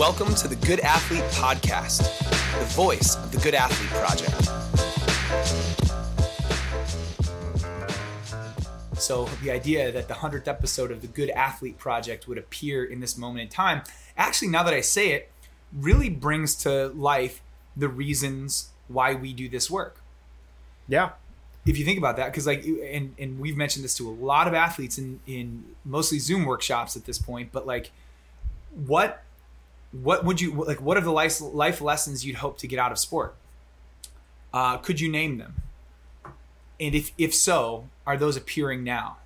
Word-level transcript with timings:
Welcome 0.00 0.34
to 0.36 0.48
the 0.48 0.56
Good 0.56 0.80
Athlete 0.80 1.24
Podcast, 1.32 1.98
the 2.58 2.64
voice 2.74 3.16
of 3.16 3.32
the 3.32 3.38
Good 3.38 3.54
Athlete 3.54 3.90
Project. 3.90 4.34
So, 8.98 9.26
the 9.42 9.50
idea 9.50 9.92
that 9.92 10.08
the 10.08 10.14
100th 10.14 10.48
episode 10.48 10.90
of 10.90 11.02
the 11.02 11.06
Good 11.06 11.28
Athlete 11.28 11.76
Project 11.76 12.26
would 12.26 12.38
appear 12.38 12.82
in 12.82 13.00
this 13.00 13.18
moment 13.18 13.42
in 13.42 13.48
time, 13.48 13.82
actually, 14.16 14.48
now 14.48 14.62
that 14.62 14.72
I 14.72 14.80
say 14.80 15.12
it, 15.12 15.30
really 15.70 16.08
brings 16.08 16.54
to 16.62 16.86
life 16.86 17.42
the 17.76 17.88
reasons 17.88 18.70
why 18.88 19.12
we 19.12 19.34
do 19.34 19.50
this 19.50 19.70
work. 19.70 20.00
Yeah. 20.88 21.10
If 21.66 21.76
you 21.76 21.84
think 21.84 21.98
about 21.98 22.16
that, 22.16 22.32
because 22.32 22.46
like, 22.46 22.64
and 22.64 23.14
and 23.18 23.38
we've 23.38 23.54
mentioned 23.54 23.84
this 23.84 23.94
to 23.98 24.08
a 24.08 24.14
lot 24.16 24.48
of 24.48 24.54
athletes 24.54 24.96
in 24.96 25.20
in 25.26 25.76
mostly 25.84 26.18
Zoom 26.18 26.46
workshops 26.46 26.96
at 26.96 27.04
this 27.04 27.18
point, 27.18 27.52
but 27.52 27.66
like, 27.66 27.90
what 28.86 29.24
what 29.92 30.24
would 30.24 30.40
you 30.40 30.52
like? 30.52 30.80
What 30.80 30.96
are 30.96 31.00
the 31.00 31.10
life 31.12 31.40
life 31.40 31.80
lessons 31.80 32.24
you'd 32.24 32.36
hope 32.36 32.58
to 32.58 32.66
get 32.66 32.78
out 32.78 32.92
of 32.92 32.98
sport? 32.98 33.34
Uh, 34.52 34.78
could 34.78 35.00
you 35.00 35.10
name 35.10 35.38
them? 35.38 35.62
And 36.78 36.94
if 36.94 37.12
if 37.18 37.34
so, 37.34 37.88
are 38.06 38.16
those 38.16 38.36
appearing 38.36 38.84
now? 38.84 39.18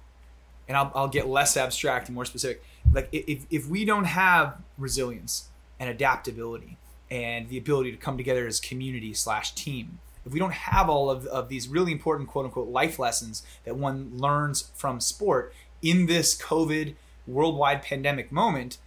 And 0.66 0.76
I'll, 0.76 0.90
I'll 0.94 1.08
get 1.08 1.28
less 1.28 1.56
abstract 1.56 2.08
and 2.08 2.14
more 2.14 2.24
specific. 2.24 2.62
Like 2.92 3.08
if 3.12 3.44
if 3.50 3.66
we 3.68 3.84
don't 3.84 4.04
have 4.04 4.56
resilience 4.78 5.48
and 5.78 5.90
adaptability 5.90 6.78
and 7.10 7.48
the 7.48 7.58
ability 7.58 7.90
to 7.92 7.98
come 7.98 8.16
together 8.16 8.46
as 8.46 8.58
community 8.58 9.12
slash 9.12 9.54
team, 9.54 9.98
if 10.24 10.32
we 10.32 10.38
don't 10.38 10.54
have 10.54 10.88
all 10.88 11.10
of, 11.10 11.26
of 11.26 11.48
these 11.48 11.68
really 11.68 11.92
important 11.92 12.30
quote 12.30 12.46
unquote 12.46 12.68
life 12.68 12.98
lessons 12.98 13.42
that 13.64 13.76
one 13.76 14.16
learns 14.16 14.70
from 14.74 15.00
sport 15.00 15.54
in 15.82 16.06
this 16.06 16.40
COVID 16.40 16.94
worldwide 17.26 17.82
pandemic 17.82 18.32
moment, 18.32 18.78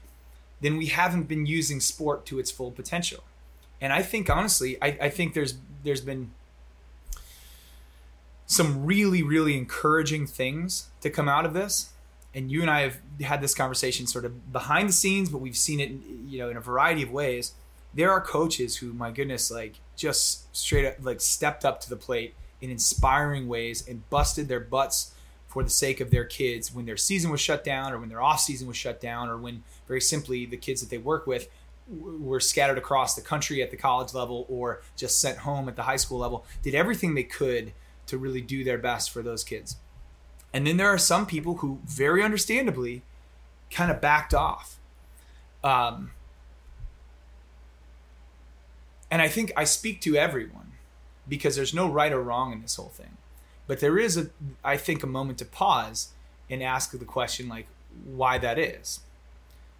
then 0.61 0.77
we 0.77 0.88
haven't 0.88 1.23
been 1.23 1.45
using 1.45 1.79
sport 1.79 2.25
to 2.27 2.39
its 2.39 2.52
full 2.52 2.71
potential. 2.71 3.23
And 3.79 3.93
I 3.93 4.02
think 4.02 4.29
honestly, 4.29 4.77
I, 4.81 4.97
I 5.02 5.09
think 5.09 5.33
there's 5.33 5.55
there's 5.83 6.02
been 6.02 6.31
some 8.47 8.86
really, 8.86 9.22
really 9.22 9.58
encouraging 9.58 10.25
things 10.25 10.88
to 11.02 11.09
come 11.09 11.27
out 11.27 11.45
of 11.45 11.53
this. 11.53 11.89
And 12.33 12.52
you 12.52 12.61
and 12.61 12.72
I 12.72 12.81
have 12.81 12.97
had 13.22 13.41
this 13.41 13.53
conversation 13.53 14.08
sort 14.08 14.25
of 14.25 14.52
behind 14.52 14.89
the 14.89 14.94
scenes, 14.94 15.30
but 15.30 15.39
we've 15.39 15.58
seen 15.58 15.80
it, 15.80 15.91
you 16.25 16.39
know, 16.39 16.49
in 16.49 16.58
a 16.58 16.61
variety 16.61 17.03
of 17.03 17.11
ways. 17.11 17.53
There 17.94 18.11
are 18.11 18.21
coaches 18.21 18.77
who, 18.77 18.94
my 18.94 19.11
goodness, 19.11 19.52
like 19.52 19.75
just 19.95 20.55
straight 20.55 20.86
up 20.86 20.95
like 21.02 21.21
stepped 21.21 21.66
up 21.66 21.81
to 21.81 21.89
the 21.89 21.95
plate 21.95 22.36
in 22.61 22.69
inspiring 22.69 23.47
ways 23.47 23.88
and 23.88 24.09
busted 24.09 24.47
their 24.47 24.59
butts 24.59 25.14
for 25.48 25.64
the 25.64 25.70
sake 25.70 26.00
of 26.00 26.12
their 26.12 26.26
kids 26.26 26.73
when 26.73 26.86
their 26.86 26.98
season 26.98 27.31
was 27.31 27.42
shut 27.42 27.64
down 27.64 27.94
or 27.94 28.00
when 28.00 28.09
their 28.09 28.22
off 28.22 28.40
season 28.40 28.67
was 28.67 28.78
shut 28.78 29.00
down 29.00 29.30
or 29.30 29.38
when 29.38 29.64
very 29.88 30.02
simply 30.02 30.45
the 30.45 30.58
kids 30.58 30.81
that 30.81 30.89
they 30.89 30.98
work 30.98 31.26
with 31.26 31.50
were 31.89 32.39
scattered 32.39 32.78
across 32.78 33.16
the 33.16 33.22
country 33.22 33.62
at 33.62 33.72
the 33.72 33.78
college 33.78 34.14
level 34.14 34.45
or 34.50 34.81
just 34.98 35.22
sent 35.22 35.39
home 35.39 35.70
at 35.70 35.76
the 35.76 35.84
high 35.84 35.95
school 35.95 36.17
level 36.17 36.45
did 36.62 36.76
everything 36.76 37.16
they 37.16 37.23
could 37.23 37.72
to 38.06 38.17
really 38.17 38.42
do 38.42 38.64
their 38.64 38.78
best 38.78 39.09
for 39.09 39.22
those 39.22 39.44
kids. 39.44 39.78
And 40.54 40.67
then 40.67 40.78
there 40.78 40.89
are 40.89 40.98
some 40.98 41.26
people 41.26 41.56
who 41.56 41.80
very 41.86 42.23
understandably 42.23 43.04
kind 43.70 43.89
of 43.89 44.02
backed 44.02 44.34
off. 44.34 44.80
Um, 45.64 46.11
and 49.09 49.22
i 49.22 49.28
think 49.28 49.52
i 49.56 49.64
speak 49.64 50.02
to 50.02 50.16
everyone 50.16 50.73
because 51.28 51.56
there's 51.56 51.73
no 51.73 51.89
right 51.89 52.11
or 52.11 52.22
wrong 52.22 52.54
in 52.54 52.61
this 52.61 52.76
whole 52.76 52.89
thing 52.89 53.17
but 53.68 53.80
there 53.80 54.00
is 54.00 54.18
a 54.18 54.30
i 54.64 54.76
think 54.78 55.04
a 55.04 55.08
moment 55.08 55.38
to 55.38 55.46
pause 55.46 56.14
and 56.50 56.64
ask 56.64 56.92
the 56.92 57.06
question 57.06 57.48
like 57.48 57.68
why 58.06 58.38
that 58.38 58.60
is? 58.60 59.02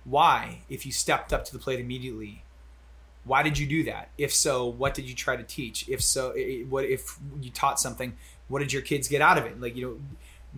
Why 0.04 0.62
if 0.70 0.86
you 0.86 0.92
stepped 0.92 1.34
up 1.34 1.46
to 1.46 1.54
the 1.54 1.60
plate 1.60 1.80
immediately 1.80 2.44
why 3.26 3.44
did 3.44 3.58
you 3.58 3.68
do 3.68 3.84
that? 3.84 4.10
If 4.18 4.34
so 4.34 4.66
what 4.66 4.94
did 4.94 5.10
you 5.10 5.14
try 5.14 5.36
to 5.36 5.44
teach? 5.44 5.88
If 5.90 6.02
so 6.02 6.34
what 6.70 6.86
if 6.86 7.18
you 7.42 7.50
taught 7.50 7.80
something 7.80 8.16
what 8.48 8.60
did 8.60 8.72
your 8.72 8.82
kids 8.82 9.08
get 9.08 9.22
out 9.22 9.38
of 9.38 9.46
it? 9.46 9.60
Like 9.60 9.76
you 9.76 9.86
know 9.86 10.00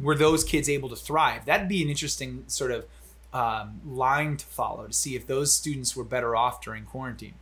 were 0.01 0.15
those 0.15 0.43
kids 0.43 0.69
able 0.69 0.89
to 0.89 0.95
thrive? 0.95 1.45
That'd 1.45 1.67
be 1.67 1.81
an 1.81 1.89
interesting 1.89 2.43
sort 2.47 2.71
of 2.71 2.85
um, 3.33 3.81
line 3.85 4.37
to 4.37 4.45
follow 4.45 4.87
to 4.87 4.93
see 4.93 5.15
if 5.15 5.27
those 5.27 5.53
students 5.53 5.95
were 5.95 6.03
better 6.03 6.35
off 6.35 6.61
during 6.61 6.85
quarantine. 6.85 7.35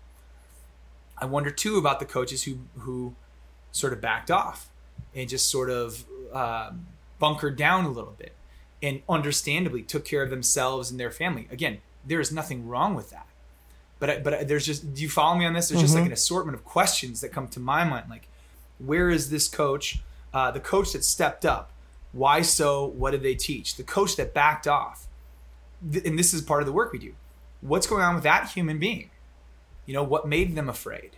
I 1.17 1.25
wonder 1.25 1.51
too 1.51 1.77
about 1.77 1.99
the 1.99 2.05
coaches 2.05 2.43
who 2.43 2.59
who 2.79 3.15
sort 3.71 3.91
of 3.91 3.99
backed 3.99 4.31
off 4.31 4.69
and 5.15 5.29
just 5.29 5.49
sort 5.49 5.69
of 5.69 6.05
um, 6.33 6.87
bunkered 7.19 7.55
down 7.57 7.85
a 7.85 7.89
little 7.89 8.15
bit 8.17 8.33
and 8.81 9.01
understandably 9.09 9.81
took 9.81 10.05
care 10.05 10.21
of 10.21 10.29
themselves 10.29 10.91
and 10.91 10.99
their 10.99 11.11
family. 11.11 11.47
Again, 11.51 11.79
there 12.05 12.19
is 12.19 12.31
nothing 12.31 12.67
wrong 12.67 12.95
with 12.95 13.09
that. 13.09 13.27
But 13.99 14.23
but 14.23 14.47
there's 14.47 14.65
just 14.65 14.93
do 14.93 15.01
you 15.01 15.09
follow 15.09 15.37
me 15.37 15.45
on 15.45 15.53
this? 15.53 15.69
There's 15.69 15.81
just 15.81 15.95
like 15.95 16.05
an 16.05 16.11
assortment 16.13 16.55
of 16.55 16.63
questions 16.63 17.21
that 17.21 17.29
come 17.29 17.47
to 17.49 17.59
my 17.59 17.83
mind 17.83 18.09
like 18.09 18.27
where 18.77 19.09
is 19.09 19.29
this 19.29 19.47
coach? 19.47 19.99
Uh, 20.33 20.51
the 20.51 20.59
coach 20.59 20.93
that 20.93 21.03
stepped 21.03 21.45
up. 21.45 21.71
Why 22.11 22.41
so? 22.41 22.85
What 22.85 23.11
did 23.11 23.23
they 23.23 23.33
teach? 23.35 23.75
The 23.75 23.83
coach 23.83 24.15
that 24.17 24.33
backed 24.33 24.67
off. 24.67 25.07
Th- 25.91 26.05
and 26.05 26.17
this 26.17 26.33
is 26.33 26.41
part 26.41 26.61
of 26.61 26.67
the 26.67 26.71
work 26.71 26.91
we 26.93 26.99
do. 26.99 27.13
What's 27.61 27.87
going 27.87 28.03
on 28.03 28.13
with 28.15 28.23
that 28.23 28.51
human 28.51 28.77
being? 28.77 29.09
You 29.85 29.93
know, 29.93 30.03
what 30.03 30.27
made 30.27 30.55
them 30.55 30.69
afraid? 30.69 31.17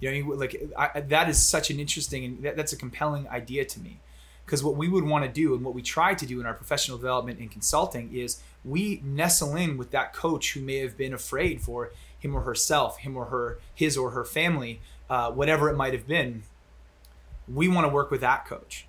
You 0.00 0.24
know, 0.24 0.34
like 0.34 0.60
I, 0.76 1.00
that 1.00 1.28
is 1.28 1.42
such 1.42 1.70
an 1.70 1.80
interesting 1.80 2.24
and 2.24 2.42
that, 2.42 2.56
that's 2.56 2.72
a 2.72 2.76
compelling 2.76 3.28
idea 3.28 3.64
to 3.64 3.80
me. 3.80 3.98
Because 4.44 4.64
what 4.64 4.76
we 4.76 4.88
would 4.88 5.04
want 5.04 5.24
to 5.24 5.30
do 5.30 5.54
and 5.54 5.62
what 5.62 5.74
we 5.74 5.82
try 5.82 6.14
to 6.14 6.24
do 6.24 6.40
in 6.40 6.46
our 6.46 6.54
professional 6.54 6.96
development 6.96 7.38
and 7.38 7.50
consulting 7.50 8.14
is 8.14 8.40
we 8.64 9.02
nestle 9.04 9.54
in 9.56 9.76
with 9.76 9.90
that 9.90 10.14
coach 10.14 10.54
who 10.54 10.60
may 10.60 10.78
have 10.78 10.96
been 10.96 11.12
afraid 11.12 11.60
for 11.60 11.90
him 12.18 12.34
or 12.34 12.42
herself, 12.42 12.98
him 12.98 13.16
or 13.16 13.26
her, 13.26 13.58
his 13.74 13.96
or 13.96 14.10
her 14.10 14.24
family, 14.24 14.80
uh, 15.10 15.30
whatever 15.30 15.68
it 15.68 15.76
might 15.76 15.92
have 15.92 16.06
been. 16.06 16.44
We 17.46 17.68
want 17.68 17.86
to 17.86 17.92
work 17.92 18.10
with 18.10 18.22
that 18.22 18.46
coach. 18.46 18.86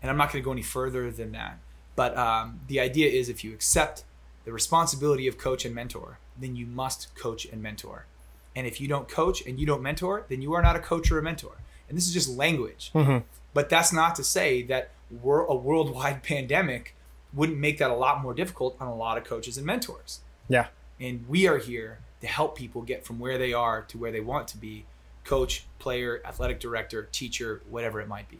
And 0.00 0.10
I'm 0.10 0.16
not 0.16 0.32
going 0.32 0.42
to 0.42 0.44
go 0.44 0.52
any 0.52 0.62
further 0.62 1.10
than 1.10 1.32
that. 1.32 1.58
But 1.94 2.16
um, 2.16 2.60
the 2.68 2.80
idea 2.80 3.08
is 3.08 3.28
if 3.28 3.42
you 3.42 3.52
accept 3.52 4.04
the 4.44 4.52
responsibility 4.52 5.26
of 5.26 5.38
coach 5.38 5.64
and 5.64 5.74
mentor, 5.74 6.18
then 6.38 6.56
you 6.56 6.66
must 6.66 7.14
coach 7.14 7.44
and 7.46 7.62
mentor. 7.62 8.06
And 8.56 8.66
if 8.66 8.80
you 8.80 8.88
don't 8.88 9.06
coach 9.06 9.46
and 9.46 9.60
you 9.60 9.66
don't 9.66 9.82
mentor, 9.82 10.24
then 10.28 10.42
you 10.42 10.54
are 10.54 10.62
not 10.62 10.74
a 10.74 10.80
coach 10.80 11.12
or 11.12 11.18
a 11.18 11.22
mentor. 11.22 11.52
And 11.88 11.96
this 11.96 12.08
is 12.08 12.14
just 12.14 12.28
language. 12.28 12.90
Mm-hmm. 12.94 13.18
But 13.54 13.68
that's 13.68 13.92
not 13.92 14.16
to 14.16 14.24
say 14.24 14.62
that 14.62 14.90
we're 15.10 15.44
a 15.44 15.54
worldwide 15.54 16.22
pandemic 16.24 16.96
wouldn't 17.32 17.58
make 17.58 17.78
that 17.78 17.90
a 17.90 17.94
lot 17.94 18.22
more 18.22 18.32
difficult 18.32 18.76
on 18.80 18.88
a 18.88 18.94
lot 18.94 19.18
of 19.18 19.24
coaches 19.24 19.58
and 19.58 19.66
mentors. 19.66 20.20
Yeah. 20.48 20.68
And 20.98 21.28
we 21.28 21.46
are 21.46 21.58
here 21.58 21.98
to 22.22 22.26
help 22.26 22.56
people 22.56 22.80
get 22.80 23.04
from 23.04 23.18
where 23.18 23.36
they 23.36 23.52
are 23.52 23.82
to 23.82 23.98
where 23.98 24.10
they 24.10 24.20
want 24.20 24.48
to 24.48 24.56
be 24.56 24.86
coach, 25.24 25.66
player, 25.78 26.22
athletic 26.24 26.58
director, 26.58 27.08
teacher, 27.12 27.60
whatever 27.68 28.00
it 28.00 28.08
might 28.08 28.28
be. 28.30 28.38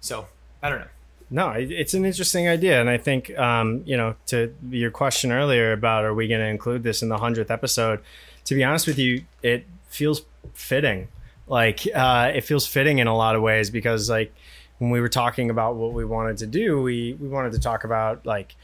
So, 0.00 0.28
I 0.62 0.68
don't 0.68 0.80
know. 0.80 0.86
No, 1.32 1.50
it's 1.50 1.94
an 1.94 2.04
interesting 2.04 2.48
idea, 2.48 2.80
and 2.80 2.90
I 2.90 2.98
think 2.98 3.36
um, 3.38 3.82
you 3.86 3.96
know 3.96 4.16
to 4.26 4.52
your 4.68 4.90
question 4.90 5.30
earlier 5.30 5.72
about 5.72 6.04
are 6.04 6.12
we 6.12 6.26
going 6.26 6.40
to 6.40 6.48
include 6.48 6.82
this 6.82 7.02
in 7.02 7.08
the 7.08 7.18
hundredth 7.18 7.52
episode. 7.52 8.00
To 8.50 8.56
be 8.56 8.64
honest 8.64 8.88
with 8.88 8.98
you, 8.98 9.22
it 9.44 9.64
feels 9.90 10.22
fitting. 10.54 11.06
Like 11.46 11.86
uh, 11.94 12.32
it 12.34 12.40
feels 12.40 12.66
fitting 12.66 12.98
in 12.98 13.06
a 13.06 13.16
lot 13.16 13.36
of 13.36 13.42
ways 13.42 13.70
because 13.70 14.10
like 14.10 14.34
when 14.78 14.90
we 14.90 15.00
were 15.00 15.08
talking 15.08 15.50
about 15.50 15.76
what 15.76 15.92
we 15.92 16.04
wanted 16.04 16.38
to 16.38 16.48
do, 16.48 16.82
we 16.82 17.12
we 17.20 17.28
wanted 17.28 17.52
to 17.52 17.60
talk 17.60 17.84
about 17.84 18.26
like 18.26 18.56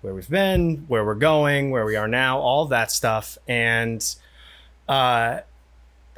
where 0.00 0.12
we've 0.12 0.28
been, 0.28 0.84
where 0.88 1.04
we're 1.04 1.14
going, 1.14 1.70
where 1.70 1.84
we 1.84 1.94
are 1.94 2.08
now, 2.08 2.40
all 2.40 2.64
that 2.66 2.90
stuff, 2.90 3.38
and 3.46 4.16
uh, 4.88 5.38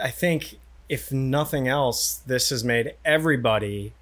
I 0.03 0.11
think 0.11 0.59
if 0.89 1.13
nothing 1.13 1.69
else, 1.69 2.15
this 2.27 2.49
has 2.49 2.65
made 2.65 2.95
everybody 3.05 3.93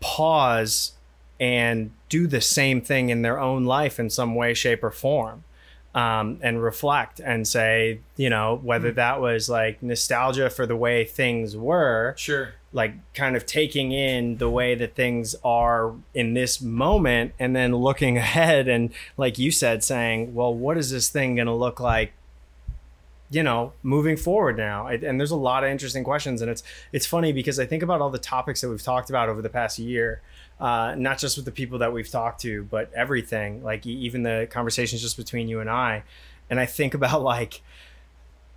pause 0.00 0.94
and 1.38 1.92
do 2.08 2.26
the 2.26 2.40
same 2.40 2.80
thing 2.80 3.10
in 3.10 3.22
their 3.22 3.38
own 3.38 3.64
life 3.64 4.00
in 4.00 4.10
some 4.10 4.34
way, 4.34 4.54
shape, 4.54 4.82
or 4.82 4.90
form. 4.90 5.44
Um, 5.94 6.38
and 6.42 6.60
reflect 6.60 7.20
and 7.20 7.46
say, 7.46 8.00
you 8.16 8.28
know, 8.28 8.58
whether 8.64 8.90
that 8.90 9.20
was 9.20 9.48
like 9.48 9.80
nostalgia 9.80 10.50
for 10.50 10.66
the 10.66 10.74
way 10.74 11.04
things 11.04 11.56
were, 11.56 12.14
Sure. 12.16 12.54
like 12.72 12.94
kind 13.14 13.36
of 13.36 13.46
taking 13.46 13.92
in 13.92 14.38
the 14.38 14.50
way 14.50 14.74
that 14.74 14.96
things 14.96 15.36
are 15.44 15.94
in 16.12 16.34
this 16.34 16.60
moment, 16.60 17.32
and 17.38 17.54
then 17.54 17.76
looking 17.76 18.18
ahead 18.26 18.66
and, 18.66 18.92
like 19.16 19.38
you 19.38 19.52
said, 19.52 19.84
saying, 19.84 20.34
well, 20.34 20.52
what 20.52 20.76
is 20.76 20.90
this 20.90 21.08
thing 21.08 21.36
going 21.36 21.46
to 21.46 21.54
look 21.54 21.78
like 21.78 22.12
you 23.30 23.42
know 23.42 23.72
moving 23.82 24.16
forward 24.18 24.56
now 24.56 24.86
and 24.86 25.18
there's 25.18 25.30
a 25.30 25.36
lot 25.36 25.64
of 25.64 25.70
interesting 25.70 26.04
questions 26.04 26.42
and 26.42 26.50
it's 26.50 26.62
it's 26.92 27.06
funny 27.06 27.32
because 27.32 27.58
i 27.58 27.64
think 27.64 27.82
about 27.82 28.02
all 28.02 28.10
the 28.10 28.18
topics 28.18 28.60
that 28.60 28.68
we've 28.68 28.82
talked 28.82 29.08
about 29.08 29.30
over 29.30 29.40
the 29.40 29.48
past 29.48 29.78
year 29.78 30.20
uh, 30.60 30.94
not 30.96 31.18
just 31.18 31.36
with 31.36 31.44
the 31.44 31.52
people 31.52 31.78
that 31.78 31.92
we've 31.92 32.08
talked 32.10 32.40
to 32.40 32.64
but 32.64 32.92
everything 32.94 33.62
like 33.62 33.84
even 33.86 34.22
the 34.22 34.46
conversations 34.50 35.02
just 35.02 35.16
between 35.16 35.48
you 35.48 35.60
and 35.60 35.68
i 35.70 36.02
and 36.48 36.60
i 36.60 36.66
think 36.66 36.94
about 36.94 37.22
like 37.34 37.62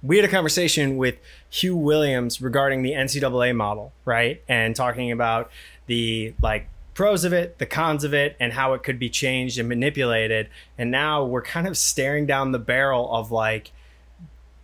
we 0.03 0.15
had 0.17 0.25
a 0.25 0.29
conversation 0.29 0.97
with 0.97 1.15
hugh 1.49 1.75
williams 1.75 2.41
regarding 2.41 2.81
the 2.83 2.91
ncaa 2.91 3.55
model 3.55 3.91
right 4.05 4.43
and 4.47 4.75
talking 4.75 5.11
about 5.11 5.49
the 5.87 6.33
like 6.41 6.67
pros 6.93 7.23
of 7.23 7.31
it, 7.31 7.59
the 7.59 7.65
cons 7.67 8.03
of 8.03 8.11
it, 8.11 8.35
and 8.39 8.51
how 8.53 8.73
it 8.73 8.81
could 8.81 8.97
be 8.97 9.07
changed 9.07 9.59
and 9.59 9.69
manipulated. 9.69 10.49
And 10.79 10.89
now 10.89 11.23
we're 11.23 11.43
kind 11.43 11.67
of 11.67 11.77
staring 11.77 12.25
down 12.25 12.53
the 12.53 12.59
barrel 12.59 13.15
of 13.15 13.31
like, 13.31 13.71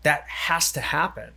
that 0.01 0.23
has 0.23 0.71
to 0.71 0.81
happen. 0.81 1.29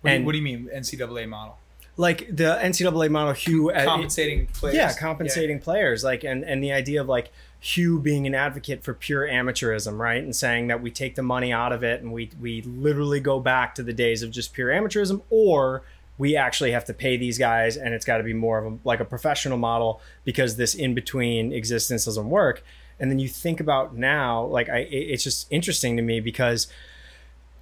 What, 0.00 0.08
do, 0.08 0.14
And- 0.14 0.22
you, 0.22 0.26
what 0.26 0.32
do 0.32 0.38
you 0.38 0.44
mean 0.44 0.70
NCAA 0.74 1.28
model? 1.28 1.57
Like 2.00 2.28
the 2.34 2.56
NCAA 2.62 3.10
model, 3.10 3.32
Hugh, 3.34 3.70
uh, 3.72 3.84
Compensating 3.84 4.46
players. 4.46 4.76
yeah, 4.76 4.92
compensating 4.94 5.58
players, 5.58 6.04
like, 6.04 6.22
and 6.24 6.44
and 6.44 6.62
the 6.62 6.70
idea 6.72 7.00
of 7.00 7.08
like 7.08 7.30
Hugh 7.60 7.98
being 7.98 8.24
an 8.26 8.36
advocate 8.36 8.84
for 8.84 8.94
pure 8.94 9.26
amateurism, 9.26 9.98
right, 9.98 10.22
and 10.22 10.34
saying 10.34 10.68
that 10.68 10.80
we 10.80 10.92
take 10.92 11.16
the 11.16 11.22
money 11.24 11.52
out 11.52 11.72
of 11.72 11.82
it 11.82 12.00
and 12.00 12.12
we 12.12 12.30
we 12.40 12.62
literally 12.62 13.18
go 13.18 13.40
back 13.40 13.74
to 13.74 13.82
the 13.82 13.92
days 13.92 14.22
of 14.22 14.30
just 14.30 14.52
pure 14.52 14.68
amateurism, 14.68 15.22
or 15.28 15.82
we 16.18 16.36
actually 16.36 16.70
have 16.70 16.84
to 16.84 16.94
pay 16.94 17.16
these 17.16 17.36
guys, 17.36 17.76
and 17.76 17.92
it's 17.94 18.04
got 18.04 18.18
to 18.18 18.24
be 18.24 18.32
more 18.32 18.58
of 18.58 18.72
a, 18.72 18.78
like 18.84 19.00
a 19.00 19.04
professional 19.04 19.58
model 19.58 20.00
because 20.24 20.56
this 20.56 20.74
in 20.76 20.94
between 20.94 21.52
existence 21.52 22.04
doesn't 22.04 22.30
work. 22.30 22.62
And 23.00 23.10
then 23.10 23.18
you 23.18 23.28
think 23.28 23.58
about 23.60 23.96
now, 23.96 24.44
like, 24.44 24.68
I 24.68 24.78
it- 24.78 25.10
it's 25.10 25.24
just 25.24 25.48
interesting 25.50 25.96
to 25.96 26.02
me 26.02 26.20
because 26.20 26.68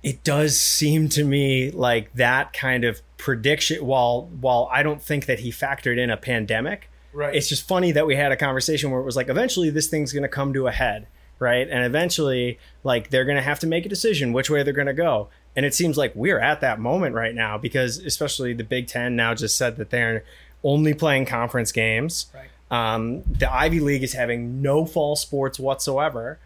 it 0.02 0.22
does 0.24 0.60
seem 0.60 1.08
to 1.08 1.24
me 1.24 1.70
like 1.70 2.12
that 2.14 2.52
kind 2.52 2.84
of 2.84 3.00
prediction 3.18 3.84
while 3.84 4.28
while 4.40 4.68
I 4.72 4.82
don't 4.82 5.00
think 5.02 5.26
that 5.26 5.40
he 5.40 5.50
factored 5.50 5.98
in 5.98 6.10
a 6.10 6.16
pandemic 6.16 6.90
Right. 7.12 7.34
it's 7.34 7.48
just 7.48 7.66
funny 7.66 7.92
that 7.92 8.06
we 8.06 8.14
had 8.14 8.30
a 8.30 8.36
conversation 8.36 8.90
where 8.90 9.00
it 9.00 9.04
was 9.04 9.16
like 9.16 9.28
eventually 9.30 9.70
this 9.70 9.86
thing's 9.88 10.12
going 10.12 10.22
to 10.22 10.28
come 10.28 10.52
to 10.54 10.66
a 10.66 10.72
head 10.72 11.06
right? 11.38 11.68
And 11.68 11.84
eventually 11.84 12.58
like 12.82 13.10
they're 13.10 13.26
going 13.26 13.36
to 13.36 13.42
have 13.42 13.58
to 13.58 13.66
make 13.66 13.84
a 13.84 13.90
decision 13.90 14.32
which 14.32 14.48
way 14.48 14.62
they're 14.62 14.72
going 14.72 14.86
to 14.86 14.94
go. 14.94 15.28
And 15.54 15.66
it 15.66 15.74
seems 15.74 15.98
like 15.98 16.12
we're 16.14 16.38
at 16.40 16.62
that 16.62 16.80
moment 16.80 17.14
right 17.14 17.34
now 17.34 17.58
because 17.58 17.98
especially 17.98 18.54
the 18.54 18.64
big 18.64 18.86
10 18.86 19.14
now 19.16 19.34
just 19.34 19.54
said 19.54 19.76
that 19.76 19.90
they're 19.90 20.24
only 20.64 20.94
playing 20.94 21.26
conference 21.26 21.72
games. 21.72 22.32
Right. 22.34 22.94
um, 22.94 23.22
the 23.24 23.52
ivy 23.52 23.80
league 23.80 24.02
is 24.02 24.14
having 24.14 24.62
no 24.62 24.86
fall 24.86 25.14
sports 25.14 25.58
whatsoever. 25.58 26.38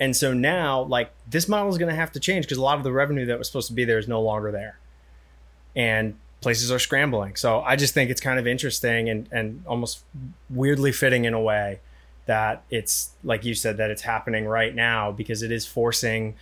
And 0.00 0.16
so 0.16 0.32
now 0.32 0.80
like 0.80 1.10
this 1.28 1.46
model 1.46 1.68
is 1.68 1.76
going 1.76 1.90
to 1.90 1.94
have 1.94 2.12
to 2.12 2.20
change 2.20 2.46
because 2.46 2.56
a 2.56 2.62
lot 2.62 2.78
of 2.78 2.84
the 2.84 2.92
revenue 2.92 3.26
that 3.26 3.38
was 3.38 3.48
supposed 3.48 3.68
to 3.68 3.74
be 3.74 3.84
there 3.84 3.98
is 3.98 4.08
no 4.08 4.22
longer 4.22 4.50
there 4.50 4.78
and 5.74 6.14
places 6.40 6.70
are 6.70 6.78
scrambling. 6.78 7.36
So 7.36 7.60
i 7.62 7.76
just 7.76 7.94
think 7.94 8.10
it's 8.10 8.20
kind 8.20 8.38
of 8.38 8.46
interesting 8.46 9.08
and 9.08 9.28
and 9.32 9.62
almost 9.66 10.04
weirdly 10.50 10.92
fitting 10.92 11.24
in 11.24 11.34
a 11.34 11.40
way 11.40 11.80
that 12.26 12.62
it's 12.70 13.10
like 13.24 13.44
you 13.44 13.54
said 13.54 13.78
that 13.78 13.90
it's 13.90 14.02
happening 14.02 14.46
right 14.46 14.74
now 14.74 15.10
because 15.10 15.42
it 15.42 15.50
is 15.50 15.66
forcing 15.66 16.34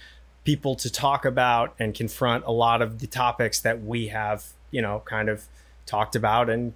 people 0.45 0.75
to 0.77 0.91
talk 0.91 1.25
about 1.25 1.75
and 1.79 1.95
confront 1.95 2.45
a 2.45 2.51
lot 2.51 2.83
of 2.83 2.99
the 2.99 3.07
topics 3.07 3.61
that 3.61 3.83
we 3.83 4.09
have 4.09 4.47
you 4.71 4.83
know 4.83 5.03
kind 5.05 5.29
of 5.29 5.45
talked 5.87 6.17
about 6.17 6.51
and 6.51 6.73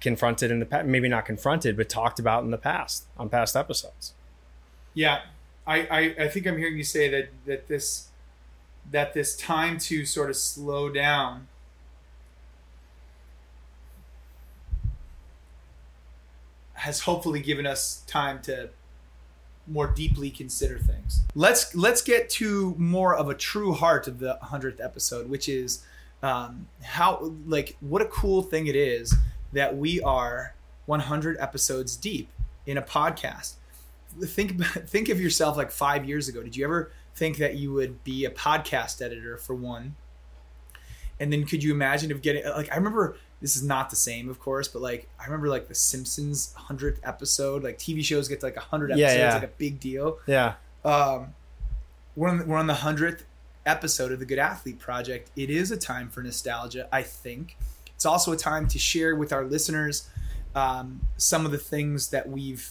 confronted 0.00 0.50
in 0.50 0.58
the 0.60 0.66
past 0.66 0.86
maybe 0.86 1.08
not 1.08 1.24
confronted 1.24 1.76
but 1.76 1.88
talked 1.88 2.18
about 2.18 2.44
in 2.44 2.50
the 2.50 2.58
past 2.58 3.04
on 3.16 3.28
past 3.28 3.56
episodes. 3.56 4.14
Yeah, 4.94 5.20
I, 5.66 5.80
I, 5.80 6.24
I 6.24 6.28
think 6.28 6.46
I'm 6.46 6.58
hearing 6.58 6.76
you 6.76 6.84
say 6.84 7.08
that 7.08 7.28
that 7.46 7.68
this 7.68 8.07
that 8.90 9.14
this 9.14 9.36
time 9.36 9.78
to 9.78 10.04
sort 10.04 10.30
of 10.30 10.36
slow 10.36 10.88
down 10.88 11.48
has 16.74 17.00
hopefully 17.00 17.40
given 17.40 17.66
us 17.66 18.02
time 18.06 18.40
to 18.40 18.70
more 19.66 19.88
deeply 19.88 20.30
consider 20.30 20.78
things. 20.78 21.22
Let's 21.34 21.74
let's 21.74 22.00
get 22.00 22.30
to 22.30 22.74
more 22.78 23.14
of 23.14 23.28
a 23.28 23.34
true 23.34 23.72
heart 23.72 24.08
of 24.08 24.18
the 24.18 24.38
hundredth 24.40 24.80
episode, 24.80 25.28
which 25.28 25.48
is 25.48 25.84
um, 26.22 26.68
how 26.82 27.32
like 27.46 27.76
what 27.80 28.00
a 28.00 28.06
cool 28.06 28.42
thing 28.42 28.66
it 28.66 28.76
is 28.76 29.14
that 29.52 29.76
we 29.76 30.00
are 30.00 30.54
100 30.86 31.36
episodes 31.38 31.96
deep 31.96 32.28
in 32.66 32.78
a 32.78 32.82
podcast 32.82 33.54
think 34.26 34.62
think 34.86 35.08
of 35.08 35.20
yourself 35.20 35.56
like 35.56 35.70
five 35.70 36.04
years 36.04 36.28
ago. 36.28 36.42
Did 36.42 36.56
you 36.56 36.64
ever 36.64 36.92
think 37.18 37.36
that 37.38 37.56
you 37.56 37.72
would 37.72 38.02
be 38.04 38.24
a 38.24 38.30
podcast 38.30 39.02
editor 39.02 39.36
for 39.36 39.54
one? 39.54 39.96
And 41.20 41.32
then 41.32 41.44
could 41.44 41.62
you 41.64 41.72
imagine 41.72 42.12
of 42.12 42.22
getting 42.22 42.44
like 42.44 42.70
I 42.72 42.76
remember 42.76 43.16
this 43.40 43.56
is 43.56 43.62
not 43.62 43.90
the 43.90 43.96
same, 43.96 44.28
of 44.28 44.38
course, 44.40 44.68
but 44.68 44.82
like 44.82 45.08
I 45.20 45.24
remember 45.24 45.48
like 45.48 45.68
the 45.68 45.74
Simpsons 45.74 46.52
hundredth 46.54 47.00
episode. 47.04 47.62
Like 47.64 47.78
TV 47.78 48.04
shows 48.04 48.28
get 48.28 48.40
to 48.40 48.46
like 48.46 48.56
hundred 48.56 48.90
Yeah, 48.90 49.06
episodes, 49.06 49.18
yeah. 49.20 49.34
like 49.34 49.42
a 49.44 49.52
big 49.58 49.80
deal. 49.80 50.18
yeah 50.26 50.54
Um, 50.84 51.34
we're 52.16 52.28
on, 52.28 52.46
we're 52.46 52.56
on 52.56 52.66
the 52.68 52.74
hundredth 52.74 53.24
episode 53.66 54.12
of 54.12 54.18
the 54.20 54.24
Good 54.26 54.38
Athlete 54.38 54.78
Project. 54.78 55.30
It 55.36 55.50
is 55.50 55.70
a 55.70 55.76
time 55.76 56.08
for 56.08 56.22
nostalgia. 56.22 56.88
I 56.92 57.02
think 57.02 57.56
it's 57.94 58.06
also 58.06 58.32
a 58.32 58.36
time 58.36 58.66
to 58.68 58.78
share 58.78 59.14
with 59.16 59.32
our 59.32 59.44
listeners 59.44 60.08
um, 60.54 61.00
some 61.16 61.44
of 61.44 61.52
the 61.52 61.58
things 61.58 62.08
that 62.10 62.28
we've 62.28 62.70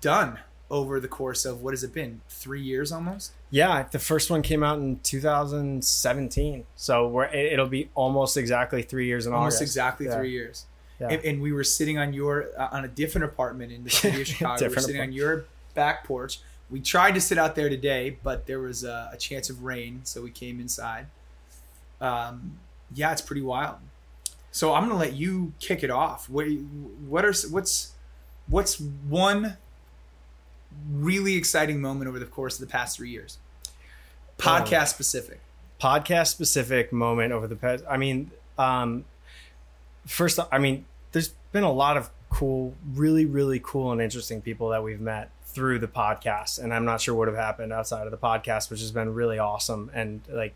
done 0.00 0.38
over 0.72 0.98
the 0.98 1.06
course 1.06 1.44
of 1.44 1.62
what 1.62 1.72
has 1.72 1.84
it 1.84 1.92
been 1.94 2.20
three 2.28 2.62
years 2.62 2.90
almost? 2.90 3.30
Yeah, 3.50 3.84
the 3.92 3.98
first 4.00 4.30
one 4.30 4.42
came 4.42 4.62
out 4.64 4.78
in 4.78 4.98
2017, 5.00 6.64
so 6.74 7.06
we're, 7.08 7.24
it- 7.26 7.52
it'll 7.52 7.68
be 7.68 7.90
almost 7.94 8.36
exactly 8.36 8.82
three 8.82 9.06
years 9.06 9.26
in 9.26 9.32
almost 9.32 9.56
August. 9.58 9.62
exactly 9.62 10.06
Yeah. 10.06 10.16
three 10.16 10.30
years. 10.30 10.66
Yeah. 10.98 11.08
and, 11.10 11.24
and 11.24 11.42
we 11.42 11.52
were 11.52 11.64
sitting 11.64 11.98
on 11.98 12.12
your 12.12 12.48
uh, 12.56 12.68
on 12.72 12.84
a 12.84 12.88
different 12.88 13.24
apartment 13.24 13.72
in 13.72 13.82
the 13.84 13.90
city 13.90 14.20
of 14.22 14.26
chicago. 14.32 14.68
We 14.68 14.74
were 14.74 14.80
sitting 14.80 15.00
on 15.00 15.12
your 15.12 15.44
back 15.74 16.04
porch. 16.04 16.38
We 16.70 16.80
tried 16.80 17.12
to 17.16 17.20
sit 17.20 17.38
out 17.38 17.54
there 17.56 17.68
today 17.68 18.18
but 18.22 18.46
there 18.46 18.60
was 18.60 18.84
a, 18.84 19.10
a 19.12 19.16
chance 19.16 19.50
of 19.50 19.62
rain 19.64 20.00
so 20.04 20.22
we 20.22 20.30
came 20.30 20.58
inside. 20.60 21.06
Um, 22.00 22.58
yeah 22.94 23.10
it's 23.12 23.20
pretty 23.22 23.42
wild. 23.42 23.76
So 24.52 24.74
i'm 24.74 24.84
gonna 24.86 24.98
let 24.98 25.14
you 25.14 25.52
kick 25.60 25.82
it 25.82 25.90
off. 25.90 26.28
What, 26.30 26.46
what 27.08 27.24
are 27.24 27.34
what's 27.50 27.92
what's 28.48 28.78
one 28.80 29.56
really 30.90 31.36
exciting 31.36 31.80
moment 31.80 32.08
over 32.08 32.18
the 32.18 32.26
course 32.26 32.60
of 32.60 32.66
the 32.66 32.70
past 32.70 32.96
three 32.96 33.10
years 33.10 33.38
podcast 34.38 34.88
specific 34.88 35.40
Podcast 35.82 36.28
specific 36.28 36.92
moment 36.92 37.32
over 37.32 37.48
the 37.48 37.56
past. 37.56 37.82
I 37.90 37.96
mean, 37.96 38.30
um, 38.56 39.04
first, 40.06 40.38
I 40.52 40.58
mean, 40.58 40.84
there's 41.10 41.30
been 41.50 41.64
a 41.64 41.72
lot 41.72 41.96
of 41.96 42.08
cool, 42.30 42.74
really, 42.94 43.26
really 43.26 43.60
cool 43.60 43.90
and 43.90 44.00
interesting 44.00 44.40
people 44.40 44.68
that 44.68 44.84
we've 44.84 45.00
met 45.00 45.30
through 45.44 45.80
the 45.80 45.88
podcast, 45.88 46.62
and 46.62 46.72
I'm 46.72 46.84
not 46.84 47.00
sure 47.00 47.16
what 47.16 47.26
have 47.26 47.36
happened 47.36 47.72
outside 47.72 48.06
of 48.06 48.12
the 48.12 48.16
podcast, 48.16 48.70
which 48.70 48.78
has 48.78 48.92
been 48.92 49.12
really 49.12 49.40
awesome, 49.40 49.90
and 49.92 50.20
like 50.30 50.54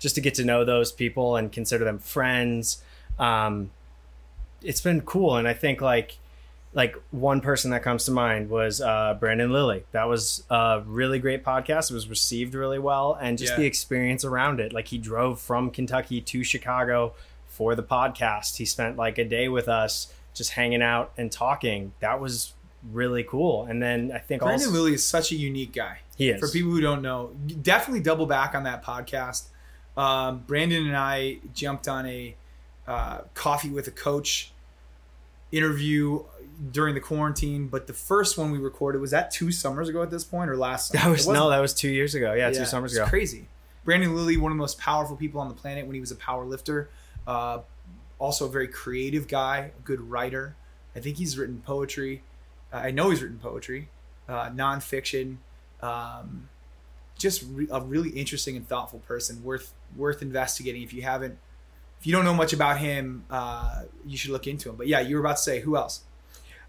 just 0.00 0.16
to 0.16 0.20
get 0.20 0.34
to 0.34 0.44
know 0.44 0.64
those 0.64 0.90
people 0.90 1.36
and 1.36 1.52
consider 1.52 1.84
them 1.84 2.00
friends. 2.00 2.82
Um, 3.20 3.70
it's 4.62 4.80
been 4.80 5.00
cool, 5.02 5.36
and 5.36 5.46
I 5.46 5.54
think 5.54 5.80
like 5.80 6.18
like 6.76 6.94
one 7.10 7.40
person 7.40 7.70
that 7.70 7.82
comes 7.82 8.04
to 8.04 8.10
mind 8.10 8.50
was 8.50 8.82
uh, 8.82 9.16
Brandon 9.18 9.50
Lilly. 9.50 9.84
That 9.92 10.04
was 10.04 10.44
a 10.50 10.82
really 10.84 11.18
great 11.18 11.42
podcast. 11.42 11.90
It 11.90 11.94
was 11.94 12.06
received 12.06 12.54
really 12.54 12.78
well, 12.78 13.18
and 13.20 13.38
just 13.38 13.54
Yeah. 13.54 13.60
the 13.60 13.64
experience 13.64 14.24
around 14.26 14.60
it. 14.60 14.74
Like 14.74 14.88
he 14.88 14.98
drove 14.98 15.40
from 15.40 15.70
Kentucky 15.70 16.20
to 16.20 16.44
Chicago 16.44 17.14
for 17.48 17.74
the 17.74 17.82
podcast. 17.82 18.58
He 18.58 18.66
spent 18.66 18.98
like 18.98 19.16
a 19.16 19.24
day 19.24 19.48
with 19.48 19.68
us, 19.68 20.12
just 20.34 20.50
hanging 20.50 20.82
out 20.82 21.12
and 21.16 21.32
talking. 21.32 21.94
That 22.00 22.20
was 22.20 22.52
really 22.92 23.24
cool. 23.24 23.64
And 23.64 23.82
then 23.82 24.12
I 24.14 24.18
think 24.18 24.42
brandon 24.42 24.60
also 24.68 24.70
lilly 24.70 24.92
is 24.92 25.04
such 25.04 25.32
a 25.32 25.34
unique 25.34 25.72
guy 25.72 26.00
he 26.16 26.28
is 26.28 26.38
for 26.38 26.48
people 26.48 26.70
who 26.70 26.80
don't 26.82 27.02
know, 27.02 27.30
definitely 27.62 28.02
double 28.02 28.26
back 28.26 28.54
on 28.54 28.64
that 28.64 28.84
podcast. 28.84 29.44
Um, 29.96 30.44
Brandon 30.46 30.86
and 30.86 30.96
I 30.96 31.38
jumped 31.54 31.88
on 31.88 32.06
a 32.06 32.36
uh, 32.86 33.20
coffee 33.32 33.70
with 33.70 33.88
a 33.88 33.90
coach 33.90 34.52
interview 35.50 36.22
during 36.70 36.94
the 36.94 37.00
quarantine, 37.00 37.68
but 37.68 37.86
the 37.86 37.92
first 37.92 38.38
one 38.38 38.50
we 38.50 38.58
recorded 38.58 39.00
was 39.00 39.10
that 39.10 39.30
two 39.30 39.52
summers 39.52 39.88
ago 39.88 40.02
at 40.02 40.10
this 40.10 40.24
point 40.24 40.50
or 40.50 40.56
last 40.56 40.88
summer? 40.88 41.04
That 41.04 41.10
was 41.10 41.28
no, 41.28 41.50
that 41.50 41.60
was 41.60 41.74
two 41.74 41.90
years 41.90 42.14
ago. 42.14 42.32
Yeah, 42.34 42.50
two 42.50 42.64
summers 42.64 42.92
it's 42.92 43.00
ago. 43.00 43.08
Crazy. 43.08 43.48
Brandon 43.84 44.14
Lilly, 44.14 44.36
one 44.36 44.50
of 44.50 44.56
the 44.56 44.60
most 44.60 44.78
powerful 44.78 45.16
people 45.16 45.40
on 45.40 45.48
the 45.48 45.54
planet 45.54 45.86
when 45.86 45.94
he 45.94 46.00
was 46.00 46.10
a 46.10 46.16
power 46.16 46.44
lifter. 46.44 46.90
Uh, 47.26 47.60
also 48.18 48.46
a 48.46 48.48
very 48.48 48.68
creative 48.68 49.28
guy, 49.28 49.72
a 49.78 49.82
good 49.82 50.00
writer. 50.00 50.56
I 50.94 51.00
think 51.00 51.18
he's 51.18 51.38
written 51.38 51.62
poetry. 51.64 52.22
Uh, 52.72 52.76
I 52.76 52.90
know 52.90 53.10
he's 53.10 53.22
written 53.22 53.38
poetry, 53.38 53.88
uh, 54.28 54.50
nonfiction. 54.50 55.36
Um, 55.80 56.48
just 57.18 57.44
re- 57.50 57.68
a 57.70 57.80
really 57.80 58.10
interesting 58.10 58.56
and 58.56 58.66
thoughtful 58.66 59.00
person, 59.00 59.42
worth 59.44 59.72
worth 59.94 60.22
investigating. 60.22 60.82
If 60.82 60.92
you 60.92 61.02
haven't, 61.02 61.38
if 62.00 62.06
you 62.06 62.12
don't 62.12 62.24
know 62.24 62.34
much 62.34 62.52
about 62.52 62.78
him, 62.78 63.24
uh, 63.30 63.82
you 64.04 64.16
should 64.16 64.30
look 64.30 64.46
into 64.46 64.68
him. 64.70 64.76
But 64.76 64.86
yeah, 64.86 65.00
you 65.00 65.16
were 65.16 65.20
about 65.20 65.36
to 65.36 65.42
say 65.42 65.60
who 65.60 65.76
else? 65.76 66.02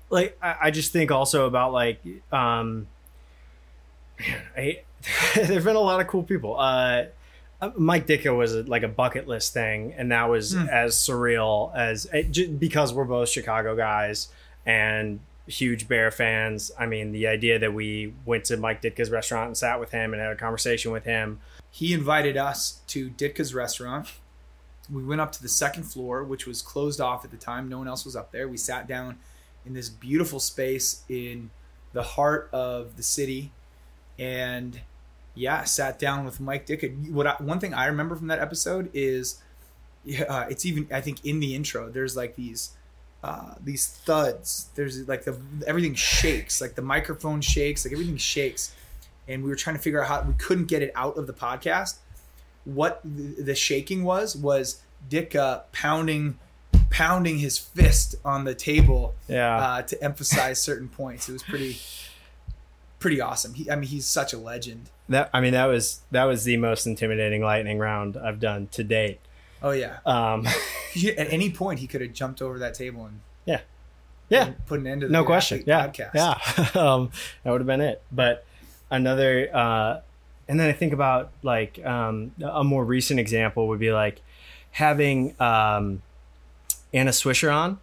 Like 0.10 0.38
I, 0.42 0.56
I 0.64 0.72
just 0.72 0.92
think 0.92 1.12
also 1.12 1.46
about 1.48 1.74
like 1.74 2.00
um 2.32 2.88
man, 4.20 4.42
I 4.56 4.80
there've 5.36 5.64
been 5.64 5.76
a 5.76 5.80
lot 5.80 6.00
of 6.02 6.08
cool 6.08 6.24
people. 6.24 6.60
Uh 6.60 7.06
uh, 7.60 7.72
Mike 7.76 8.06
Ditka 8.06 8.36
was 8.38 8.54
a, 8.54 8.62
like 8.64 8.84
a 8.84 8.88
bucket 8.88 9.28
list 9.28 9.52
thing, 9.52 9.92
and 9.98 10.12
that 10.12 10.30
was 10.30 10.54
Hmm. 10.54 10.68
as 10.70 10.96
surreal 10.96 11.76
as 11.76 12.06
it, 12.14 12.30
j- 12.32 12.46
because 12.48 12.94
we're 12.94 13.04
both 13.04 13.30
Chicago 13.30 13.76
guys 13.76 14.28
and 14.64 15.20
huge 15.48 15.88
Bear 15.88 16.12
fans. 16.12 16.70
I 16.78 16.86
mean, 16.86 17.14
the 17.14 17.26
idea 17.26 17.58
that 17.58 17.74
we 17.74 18.14
went 18.26 18.46
to 18.46 18.58
Mike 18.58 18.84
Ditka's 18.84 19.10
restaurant 19.10 19.48
and 19.48 19.58
sat 19.58 19.80
with 19.80 19.90
him 19.92 20.14
and 20.14 20.22
had 20.22 20.32
a 20.32 20.36
conversation 20.36 20.92
with 20.92 21.06
him. 21.06 21.40
he 21.72 21.94
invited 21.94 22.38
us 22.38 22.82
to 22.88 23.10
Ditka's 23.10 23.56
restaurant. 23.56 24.12
We 24.92 25.04
went 25.04 25.20
up 25.22 25.32
to 25.32 25.42
the 25.42 25.50
second 25.50 25.84
floor, 25.84 26.24
which 26.24 26.46
was 26.46 26.62
closed 26.62 27.02
off 27.02 27.26
at 27.26 27.32
the 27.32 27.38
time. 27.38 27.70
No 27.70 27.80
one 27.80 27.88
else 27.88 28.06
was 28.06 28.16
up 28.16 28.32
there. 28.32 28.48
We 28.48 28.58
sat 28.58 28.88
down 28.88 29.18
in 29.68 29.74
this 29.74 29.90
beautiful 29.90 30.40
space 30.40 31.04
in 31.10 31.50
the 31.94 32.04
heart 32.04 32.50
of 32.52 32.98
the 32.98 33.04
city, 33.04 33.52
and 34.18 34.80
yeah, 35.36 35.64
sat 35.66 36.00
down 36.00 36.26
with 36.26 36.40
Mike 36.40 36.66
Ditka. 36.66 37.12
What 37.12 37.28
I, 37.28 37.36
one 37.40 37.60
thing 37.60 37.74
I 37.74 37.86
remember 37.86 38.16
from 38.16 38.28
that 38.28 38.40
episode 38.40 38.90
is, 38.94 39.42
uh, 40.28 40.46
it's 40.50 40.66
even 40.66 40.88
I 40.92 41.02
think 41.02 41.24
in 41.26 41.40
the 41.40 41.54
intro 41.54 41.90
there's 41.90 42.16
like 42.16 42.36
these 42.36 42.72
uh, 43.24 43.56
these 43.64 43.88
thuds. 43.88 44.70
There's 44.76 45.08
like 45.08 45.26
the 45.26 45.38
everything 45.68 45.94
shakes, 45.94 46.62
like 46.62 46.76
the 46.76 46.82
microphone 46.82 47.42
shakes, 47.42 47.86
like 47.86 47.92
everything 47.92 48.18
shakes, 48.18 48.74
and 49.28 49.44
we 49.44 49.50
were 49.50 49.56
trying 49.56 49.76
to 49.76 49.82
figure 49.82 50.02
out 50.02 50.08
how 50.08 50.22
we 50.22 50.34
couldn't 50.34 50.66
get 50.66 50.82
it 50.82 50.92
out 50.96 51.18
of 51.18 51.28
the 51.28 51.34
podcast. 51.34 51.98
What 52.66 53.02
the, 53.04 53.56
shaking 53.56 54.04
was 54.04 54.36
was 54.36 54.82
Ditka 55.10 55.64
pounding 55.72 56.38
pounding 56.90 57.40
his 57.40 57.58
fist 57.58 58.16
on 58.24 58.44
the 58.46 58.56
table 58.56 59.16
Yeah. 59.28 59.58
uh, 59.58 59.82
to 59.84 60.04
emphasize 60.04 60.62
certain 60.62 60.88
points. 60.88 61.28
It 61.30 61.34
was 61.34 61.44
pretty 61.44 61.78
pretty 63.00 63.22
awesome. 63.22 63.54
He, 63.54 63.70
I 63.70 63.76
mean, 63.76 63.88
he's 63.90 64.06
such 64.08 64.34
a 64.34 64.38
legend. 64.38 64.90
that 65.10 65.30
I 65.34 65.40
mean 65.42 65.54
that 65.54 65.66
was 65.66 66.02
that 66.12 66.24
was 66.26 66.44
the 66.44 66.58
most 66.58 66.88
intimidating 66.88 67.42
lightning 67.44 67.78
round 67.80 68.18
I've 68.18 68.40
done 68.40 68.68
to 68.72 68.84
date. 68.84 69.20
Oh 69.62 69.72
yeah. 69.72 69.98
Um, 70.06 70.46
At 71.18 71.32
any 71.32 71.52
point, 71.52 71.80
he 71.80 71.88
could 71.88 72.02
have 72.02 72.14
jumped 72.14 72.42
over 72.42 72.58
that 72.60 72.74
table 72.74 73.06
and 73.06 73.20
yeah. 73.46 73.62
Yeah. 74.30 74.52
put 74.66 74.80
an 74.80 74.88
end 74.88 75.02
to 75.02 75.08
the 75.08 75.14
no 75.14 75.24
question. 75.24 75.64
Yeah. 75.66 75.88
podcast. 75.88 76.12
Yeah. 76.14 76.82
um, 76.82 77.12
that 77.44 77.52
would 77.52 77.62
have 77.62 77.68
been 77.68 77.82
it. 77.82 78.02
But 78.12 78.46
another, 78.92 79.50
uh, 79.56 80.02
and 80.48 80.60
then 80.60 80.70
I 80.70 80.74
think 80.74 80.94
about 80.94 81.32
like 81.44 81.84
um, 81.86 82.32
a 82.44 82.64
more 82.64 82.84
recent 82.84 83.20
example 83.20 83.68
would 83.70 83.80
be 83.80 83.92
like 83.92 84.22
having 84.72 85.40
um, 85.42 86.02
Anna 86.94 87.12
Swisher 87.12 87.54
on, 87.54 87.80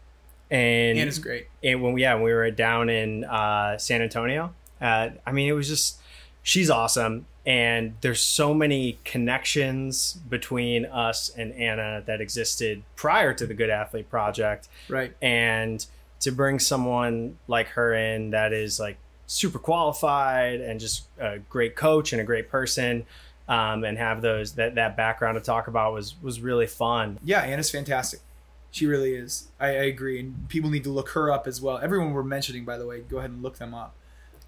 and 0.50 0.99
it's 0.99 1.18
great. 1.18 1.46
and 1.62 1.82
when 1.82 1.92
we 1.92 2.02
yeah 2.02 2.14
when 2.14 2.25
we 2.25 2.32
were 2.32 2.50
down 2.50 2.88
in 2.88 3.25
uh, 3.25 3.78
San 3.78 4.02
Antonio, 4.02 4.54
uh, 4.80 5.11
I 5.26 5.32
mean 5.32 5.49
it 5.49 5.52
was 5.52 5.68
just 5.68 5.99
she's 6.42 6.70
awesome, 6.70 7.26
and 7.46 7.94
there's 8.00 8.23
so 8.23 8.54
many 8.54 8.99
connections 9.04 10.14
between 10.28 10.87
us 10.87 11.30
and 11.37 11.52
Anna 11.54 12.02
that 12.06 12.20
existed 12.20 12.82
prior 12.96 13.34
to 13.34 13.46
the 13.46 13.54
Good 13.54 13.70
Athlete 13.70 14.08
Project, 14.11 14.68
Right. 14.88 15.14
and 15.20 15.84
to 16.20 16.32
bring 16.32 16.58
someone 16.58 17.37
like 17.49 17.68
her 17.68 17.92
in 17.94 18.30
that 18.30 18.52
is 18.52 18.80
like 18.80 18.96
super 19.26 19.58
qualified 19.58 20.61
and 20.61 20.78
just 20.80 21.04
a 21.18 21.38
great 21.38 21.76
coach 21.76 22.12
and 22.12 22.20
a 22.20 22.25
great 22.25 22.49
person. 22.49 23.04
Um, 23.46 23.84
and 23.84 23.99
have 23.99 24.23
those 24.23 24.54
that 24.54 24.76
that 24.76 24.96
background 24.96 25.37
to 25.37 25.44
talk 25.44 25.68
about 25.68 25.92
was 25.92 26.14
was 26.23 26.40
really 26.40 26.66
fun. 26.66 27.18
Yeah, 27.23 27.40
Anna's 27.42 27.70
fantastic. 27.70 28.20
She 28.75 28.87
really 28.87 29.14
is. 29.14 29.47
I, 29.61 29.69
I 29.69 29.71
agree, 29.85 30.19
and 30.19 30.49
people 30.49 30.69
need 30.69 30.83
to 30.83 30.90
look 30.90 31.11
her 31.11 31.31
up 31.31 31.47
as 31.47 31.61
well. 31.62 31.78
Everyone 31.78 32.12
we're 32.12 32.25
mentioning, 32.25 32.64
by 32.64 32.76
the 32.76 32.85
way, 32.85 33.02
go 33.02 33.19
ahead 33.19 33.31
and 33.31 33.40
look 33.40 33.59
them 33.59 33.73
up. 33.73 33.95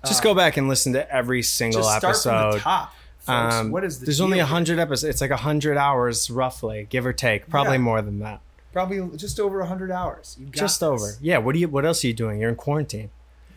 Just 0.04 0.20
go 0.20 0.34
back 0.34 0.56
and 0.56 0.68
listen 0.68 0.92
to 0.94 1.08
every 1.14 1.42
single 1.44 1.82
Just 1.82 1.98
start 1.98 2.16
from 2.16 2.50
the 2.50 2.58
top, 2.58 2.92
folks. 3.20 3.54
Um, 3.54 3.70
what 3.70 3.84
is 3.84 4.00
the 4.00 4.06
There's 4.06 4.20
only 4.20 4.40
a 4.40 4.44
hundred 4.46 4.80
episodes. 4.80 5.04
It's 5.04 5.20
like 5.20 5.30
a 5.30 5.36
hundred 5.36 5.76
hours 5.76 6.28
roughly, 6.28 6.88
give 6.90 7.06
or 7.06 7.12
take. 7.12 7.48
Probably 7.48 7.74
Yeah. 7.74 7.78
more 7.82 8.02
than 8.02 8.18
that. 8.18 8.40
Probably 8.72 9.16
just 9.16 9.38
over 9.38 9.60
a 9.60 9.66
hundred 9.66 9.92
hours. 9.92 10.36
You 10.40 10.46
got 10.46 10.54
Just 10.54 10.80
this. 10.80 10.86
over. 10.86 11.12
Yeah. 11.20 11.38
What 11.38 11.52
do 11.52 11.60
you? 11.60 11.68
What 11.68 11.86
else 11.86 12.02
are 12.02 12.08
you 12.08 12.12
doing? 12.12 12.40
You're 12.40 12.50
in 12.50 12.56
quarantine. 12.56 13.10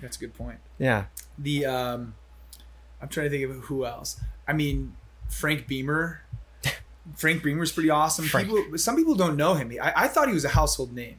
That's 0.03 0.17
a 0.17 0.19
good 0.19 0.35
point. 0.35 0.59
Yeah. 0.77 1.05
The 1.39 1.65
um, 1.65 2.13
I'm 3.01 3.09
trying 3.09 3.25
to 3.25 3.29
think 3.31 3.49
of 3.49 3.63
who 3.65 3.85
else. 3.87 4.19
I 4.47 4.53
mean, 4.53 4.95
Frank 5.29 5.65
Beamer. 5.67 6.21
Frank 7.15 7.43
Beamer's 7.43 7.71
pretty 7.71 7.89
awesome. 7.89 8.25
Frank. 8.25 8.49
People, 8.49 8.77
some 8.77 8.95
people 8.95 9.15
don't 9.15 9.37
know 9.37 9.53
him. 9.53 9.71
I, 9.81 9.93
I 9.95 10.07
thought 10.07 10.27
he 10.27 10.33
was 10.33 10.45
a 10.45 10.49
household 10.49 10.93
name. 10.93 11.17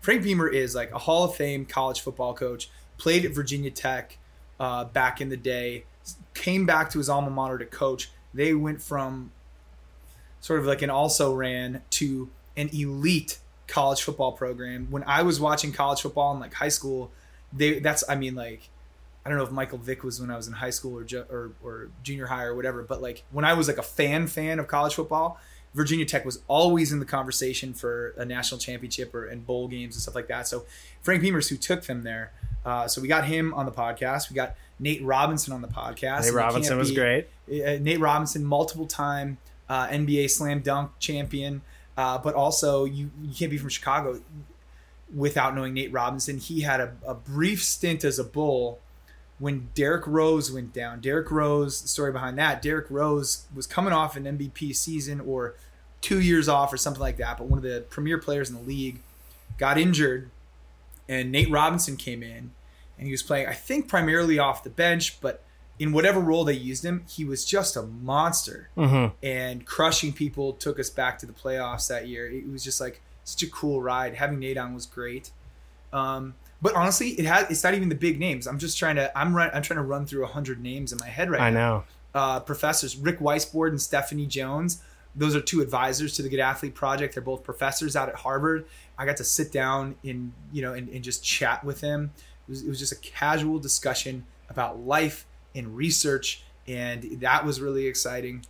Frank 0.00 0.22
Beamer 0.22 0.48
is 0.48 0.74
like 0.74 0.90
a 0.92 0.98
Hall 0.98 1.24
of 1.24 1.34
Fame 1.34 1.64
college 1.64 2.00
football 2.00 2.34
coach. 2.34 2.68
Played 2.98 3.24
at 3.24 3.32
Virginia 3.32 3.70
Tech 3.70 4.18
uh, 4.60 4.84
back 4.84 5.20
in 5.20 5.28
the 5.28 5.36
day. 5.36 5.84
Came 6.34 6.66
back 6.66 6.90
to 6.90 6.98
his 6.98 7.08
alma 7.08 7.30
mater 7.30 7.58
to 7.58 7.66
coach. 7.66 8.10
They 8.34 8.54
went 8.54 8.82
from 8.82 9.32
sort 10.40 10.60
of 10.60 10.66
like 10.66 10.82
an 10.82 10.90
also 10.90 11.34
ran 11.34 11.82
to 11.90 12.30
an 12.56 12.68
elite 12.72 13.38
college 13.66 14.02
football 14.02 14.32
program. 14.32 14.88
When 14.90 15.04
I 15.04 15.22
was 15.22 15.40
watching 15.40 15.72
college 15.72 16.02
football 16.02 16.34
in 16.34 16.40
like 16.40 16.54
high 16.54 16.68
school, 16.68 17.10
they 17.52 17.78
that's 17.78 18.04
I 18.08 18.16
mean 18.16 18.34
like 18.34 18.68
I 19.24 19.28
don't 19.28 19.38
know 19.38 19.44
if 19.44 19.50
Michael 19.52 19.78
Vick 19.78 20.02
was 20.02 20.20
when 20.20 20.30
I 20.30 20.36
was 20.36 20.48
in 20.48 20.54
high 20.54 20.70
school 20.70 20.98
or 20.98 21.04
ju- 21.04 21.24
or, 21.30 21.52
or 21.62 21.88
junior 22.02 22.26
high 22.26 22.44
or 22.44 22.54
whatever, 22.56 22.82
but 22.82 23.00
like 23.00 23.22
when 23.30 23.44
I 23.44 23.54
was 23.54 23.68
like 23.68 23.78
a 23.78 23.82
fan 23.82 24.26
fan 24.26 24.58
of 24.58 24.66
college 24.66 24.94
football, 24.94 25.38
Virginia 25.74 26.04
Tech 26.04 26.24
was 26.24 26.40
always 26.48 26.92
in 26.92 26.98
the 26.98 27.06
conversation 27.06 27.72
for 27.72 28.14
a 28.18 28.24
national 28.24 28.58
championship 28.58 29.14
or 29.14 29.26
and 29.26 29.46
bowl 29.46 29.68
games 29.68 29.94
and 29.94 30.02
stuff 30.02 30.14
like 30.14 30.28
that. 30.28 30.46
So 30.48 30.64
Frank 31.02 31.22
Beamers, 31.22 31.48
who 31.48 31.56
took 31.56 31.84
them 31.84 32.02
there, 32.02 32.32
uh, 32.64 32.86
so 32.88 33.00
we 33.00 33.08
got 33.08 33.24
him 33.24 33.54
on 33.54 33.64
the 33.64 33.72
podcast. 33.72 34.28
We 34.28 34.34
got 34.34 34.54
Nate 34.78 35.02
Robinson 35.02 35.52
on 35.52 35.62
the 35.62 35.68
podcast. 35.68 36.24
Nate 36.24 36.34
Robinson 36.34 36.76
was 36.76 36.90
be- 36.90 36.96
great. 36.96 37.28
uh, 37.48 37.78
Nate 37.80 38.00
Robinson, 38.00 38.44
multiple 38.44 38.86
time 38.86 39.38
uh, 39.68 39.86
NBA 39.88 40.28
slam 40.30 40.60
dunk 40.60 40.90
champion, 40.98 41.62
uh, 41.96 42.18
but 42.18 42.34
also 42.34 42.84
you 42.84 43.10
you 43.22 43.32
can't 43.34 43.50
be 43.50 43.56
from 43.56 43.68
Chicago 43.70 44.20
without 45.14 45.54
knowing 45.54 45.74
Nate 45.74 45.92
Robinson. 45.92 46.38
He 46.38 46.60
had 46.62 46.80
a, 46.80 46.92
a 47.06 47.14
brief 47.14 47.62
stint 47.62 48.04
as 48.04 48.18
a 48.18 48.24
Bull 48.24 48.80
when 49.42 49.68
Derrick 49.74 50.06
Rose 50.06 50.52
went 50.52 50.72
down. 50.72 51.00
Derrick 51.00 51.28
Rose, 51.32 51.82
the 51.82 51.88
story 51.88 52.12
behind 52.12 52.38
that, 52.38 52.62
Derrick 52.62 52.86
Rose 52.88 53.46
was 53.52 53.66
coming 53.66 53.92
off 53.92 54.14
an 54.16 54.22
MVP 54.22 54.72
season 54.76 55.18
or 55.20 55.56
two 56.00 56.20
years 56.20 56.48
off 56.48 56.72
or 56.72 56.76
something 56.76 57.00
like 57.00 57.16
that, 57.16 57.38
but 57.38 57.48
one 57.48 57.58
of 57.58 57.64
the 57.64 57.84
premier 57.90 58.18
players 58.18 58.48
in 58.48 58.54
the 58.54 58.62
league 58.62 59.00
got 59.58 59.78
injured, 59.78 60.30
and 61.08 61.32
Nate 61.32 61.50
Robinson 61.50 61.96
came 61.96 62.22
in, 62.22 62.52
and 62.96 63.06
he 63.06 63.10
was 63.10 63.22
playing, 63.24 63.48
I 63.48 63.52
think, 63.52 63.88
primarily 63.88 64.38
off 64.38 64.62
the 64.62 64.70
bench, 64.70 65.20
but 65.20 65.42
in 65.80 65.90
whatever 65.92 66.20
role 66.20 66.44
they 66.44 66.52
used 66.52 66.84
him, 66.84 67.04
he 67.08 67.24
was 67.24 67.44
just 67.44 67.76
a 67.76 67.82
monster 67.82 68.68
Mm-hmm. 68.76 69.14
and 69.26 69.66
crushing 69.66 70.12
people 70.12 70.52
took 70.52 70.78
us 70.78 70.88
back 70.88 71.18
to 71.18 71.26
the 71.26 71.32
playoffs 71.32 71.88
that 71.88 72.06
year. 72.06 72.30
It 72.30 72.48
was 72.48 72.62
just 72.62 72.80
like 72.80 73.00
such 73.24 73.42
a 73.42 73.50
cool 73.50 73.82
ride. 73.82 74.14
Having 74.14 74.38
Nate 74.38 74.56
on 74.58 74.72
was 74.74 74.86
great. 74.86 75.30
Um, 75.92 76.34
but 76.62 76.76
honestly, 76.76 77.08
it 77.10 77.26
has 77.26 77.50
it's 77.50 77.64
not 77.64 77.74
even 77.74 77.88
the 77.88 77.96
big 77.96 78.20
names. 78.20 78.46
I'm 78.46 78.58
just 78.58 78.78
trying 78.78 78.96
to 78.96 79.16
I'm 79.18 79.34
run 79.34 79.50
I'm 79.52 79.62
trying 79.62 79.78
to 79.78 79.82
run 79.82 80.06
through 80.06 80.24
hundred 80.26 80.62
names 80.62 80.92
in 80.92 80.98
my 80.98 81.08
head 81.08 81.28
right 81.28 81.40
I 81.40 81.50
now. 81.50 81.58
I 81.58 81.70
know. 81.70 81.84
Uh, 82.14 82.40
professors 82.40 82.96
Rick 82.96 83.18
Weissbourd 83.18 83.70
and 83.70 83.80
Stephanie 83.82 84.26
Jones. 84.26 84.82
Those 85.14 85.34
are 85.34 85.40
two 85.40 85.60
advisors 85.60 86.14
to 86.16 86.22
the 86.22 86.28
Good 86.28 86.40
Athlete 86.40 86.74
Project. 86.74 87.14
They're 87.14 87.22
both 87.22 87.42
professors 87.42 87.96
out 87.96 88.08
at 88.08 88.14
Harvard. 88.14 88.64
I 88.96 89.04
got 89.04 89.16
to 89.18 89.24
sit 89.24 89.50
down 89.50 89.96
and 90.04 90.32
you 90.52 90.62
know 90.62 90.72
and, 90.72 90.88
and 90.88 91.02
just 91.02 91.24
chat 91.24 91.64
with 91.64 91.80
them. 91.80 92.12
It 92.46 92.50
was, 92.50 92.62
it 92.62 92.68
was 92.68 92.78
just 92.78 92.92
a 92.92 92.96
casual 92.96 93.58
discussion 93.58 94.24
about 94.48 94.80
life 94.80 95.26
and 95.54 95.76
research, 95.76 96.44
and 96.68 97.02
that 97.20 97.44
was 97.44 97.60
really 97.60 97.86
exciting. 97.86 98.44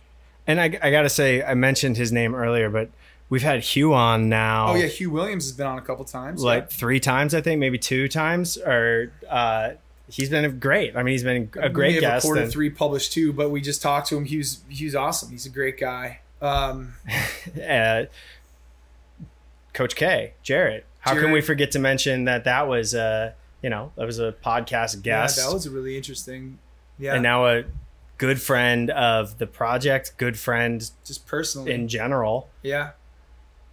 And 0.45 0.59
I, 0.59 0.65
I 0.65 0.91
got 0.91 1.03
to 1.03 1.09
say, 1.09 1.41
I 1.41 1.53
mentioned 1.53 1.95
his 1.95 2.11
name 2.11 2.35
earlier, 2.35 2.69
but 2.69 2.89
we've 3.29 3.41
had 3.41 3.61
Hugh 3.61 3.93
on 3.93 4.29
now. 4.29 4.69
Oh 4.69 4.75
yeah, 4.75 4.87
Hugh 4.87 5.11
Williams 5.11 5.45
has 5.45 5.53
been 5.53 5.67
on 5.67 5.77
a 5.77 5.81
couple 5.81 6.05
times. 6.05 6.43
like 6.43 6.69
three 6.69 6.99
times, 6.99 7.33
I 7.33 7.41
think, 7.41 7.59
maybe 7.59 7.77
two 7.77 8.07
times. 8.07 8.57
Or 8.57 9.11
uh, 9.29 9.71
he's 10.09 10.29
been 10.29 10.59
great. 10.59 10.95
I 10.95 11.03
mean, 11.03 11.13
he's 11.13 11.23
been 11.23 11.49
a 11.55 11.61
yeah. 11.61 11.67
great 11.69 11.89
we 11.89 11.93
have 11.95 12.01
guest. 12.01 12.23
recorded 12.25 12.43
and- 12.43 12.51
three, 12.51 12.69
published 12.69 13.13
two, 13.13 13.33
but 13.33 13.49
we 13.49 13.61
just 13.61 13.81
talked 13.81 14.07
to 14.09 14.17
him. 14.17 14.25
Hugh's 14.25 14.63
Hugh's 14.69 14.95
awesome. 14.95 15.31
He's 15.31 15.45
a 15.45 15.49
great 15.49 15.77
guy. 15.77 16.19
Um, 16.41 16.93
uh, 17.67 18.05
Coach 19.73 19.95
K, 19.95 20.33
Jarrett. 20.43 20.85
How 20.99 21.15
can 21.15 21.31
we 21.31 21.41
forget 21.41 21.71
to 21.71 21.79
mention 21.79 22.25
that 22.25 22.45
that 22.45 22.67
was 22.67 22.93
a 22.93 23.35
you 23.61 23.69
know 23.69 23.91
that 23.95 24.05
was 24.05 24.19
a 24.19 24.33
podcast 24.45 25.01
guest, 25.01 25.37
yeah, 25.37 25.45
that 25.45 25.53
was 25.53 25.65
a 25.65 25.71
really 25.71 25.97
interesting. 25.97 26.59
Yeah, 26.99 27.15
and 27.15 27.23
now 27.23 27.45
a 27.47 27.63
good 28.17 28.41
friend 28.41 28.89
of 28.91 29.37
the 29.37 29.47
project, 29.47 30.13
good 30.17 30.37
friend 30.37 30.89
just 31.03 31.25
personally. 31.25 31.73
in 31.73 31.87
general. 31.87 32.49
Yeah, 32.61 32.91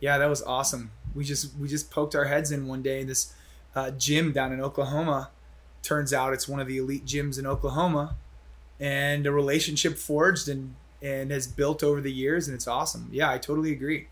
yeah, 0.00 0.19
that 0.19 0.28
was 0.28 0.42
awesome. 0.42 0.90
We 1.14 1.25
just 1.25 1.57
we 1.59 1.69
just 1.69 1.90
poked 1.90 2.14
our 2.14 2.25
heads 2.26 2.50
in 2.52 2.66
one 2.66 2.83
day. 2.83 3.00
In 3.02 3.07
this 3.07 3.33
uh, 3.75 3.90
gym 3.92 4.33
down 4.33 4.52
in 4.52 4.61
Oklahoma. 4.61 5.30
Turns 5.83 6.12
out 6.12 6.35
it's 6.35 6.47
one 6.47 6.61
of 6.61 6.66
the 6.66 6.76
elite 6.76 7.07
gyms 7.07 7.38
in 7.38 7.47
Oklahoma, 7.47 8.14
and 8.78 9.26
a 9.26 9.33
relationship 9.33 9.97
forged 9.97 10.47
and 10.49 10.75
and 11.02 11.30
has 11.30 11.47
built 11.47 11.83
over 11.83 12.02
the 12.02 12.12
years, 12.12 12.47
and 12.49 12.54
it's 12.54 12.66
awesome. 12.69 13.09
Yeah, 13.11 13.30
I 13.30 13.38
totally 13.38 13.73
agree. 13.73 14.09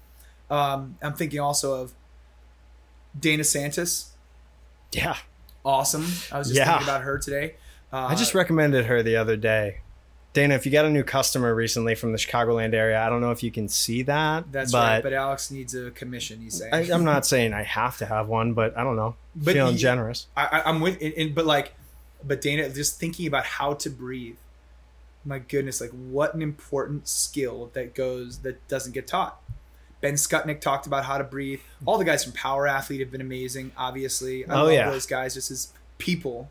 Um, 0.48 0.96
I'm 1.02 1.12
thinking 1.12 1.40
also 1.40 1.74
of 1.82 1.92
Dana 3.18 3.44
Santas. 3.44 4.12
Yeah, 4.92 5.16
Awesome. 5.64 6.06
I 6.32 6.38
was 6.38 6.48
just 6.48 6.56
Yeah. 6.56 6.64
thinking 6.64 6.88
about 6.88 7.02
her 7.02 7.18
today. 7.18 7.56
Uh, 7.92 8.06
I 8.06 8.14
just 8.14 8.34
recommended 8.34 8.86
her 8.86 9.02
the 9.02 9.16
other 9.16 9.36
day. 9.36 9.80
Dana, 10.38 10.54
if 10.54 10.64
you 10.66 10.70
got 10.70 10.84
a 10.84 10.90
new 10.90 11.02
customer 11.02 11.52
recently 11.52 11.96
from 11.96 12.12
the 12.12 12.18
Chicagoland 12.18 12.72
area, 12.72 13.00
I 13.04 13.08
don't 13.08 13.20
know 13.20 13.32
if 13.32 13.42
you 13.42 13.50
can 13.50 13.68
see 13.68 14.02
that. 14.02 14.52
that's 14.52 14.70
but 14.70 14.78
right. 14.78 15.02
But 15.02 15.12
Alex 15.12 15.50
needs 15.50 15.74
a 15.74 15.90
commission. 15.90 16.40
He's 16.40 16.58
saying. 16.58 16.72
I, 16.72 16.94
I'm 16.94 17.04
not 17.04 17.26
saying 17.26 17.52
I 17.52 17.64
have 17.64 17.98
to 17.98 18.06
have 18.06 18.28
one, 18.28 18.52
but 18.52 18.76
I 18.78 18.84
don't 18.84 18.94
know. 18.96 19.16
But 19.34 19.54
Feeling 19.54 19.72
you- 19.74 19.78
generous. 19.80 20.26
I, 20.36 20.62
I'm 20.64 20.80
with, 20.80 21.02
and, 21.02 21.12
and- 21.14 21.34
but 21.34 21.44
like, 21.44 21.74
but 22.24 22.40
Dana, 22.40 22.68
just 22.70 23.00
thinking 23.00 23.26
about 23.26 23.44
how 23.46 23.74
to 23.74 23.90
breathe. 23.90 24.36
My 25.24 25.40
goodness, 25.40 25.80
like 25.80 25.90
what 25.90 26.34
an 26.34 26.42
important 26.42 27.08
skill 27.08 27.70
that 27.74 27.94
goes 27.94 28.38
that 28.38 28.66
doesn't 28.68 28.92
get 28.92 29.06
taught. 29.08 29.40
Ben 30.00 30.14
Skutnik 30.14 30.60
talked 30.60 30.86
about 30.86 31.04
how 31.04 31.18
to 31.18 31.24
breathe. 31.24 31.60
All 31.84 31.98
the 31.98 32.04
guys 32.04 32.22
from 32.22 32.32
Power 32.32 32.68
Athlete 32.68 33.00
have 33.00 33.10
been 33.10 33.20
amazing. 33.20 33.72
Obviously, 33.76 34.46
I 34.46 34.54
Oh, 34.54 34.64
love 34.66 34.72
yeah. 34.72 34.88
those 34.88 35.06
guys 35.06 35.34
just 35.34 35.50
as 35.50 35.72
people. 35.98 36.48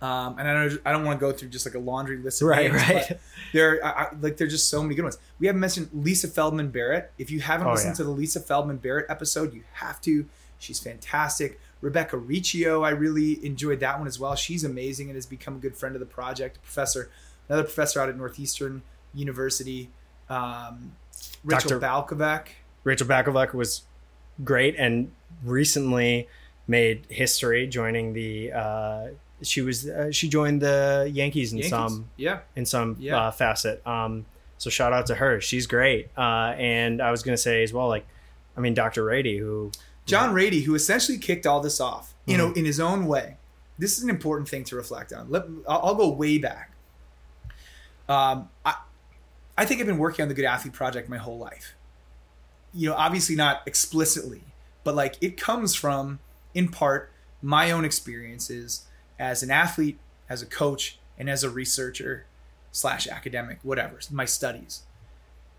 Um, 0.00 0.38
and 0.38 0.46
I 0.48 0.54
don't, 0.54 0.80
I 0.84 0.92
don't 0.92 1.04
want 1.04 1.18
to 1.18 1.26
go 1.26 1.32
through 1.32 1.48
just 1.48 1.66
like 1.66 1.74
a 1.74 1.78
laundry 1.80 2.18
list 2.18 2.40
of 2.40 2.48
Right, 2.48 2.70
names, 2.72 2.88
right. 2.88 3.18
there, 3.52 3.84
I, 3.84 3.90
I, 3.90 4.08
like, 4.20 4.36
there's 4.36 4.52
just 4.52 4.70
so 4.70 4.80
many 4.82 4.94
good 4.94 5.02
ones. 5.02 5.18
We 5.40 5.48
haven't 5.48 5.60
mentioned 5.60 5.88
Lisa 5.92 6.28
Feldman 6.28 6.70
Barrett. 6.70 7.10
If 7.18 7.30
you 7.32 7.40
haven't 7.40 7.66
Oh, 7.66 7.72
listened 7.72 7.94
yeah. 7.94 7.96
to 7.96 8.04
the 8.04 8.10
Lisa 8.10 8.38
Feldman 8.38 8.76
Barrett 8.76 9.06
episode, 9.08 9.52
you 9.52 9.64
have 9.72 10.00
to. 10.02 10.26
She's 10.60 10.78
fantastic. 10.78 11.58
Rebecca 11.80 12.16
Riccio, 12.16 12.82
I 12.82 12.90
really 12.90 13.44
enjoyed 13.44 13.80
that 13.80 13.98
one 13.98 14.06
as 14.08 14.18
well. 14.20 14.34
She's 14.36 14.62
amazing 14.64 15.08
and 15.08 15.16
has 15.16 15.26
become 15.26 15.56
a 15.56 15.58
good 15.58 15.76
friend 15.76 15.94
of 15.96 16.00
the 16.00 16.06
project. 16.06 16.62
Professor, 16.62 17.10
another 17.48 17.64
professor 17.64 18.00
out 18.00 18.08
at 18.08 18.16
Northeastern 18.16 18.82
University, 19.14 19.90
um, 20.28 20.92
Rachel 21.44 21.78
Dr. 21.78 21.80
Balkovec. 22.16 22.46
Rachel 22.84 23.06
Balkovec 23.06 23.52
was 23.54 23.82
great 24.44 24.74
and 24.76 25.10
recently 25.44 26.28
made 26.66 27.06
history 27.08 27.66
joining 27.66 28.12
the 28.12 28.52
uh, 28.52 29.06
she 29.42 29.60
was 29.62 29.88
uh, 29.88 30.10
she 30.10 30.28
joined 30.28 30.60
the 30.62 31.10
Yankees 31.12 31.52
in 31.52 31.58
Yankees. 31.58 31.70
some 31.70 32.10
yeah, 32.16 32.40
in 32.56 32.66
some 32.66 32.96
Yeah. 32.98 33.16
uh, 33.18 33.30
facet. 33.30 33.86
Um, 33.86 34.26
so 34.58 34.70
shout 34.70 34.92
out 34.92 35.06
to 35.06 35.14
her. 35.14 35.40
She's 35.40 35.66
great. 35.66 36.08
Uh, 36.18 36.54
and 36.58 37.00
I 37.00 37.10
was 37.10 37.22
gonna 37.22 37.36
say 37.36 37.62
as 37.62 37.72
well, 37.72 37.88
like, 37.88 38.06
I 38.56 38.60
mean, 38.60 38.74
Dr. 38.74 39.04
Ratey, 39.04 39.38
who 39.38 39.70
John 40.06 40.34
Ratey, 40.34 40.64
who 40.64 40.74
essentially 40.74 41.18
kicked 41.18 41.46
all 41.46 41.60
this 41.60 41.80
off, 41.80 42.14
you 42.26 42.36
know, 42.36 42.48
Mm-hmm. 42.48 42.58
in 42.58 42.64
his 42.64 42.80
own 42.80 43.06
way. 43.06 43.36
This 43.78 43.96
is 43.96 44.02
an 44.02 44.10
important 44.10 44.48
thing 44.48 44.64
to 44.64 44.76
reflect 44.76 45.12
on. 45.12 45.30
Let, 45.30 45.44
I'll, 45.68 45.80
I'll 45.84 45.94
go 45.94 46.08
way 46.08 46.38
back. 46.38 46.72
Um, 48.08 48.48
I, 48.64 48.74
I 49.56 49.64
think 49.64 49.80
I've 49.80 49.86
been 49.86 49.98
working 49.98 50.22
on 50.22 50.28
the 50.28 50.34
Good 50.34 50.44
Athlete 50.44 50.72
Project 50.74 51.08
my 51.08 51.18
whole 51.18 51.38
life. 51.38 51.74
You 52.74 52.88
know, 52.90 52.94
obviously 52.96 53.36
not 53.36 53.62
explicitly, 53.66 54.42
but 54.84 54.94
like 54.94 55.16
it 55.20 55.36
comes 55.40 55.74
from, 55.74 56.18
in 56.54 56.68
part, 56.68 57.12
my 57.42 57.70
own 57.70 57.84
experiences 57.84 58.84
as 59.18 59.42
an 59.42 59.50
athlete, 59.50 59.98
as 60.28 60.42
a 60.42 60.46
coach, 60.46 60.98
and 61.18 61.28
as 61.28 61.42
a 61.42 61.50
researcher 61.50 62.26
slash 62.72 63.06
academic, 63.08 63.58
whatever, 63.62 63.98
my 64.10 64.24
studies. 64.24 64.82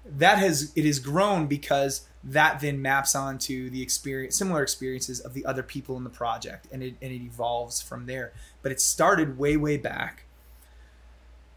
That 0.05 0.37
has 0.37 0.71
it 0.75 0.85
has 0.85 0.99
grown 0.99 1.47
because 1.47 2.07
that 2.23 2.59
then 2.61 2.81
maps 2.81 3.15
onto 3.15 3.69
the 3.69 3.81
experience 3.81 4.35
similar 4.35 4.63
experiences 4.63 5.19
of 5.19 5.33
the 5.33 5.45
other 5.45 5.61
people 5.61 5.97
in 5.97 6.03
the 6.03 6.09
project 6.09 6.67
and 6.71 6.81
it, 6.81 6.95
and 7.01 7.11
it 7.11 7.21
evolves 7.21 7.81
from 7.81 8.05
there. 8.05 8.33
But 8.61 8.71
it 8.71 8.81
started 8.81 9.37
way 9.37 9.57
way 9.57 9.77
back. 9.77 10.23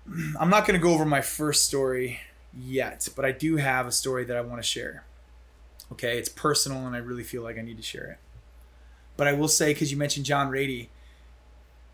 I'm 0.41 0.51
not 0.51 0.67
to 0.67 0.79
go 0.79 0.93
over 0.93 1.05
my 1.05 1.21
first 1.21 1.65
story 1.65 2.21
yet 2.55 3.09
but 3.17 3.25
i 3.25 3.33
do 3.33 3.57
have 3.57 3.87
a 3.87 3.93
story 3.93 4.25
that 4.25 4.37
i 4.37 4.41
want 4.41 4.61
to 4.61 4.67
share. 4.67 5.05
Okay 5.93 6.19
it's 6.19 6.29
personal 6.29 6.87
and 6.87 6.95
i 6.95 6.99
really 6.99 7.25
feel 7.25 7.43
like 7.43 7.59
i 7.59 7.63
need 7.63 7.77
to 7.77 7.83
share 7.83 8.07
it. 8.07 8.19
But 9.17 9.29
i 9.29 9.33
will 9.33 9.49
say 9.49 9.73
because 9.73 9.91
you 9.91 9.97
mentioned 9.97 10.27
john 10.27 10.51
ratey 10.51 10.89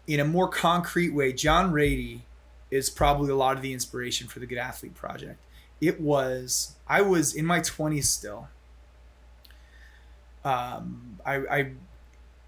in 0.09 0.19
a 0.19 0.25
more 0.25 0.49
concrete 0.49 1.11
way 1.11 1.33
john 1.33 1.73
ratey 1.73 2.23
is 2.71 2.91
probably 2.91 3.31
a 3.31 3.37
lot 3.37 3.57
of 3.57 3.63
the 3.63 3.73
inspiration 3.73 4.27
for 4.27 4.41
the 4.41 4.47
good 4.47 4.59
athlete 4.59 4.95
project 4.95 5.39
it 5.81 6.01
was 6.01 6.75
I 6.87 7.03
was 7.03 7.35
in 7.35 7.47
my 7.47 7.61
20s 7.61 8.05
still. 8.05 8.49
Um, 10.45 11.19
I, 11.25 11.37
I 11.37 11.73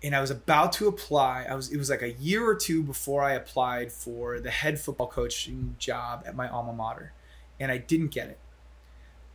and 0.02 0.16
I 0.16 0.20
was 0.20 0.30
about 0.30 0.72
to 0.74 0.88
apply. 0.88 1.46
I 1.48 1.54
was 1.54 1.70
it 1.70 1.76
was 1.76 1.90
like 1.90 2.02
a 2.02 2.12
year 2.12 2.46
or 2.46 2.54
two 2.54 2.82
before 2.82 3.22
I 3.22 3.32
applied 3.32 3.92
for 3.92 4.40
the 4.40 4.50
head 4.50 4.80
football 4.80 5.08
coaching 5.08 5.76
job 5.78 6.22
at 6.26 6.34
my 6.34 6.48
alma 6.48 6.72
mater, 6.72 7.12
and 7.58 7.70
I 7.70 7.78
didn't 7.78 8.08
get 8.08 8.28
it. 8.28 8.38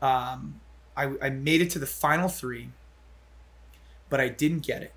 Um, 0.01 0.62
I, 0.98 1.12
I 1.22 1.29
made 1.29 1.62
it 1.62 1.70
to 1.72 1.79
the 1.79 1.86
final 1.86 2.29
three, 2.29 2.70
but 4.10 4.20
I 4.20 4.29
didn't 4.29 4.65
get 4.65 4.82
it. 4.82 4.94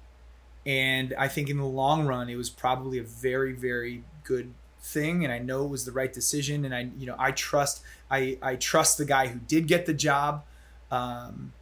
And 0.66 1.14
I 1.18 1.28
think 1.28 1.48
in 1.48 1.56
the 1.56 1.64
long 1.64 2.06
run, 2.06 2.28
it 2.28 2.36
was 2.36 2.50
probably 2.50 2.98
a 2.98 3.02
very, 3.02 3.52
very 3.52 4.04
good 4.24 4.52
thing. 4.80 5.24
And 5.24 5.32
I 5.32 5.38
know 5.38 5.64
it 5.64 5.68
was 5.68 5.84
the 5.84 5.92
right 5.92 6.12
decision. 6.12 6.64
And 6.64 6.74
I, 6.74 6.90
you 6.98 7.06
know, 7.06 7.16
I 7.18 7.32
trust, 7.32 7.82
I, 8.10 8.38
I 8.42 8.56
trust 8.56 8.98
the 8.98 9.04
guy 9.04 9.28
who 9.28 9.38
did 9.38 9.66
get 9.66 9.86
the 9.86 9.94
job. 9.94 10.44
Um, 10.90 11.52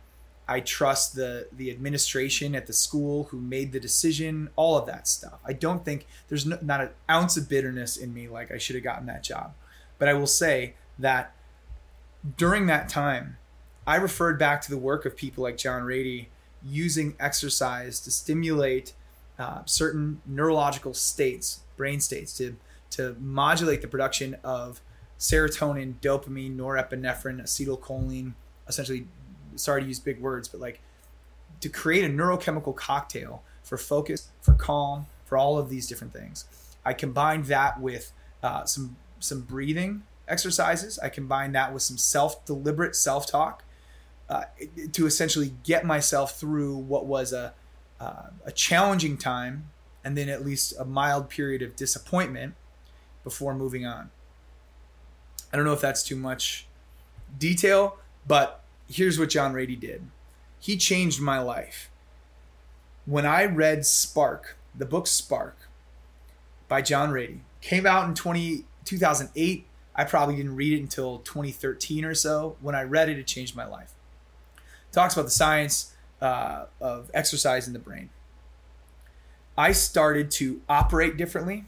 I 0.48 0.60
trust 0.60 1.16
the 1.16 1.48
the 1.52 1.70
administration 1.70 2.54
at 2.54 2.66
the 2.66 2.72
school 2.72 3.24
who 3.24 3.40
made 3.40 3.72
the 3.72 3.80
decision. 3.80 4.50
All 4.54 4.78
of 4.78 4.86
that 4.86 5.08
stuff. 5.08 5.40
I 5.44 5.52
don't 5.52 5.84
think 5.84 6.06
there's 6.28 6.46
no, 6.46 6.58
not 6.62 6.80
an 6.80 6.90
ounce 7.10 7.36
of 7.36 7.48
bitterness 7.48 7.96
in 7.96 8.14
me 8.14 8.28
like 8.28 8.52
I 8.52 8.58
should 8.58 8.76
have 8.76 8.84
gotten 8.84 9.06
that 9.06 9.24
job. 9.24 9.54
But 9.98 10.08
I 10.08 10.14
will 10.14 10.26
say 10.26 10.74
that 10.98 11.34
during 12.36 12.66
that 12.66 12.88
time, 12.88 13.38
I 13.86 13.96
referred 13.96 14.38
back 14.38 14.60
to 14.62 14.70
the 14.70 14.78
work 14.78 15.04
of 15.04 15.16
people 15.16 15.42
like 15.42 15.56
John 15.56 15.82
Ratey 15.82 16.26
using 16.68 17.14
exercise 17.20 18.00
to 18.00 18.10
stimulate 18.10 18.92
uh, 19.38 19.62
certain 19.64 20.20
neurological 20.26 20.94
states, 20.94 21.60
brain 21.76 22.00
states, 22.00 22.36
to 22.38 22.56
to 22.88 23.16
modulate 23.20 23.82
the 23.82 23.88
production 23.88 24.36
of 24.44 24.80
serotonin, 25.18 25.94
dopamine, 26.00 26.56
norepinephrine, 26.56 27.42
acetylcholine, 27.42 28.32
essentially 28.68 29.06
sorry 29.56 29.82
to 29.82 29.88
use 29.88 29.98
big 29.98 30.20
words, 30.20 30.48
but 30.48 30.60
like 30.60 30.80
to 31.60 31.68
create 31.68 32.04
a 32.04 32.08
neurochemical 32.08 32.74
cocktail 32.74 33.42
for 33.62 33.76
focus, 33.76 34.28
for 34.40 34.54
calm, 34.54 35.06
for 35.24 35.36
all 35.36 35.58
of 35.58 35.68
these 35.68 35.86
different 35.86 36.12
things. 36.12 36.44
I 36.84 36.92
combined 36.92 37.46
that 37.46 37.80
with 37.80 38.12
uh, 38.42 38.64
some 38.64 38.96
some 39.18 39.40
breathing 39.42 40.02
exercises. 40.28 40.98
I 40.98 41.08
combined 41.08 41.54
that 41.54 41.72
with 41.72 41.82
some 41.82 41.98
self 41.98 42.44
deliberate 42.44 42.94
self 42.94 43.26
talk 43.26 43.64
uh, 44.28 44.44
to 44.92 45.06
essentially 45.06 45.54
get 45.62 45.84
myself 45.84 46.38
through 46.38 46.76
what 46.76 47.06
was 47.06 47.32
a 47.32 47.54
uh, 48.00 48.30
a 48.44 48.52
challenging 48.52 49.16
time 49.16 49.70
and 50.04 50.16
then 50.16 50.28
at 50.28 50.44
least 50.44 50.74
a 50.78 50.84
mild 50.84 51.28
period 51.28 51.62
of 51.62 51.74
disappointment 51.74 52.54
before 53.24 53.54
moving 53.54 53.84
on. 53.84 54.10
I 55.52 55.56
don't 55.56 55.64
know 55.64 55.72
if 55.72 55.80
that's 55.80 56.04
too 56.04 56.14
much 56.14 56.68
detail, 57.38 57.98
but 58.24 58.62
here's 58.88 59.18
what 59.18 59.30
John 59.30 59.52
Ratey 59.52 59.78
did. 59.78 60.02
He 60.60 60.76
changed 60.76 61.20
my 61.20 61.40
life. 61.40 61.90
When 63.04 63.26
I 63.26 63.46
read 63.46 63.84
Spark, 63.84 64.56
the 64.76 64.86
book 64.86 65.08
Spark 65.08 65.56
by 66.68 66.82
John 66.82 67.10
Ratey, 67.10 67.40
came 67.60 67.84
out 67.84 68.06
in 68.08 68.14
20, 68.14 68.64
2008. 68.84 69.66
I 69.96 70.04
probably 70.04 70.36
didn't 70.36 70.54
read 70.54 70.74
it 70.74 70.82
until 70.82 71.18
2013 71.18 72.04
or 72.04 72.14
so. 72.14 72.56
When 72.60 72.74
I 72.74 72.82
read 72.82 73.08
it, 73.08 73.18
it 73.18 73.26
changed 73.26 73.56
my 73.56 73.66
life. 73.66 73.95
Talks 74.96 75.12
about 75.12 75.26
the 75.26 75.30
science 75.30 75.92
uh, 76.22 76.64
of 76.80 77.10
exercise 77.12 77.66
in 77.66 77.74
the 77.74 77.78
brain. 77.78 78.08
I 79.54 79.72
started 79.72 80.30
to 80.30 80.62
operate 80.70 81.18
differently 81.18 81.66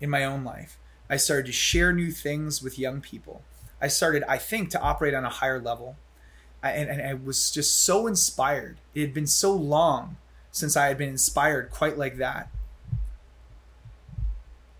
in 0.00 0.08
my 0.08 0.24
own 0.24 0.42
life. 0.42 0.78
I 1.10 1.18
started 1.18 1.44
to 1.44 1.52
share 1.52 1.92
new 1.92 2.10
things 2.10 2.62
with 2.62 2.78
young 2.78 3.02
people. 3.02 3.42
I 3.78 3.88
started, 3.88 4.24
I 4.26 4.38
think, 4.38 4.70
to 4.70 4.80
operate 4.80 5.12
on 5.12 5.22
a 5.22 5.28
higher 5.28 5.60
level. 5.60 5.96
I, 6.62 6.70
and, 6.70 6.88
and 6.88 7.02
I 7.02 7.12
was 7.12 7.50
just 7.50 7.84
so 7.84 8.06
inspired. 8.06 8.78
It 8.94 9.02
had 9.02 9.12
been 9.12 9.26
so 9.26 9.52
long 9.52 10.16
since 10.50 10.74
I 10.74 10.86
had 10.86 10.96
been 10.96 11.10
inspired 11.10 11.70
quite 11.70 11.98
like 11.98 12.16
that 12.16 12.48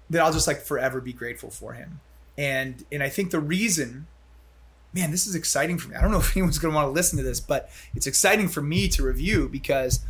that 0.09 0.23
I'll 0.23 0.33
just 0.33 0.47
like 0.47 0.63
forever 0.63 1.03
be 1.03 1.13
grateful 1.13 1.51
for 1.51 1.75
him. 1.75 2.01
And 2.39 2.87
and 2.91 3.03
I 3.03 3.11
think 3.11 3.33
the 3.33 3.41
reason, 3.41 4.07
man, 4.93 5.11
this 5.11 5.27
is 5.27 5.35
exciting 5.35 5.79
for 5.79 5.89
me. 5.89 5.97
I 5.97 6.01
don't 6.01 6.11
know 6.11 6.19
if 6.21 6.37
anyone's 6.37 6.59
going 6.59 6.73
to 6.73 6.77
want 6.77 6.87
to 6.87 6.93
listen 6.93 7.17
to 7.19 7.25
this, 7.25 7.41
but 7.41 7.71
it's 7.95 8.07
exciting 8.07 8.49
for 8.49 8.63
me 8.63 8.89
to 8.89 9.03
review 9.03 9.49
because 9.49 10.01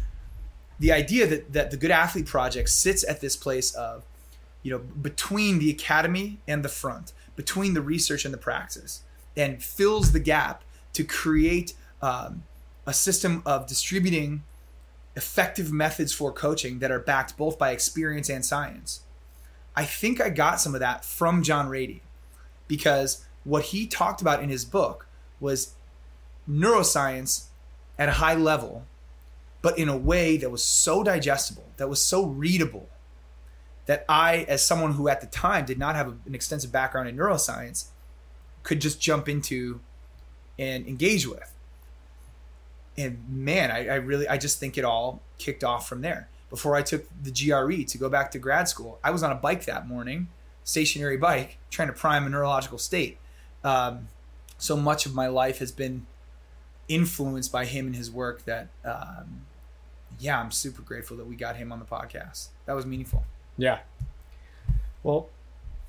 the 0.79 0.93
idea 0.93 1.27
that 1.27 1.53
that 1.53 1.71
the 1.71 1.77
Good 1.77 1.91
Athlete 1.91 2.27
Project 2.27 2.69
sits 2.69 3.05
at 3.09 3.21
this 3.21 3.37
place 3.37 3.75
of, 3.75 4.05
you 4.63 4.71
know, 4.71 4.79
between 4.79 5.59
the 5.59 5.71
academy 5.71 6.39
and 6.49 6.65
the 6.65 6.69
front, 6.69 7.13
between 7.37 7.75
the 7.75 7.83
research 7.83 8.25
and 8.25 8.35
the 8.35 8.39
practice, 8.39 9.03
and 9.37 9.63
fills 9.63 10.13
the 10.13 10.21
gap 10.21 10.63
to 10.93 11.05
create 11.05 11.75
um, 12.01 12.43
a 12.87 12.93
system 12.93 13.43
of 13.47 13.67
distributing 13.67 14.43
effective 15.15 15.73
methods 15.73 16.13
for 16.13 16.33
coaching 16.33 16.79
that 16.79 16.91
are 16.91 16.99
backed 16.99 17.37
both 17.37 17.59
by 17.59 17.71
experience 17.71 18.29
and 18.29 18.45
science. 18.45 19.03
I 19.77 19.85
think 19.85 20.21
I 20.21 20.31
got 20.31 20.61
some 20.61 20.75
of 20.75 20.81
that 20.81 21.05
from 21.05 21.43
John 21.43 21.69
Ratey 21.69 22.01
because 22.67 23.25
what 23.45 23.65
he 23.67 23.87
talked 23.87 24.21
about 24.21 24.43
in 24.43 24.49
his 24.49 24.65
book 24.65 25.07
was 25.41 25.75
neuroscience 26.49 27.47
at 27.99 28.09
a 28.09 28.13
high 28.13 28.35
level, 28.35 28.85
but 29.61 29.79
in 29.79 29.89
a 29.89 29.97
way 29.97 30.37
that 30.37 30.51
was 30.51 30.63
so 30.63 31.03
digestible, 31.03 31.67
that 31.77 31.89
was 31.89 32.03
so 32.03 32.25
readable, 32.25 32.89
that 33.87 34.05
I, 34.09 34.45
as 34.49 34.65
someone 34.65 34.93
who 34.93 35.09
at 35.09 35.21
the 35.21 35.27
time 35.27 35.65
did 35.65 35.79
not 35.79 35.97
have 35.97 36.09
an 36.27 36.35
extensive 36.35 36.73
background 36.73 37.09
in 37.09 37.17
neuroscience, 37.17 37.87
could 38.63 38.81
just 38.81 39.01
jump 39.01 39.29
into 39.29 39.81
and 40.59 40.87
engage 40.87 41.27
with. 41.27 41.53
And 42.97 43.25
man, 43.29 43.71
I, 43.71 43.89
I 43.89 43.95
really, 43.97 44.29
I 44.29 44.37
just 44.37 44.61
think 44.61 44.79
it 44.79 44.85
all 44.85 45.23
kicked 45.39 45.65
off 45.65 45.89
from 45.89 46.03
there 46.03 46.29
before 46.51 46.77
I 46.77 46.83
took 46.83 47.07
the 47.23 47.31
GRE 47.31 47.85
to 47.85 47.99
go 47.99 48.09
back 48.09 48.31
to 48.33 48.39
grad 48.39 48.69
school. 48.69 48.99
I 49.03 49.11
was 49.11 49.23
on 49.23 49.33
a 49.33 49.37
bike 49.37 49.65
that 49.65 49.89
morning, 49.89 50.29
stationary 50.65 51.17
bike, 51.17 51.59
trying 51.71 51.89
to 51.89 51.95
prime 51.95 52.27
a 52.27 52.29
neurological 52.29 52.79
state. 52.79 53.19
Um, 53.65 54.09
so 54.59 54.77
much 54.77 55.07
of 55.07 55.15
my 55.15 55.27
life 55.29 55.59
has 55.59 55.73
been 55.73 56.07
influenced 56.89 57.51
by 57.53 57.65
him 57.65 57.87
and 57.87 57.97
his 57.97 58.11
work 58.11 58.45
that 58.45 58.69
um, 58.85 59.43
yeah 60.19 60.39
i'm 60.41 60.51
super 60.51 60.83
grateful 60.83 61.17
that 61.17 61.27
we 61.27 61.35
got 61.37 61.57
him 61.57 61.73
on 61.73 61.79
the 61.79 61.85
podcast 61.85 62.49
that 62.67 62.75
was 62.75 62.85
meaningful 62.85 63.25
Yeah. 63.57 63.79
Well, 65.03 65.29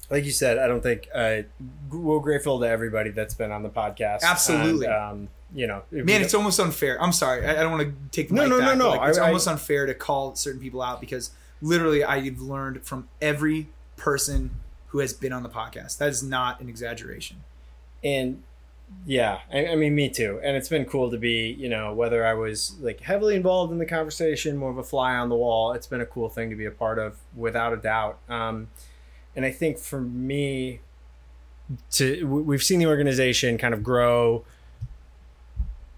like 0.10 0.26
you 0.26 0.32
said, 0.32 0.58
I 0.60 0.68
don't 0.68 0.82
think 0.82 1.08
uh, 1.14 1.44
we're 1.92 2.20
grateful 2.20 2.60
to 2.60 2.68
everybody 2.68 3.10
that's 3.12 3.34
been 3.36 3.52
on 3.52 3.64
the 3.64 3.70
podcast. 3.70 4.22
Absolutely. 4.24 4.88
And, 4.88 4.96
um, 4.96 5.30
you 5.56 5.68
know, 5.68 5.84
man 5.92 6.22
it's 6.24 6.34
almost 6.34 6.60
unfair 6.60 7.00
i'm 7.02 7.12
sorry 7.14 7.46
i, 7.46 7.52
I 7.52 7.62
don't 7.62 7.72
want 7.72 7.84
to 7.88 7.94
take 8.10 8.30
the 8.30 8.34
No, 8.36 8.48
no, 8.48 8.58
no, 8.58 8.60
back, 8.60 8.70
but, 8.70 8.76
no. 8.78 8.90
like, 8.90 9.10
it's 9.10 9.18
I- 9.20 9.24
I- 9.24 9.28
almost 9.28 9.48
unfair 9.48 9.86
to 9.86 9.94
call 9.94 10.34
certain 10.36 10.60
people 10.60 10.82
out 10.82 11.00
because 11.00 11.30
literally 11.62 12.04
i've 12.04 12.40
learned 12.42 12.84
from 12.84 13.08
every 13.22 13.68
person 13.98 14.50
who 14.88 14.98
has 15.00 15.14
been 15.14 15.32
on 15.32 15.44
the 15.44 15.50
podcast 15.50 16.00
that 16.00 16.10
is 16.10 16.24
not 16.24 16.60
an 16.60 16.70
exaggeration 16.70 17.44
and 18.04 18.44
yeah 19.06 19.40
I, 19.52 19.68
I 19.68 19.76
mean 19.76 19.96
me 19.96 20.10
too. 20.10 20.40
And 20.44 20.56
it's 20.56 20.70
been 20.70 20.86
cool 20.86 21.10
to 21.12 21.18
be 21.18 21.56
you 21.58 21.70
know 21.70 21.94
whether 21.94 22.26
i 22.26 22.34
was 22.34 22.76
like 22.82 23.02
heavily 23.02 23.36
involved 23.36 23.72
in 23.72 23.80
the 23.80 23.86
conversation 23.86 24.56
more 24.58 24.70
of 24.72 24.78
a 24.78 24.84
fly 24.84 25.16
on 25.16 25.30
the 25.30 25.36
wall 25.36 25.74
it's 25.74 25.88
been 25.88 26.02
a 26.02 26.06
cool 26.06 26.30
thing 26.30 26.50
to 26.50 26.56
be 26.56 26.66
a 26.66 26.72
part 26.72 27.00
of 27.00 27.18
without 27.36 27.74
a 27.74 27.78
doubt. 27.78 28.20
Um, 28.30 28.68
and 29.36 29.46
i 29.46 29.52
think 29.52 29.78
for 29.78 30.02
me 30.02 30.80
to 31.92 32.26
we- 32.28 32.42
we've 32.42 32.64
seen 32.64 32.80
the 32.80 32.88
organization 32.88 33.58
kind 33.58 33.74
of 33.74 33.84
grow 33.84 34.44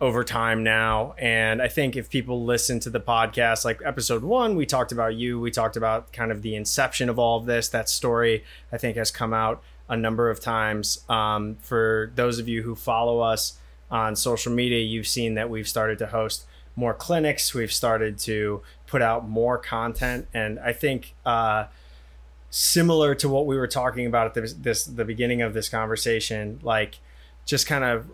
over 0.01 0.23
time 0.23 0.61
now. 0.63 1.15
And 1.17 1.61
i 1.61 1.67
think 1.67 1.95
if 1.95 2.09
people 2.09 2.43
listen 2.43 2.79
to 2.81 2.89
the 2.89 2.99
podcast 2.99 3.63
like 3.65 3.79
episode 3.83 4.23
one 4.23 4.55
we 4.55 4.65
talked 4.65 4.91
about 4.91 5.15
you 5.15 5.39
we 5.39 5.51
talked 5.51 5.77
about 5.77 6.11
kind 6.13 6.31
of 6.31 6.41
the 6.41 6.55
inception 6.55 7.09
of 7.09 7.17
all 7.17 7.37
of 7.39 7.45
this 7.45 7.69
that 7.69 7.89
story 7.89 8.43
i 8.71 8.77
think 8.77 8.97
has 8.97 9.09
come 9.09 9.33
out 9.33 9.63
a 9.87 9.95
number 9.95 10.29
of 10.29 10.39
times. 10.39 11.03
Um, 11.09 11.57
for 11.61 12.11
those 12.15 12.39
of 12.39 12.47
you 12.47 12.63
who 12.63 12.75
follow 12.75 13.19
us 13.19 13.57
on 13.91 14.15
social 14.15 14.51
media 14.51 14.79
you've 14.79 15.07
seen 15.07 15.35
that 15.35 15.49
we've 15.49 15.67
started 15.67 15.99
to 15.99 16.07
host 16.07 16.45
more 16.75 16.93
clinics. 16.93 17.53
We've 17.53 17.71
started 17.71 18.17
to 18.19 18.61
put 18.87 19.01
out 19.01 19.27
more 19.29 19.57
content. 19.57 20.27
And 20.33 20.59
i 20.59 20.73
think 20.73 21.13
uh, 21.25 21.65
similar 22.49 23.15
to 23.15 23.29
what 23.29 23.45
we 23.45 23.57
were 23.57 23.67
talking 23.67 24.05
about 24.05 24.27
at 24.27 24.33
this, 24.33 24.53
this 24.53 24.85
the 24.85 25.05
beginning 25.05 25.41
of 25.41 25.53
this 25.53 25.69
conversation 25.69 26.59
like 26.63 26.99
just 27.45 27.67
kind 27.67 27.83
of 27.83 28.07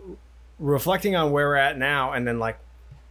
reflecting 0.58 1.16
on 1.16 1.32
where 1.32 1.48
we're 1.48 1.56
at 1.56 1.78
now 1.78 2.12
and 2.12 2.26
then 2.26 2.38
like 2.38 2.58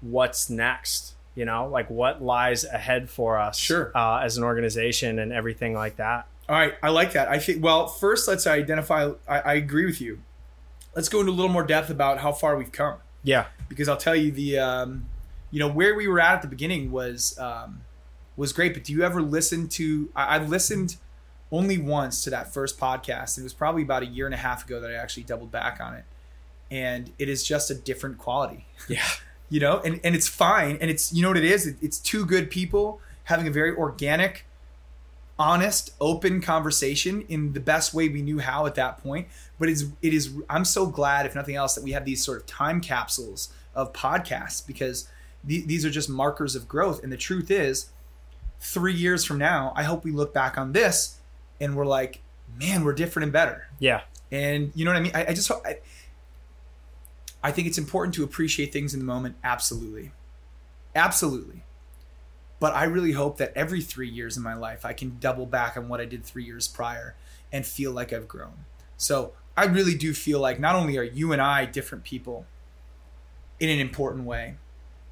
what's 0.02 0.50
next 0.50 1.14
you 1.34 1.46
know? 1.46 1.68
Like 1.68 1.90
what 1.90 2.22
lies 2.22 2.66
ahead 2.66 3.10
for 3.10 3.40
us 3.40 3.58
Sure. 3.58 3.92
uh, 3.96 4.20
as 4.20 4.38
an 4.38 4.44
organization 4.44 5.18
and 5.18 5.32
everything 5.32 5.74
like 5.74 5.96
that 5.96 6.28
All 6.52 6.58
right, 6.58 6.74
I 6.84 6.90
like 6.90 7.14
that. 7.14 7.30
I 7.30 7.40
think. 7.40 7.64
Well, 7.64 7.88
first, 7.88 8.28
let's 8.28 8.46
identify. 8.46 9.10
I, 9.28 9.40
I 9.40 9.54
agree 9.54 9.86
with 9.86 10.02
you. 10.02 10.20
Let's 10.96 11.08
go 11.08 11.22
into 11.22 11.32
a 11.32 11.34
little 11.34 11.50
more 11.52 11.64
depth 11.64 11.90
about 11.90 12.18
how 12.20 12.34
far 12.34 12.58
we've 12.58 12.72
come, 12.74 12.98
yeah 13.24 13.46
because 13.70 13.88
I'll 13.88 13.96
tell 13.96 14.18
you 14.18 14.30
the, 14.32 14.60
um, 14.60 15.06
you 15.50 15.60
know, 15.60 15.70
where 15.70 15.96
we 15.96 16.10
were 16.10 16.20
at 16.20 16.34
at 16.34 16.42
the 16.42 16.50
beginning 16.50 16.92
was 16.92 17.40
um, 17.40 17.80
was 18.36 18.52
great. 18.52 18.74
But 18.74 18.84
do 18.84 18.92
you 18.92 19.02
ever 19.04 19.22
listen 19.22 19.70
to? 19.70 20.10
I, 20.14 20.36
I've 20.36 20.50
listened 20.50 20.98
only 21.54 21.78
once 21.78 22.22
to 22.26 22.30
that 22.32 22.54
first 22.54 22.78
podcast. 22.78 23.38
It 23.38 23.44
was 23.44 23.54
probably 23.54 23.84
about 23.84 24.04
a 24.04 24.08
year 24.08 24.26
and 24.26 24.36
a 24.36 24.38
half 24.38 24.66
ago 24.66 24.82
that 24.82 24.92
I 24.92 24.96
actually 24.96 25.24
doubled 25.24 25.52
back 25.52 25.80
on 25.80 25.94
it, 25.94 26.04
and 26.70 27.12
it 27.18 27.30
is 27.30 27.46
just 27.46 27.72
a 27.72 27.76
different 27.76 28.18
quality. 28.18 28.66
yeah 28.90 29.06
you 29.50 29.60
know 29.62 29.80
and, 29.86 30.00
and 30.04 30.16
it's 30.16 30.28
fine 30.30 30.78
and 30.82 30.90
it's 30.90 31.12
you 31.14 31.22
know 31.22 31.28
what 31.30 31.38
it 31.38 31.44
is 31.44 31.68
It- 31.68 31.76
it's 31.82 32.00
two 32.00 32.26
good 32.26 32.50
people 32.50 33.00
having 33.26 33.48
a 33.48 33.52
very 33.52 33.74
organic 33.76 34.46
honest 35.42 35.92
open 36.00 36.40
conversation 36.40 37.22
in 37.28 37.54
the 37.54 37.60
best 37.60 37.94
way 37.94 38.08
we 38.08 38.22
knew 38.22 38.40
how 38.40 38.66
at 38.66 38.76
that 38.76 39.02
point 39.02 39.28
but 39.60 39.68
it's 39.68 39.86
it 40.02 40.14
is 40.14 40.34
i'm 40.50 40.64
so 40.64 40.86
glad 40.86 41.26
if 41.26 41.34
nothing 41.34 41.56
else 41.56 41.74
that 41.74 41.84
we 41.84 41.92
have 41.92 42.06
these 42.06 42.24
sort 42.24 42.40
of 42.40 42.46
time 42.46 42.80
capsules 42.80 43.52
of 43.74 43.92
podcasts 43.94 44.66
because 44.66 45.10
the, 45.44 45.62
these 45.66 45.84
are 45.86 45.90
just 45.90 46.10
markers 46.10 46.56
of 46.56 46.68
growth 46.68 47.04
and 47.04 47.12
the 47.12 47.18
truth 47.18 47.50
is 47.50 47.90
three 48.60 48.94
years 48.94 49.26
from 49.26 49.38
now 49.38 49.74
i 49.76 49.84
hope 49.84 50.04
we 50.04 50.12
look 50.12 50.34
back 50.34 50.58
on 50.58 50.74
this 50.74 51.18
and 51.60 51.76
we're 51.76 51.86
like 51.86 52.22
man 52.60 52.84
we're 52.84 52.94
different 52.94 53.24
and 53.24 53.34
better 53.34 53.68
yeah 53.80 54.02
and 54.32 54.72
you 54.76 54.86
know 54.86 54.92
what 54.92 54.98
I 54.98 55.02
mean? 55.02 55.12
I, 55.14 55.26
I 55.28 55.34
just 55.34 55.52
I, 55.52 55.80
I 57.44 57.52
think 57.52 57.68
it's 57.68 57.78
important 57.78 58.16
to 58.16 58.24
appreciate 58.24 58.72
things 58.72 58.94
in 58.94 59.00
the 59.00 59.06
moment. 59.06 59.36
Absolutely, 59.44 60.12
absolutely. 60.96 61.64
But 62.62 62.74
I 62.74 62.86
really 62.86 63.12
hope 63.12 63.38
that 63.40 63.52
every 63.56 63.82
three 63.82 64.08
years 64.08 64.38
in 64.38 64.44
my 64.44 64.54
life, 64.54 64.86
I 64.86 64.94
can 64.94 65.18
double 65.20 65.46
back 65.46 65.76
on 65.76 65.90
what 65.90 66.00
I 66.00 66.06
did 66.06 66.24
three 66.24 66.46
years 66.46 66.70
prior 66.70 67.16
and 67.52 67.66
feel 67.66 67.92
like 67.92 68.14
I've 68.14 68.30
grown. 68.30 68.64
So 68.96 69.34
I 69.58 69.66
really 69.66 69.96
do 69.96 70.14
feel 70.14 70.40
like 70.40 70.62
not 70.62 70.76
only 70.76 70.98
are 70.98 71.04
you 71.04 71.34
and 71.34 71.42
I 71.42 71.66
different 71.66 72.06
people 72.06 72.46
in 73.60 73.68
an 73.68 73.80
important 73.80 74.24
way, 74.26 74.56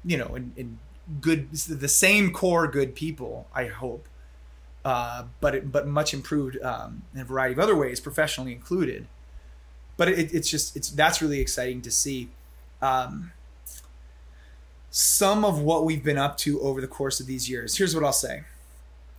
you 0.02 0.16
know, 0.16 0.34
in, 0.34 0.52
in 0.56 0.78
good, 1.20 1.52
the 1.52 1.88
same 1.88 2.32
core 2.32 2.66
good 2.66 2.94
people. 2.94 3.46
I 3.54 3.66
hope 3.66 4.08
uh, 4.84 5.24
but 5.40 5.54
it, 5.54 5.72
but 5.72 5.86
much 5.86 6.14
improved 6.14 6.60
um, 6.62 7.02
in 7.14 7.20
a 7.20 7.24
variety 7.24 7.52
of 7.52 7.58
other 7.58 7.76
ways, 7.76 8.00
professionally 8.00 8.52
included. 8.52 9.06
But 9.96 10.08
it, 10.08 10.32
it's 10.34 10.48
just 10.48 10.74
it's 10.76 10.90
that's 10.90 11.20
really 11.20 11.40
exciting 11.40 11.82
to 11.82 11.90
see. 11.90 12.30
Um, 12.80 13.32
some 14.90 15.44
of 15.44 15.60
what 15.60 15.84
we've 15.84 16.02
been 16.02 16.18
up 16.18 16.36
to 16.38 16.60
over 16.60 16.80
the 16.80 16.88
course 16.88 17.20
of 17.20 17.26
these 17.26 17.48
years. 17.48 17.76
Here's 17.76 17.94
what 17.94 18.04
I'll 18.04 18.12
say. 18.12 18.42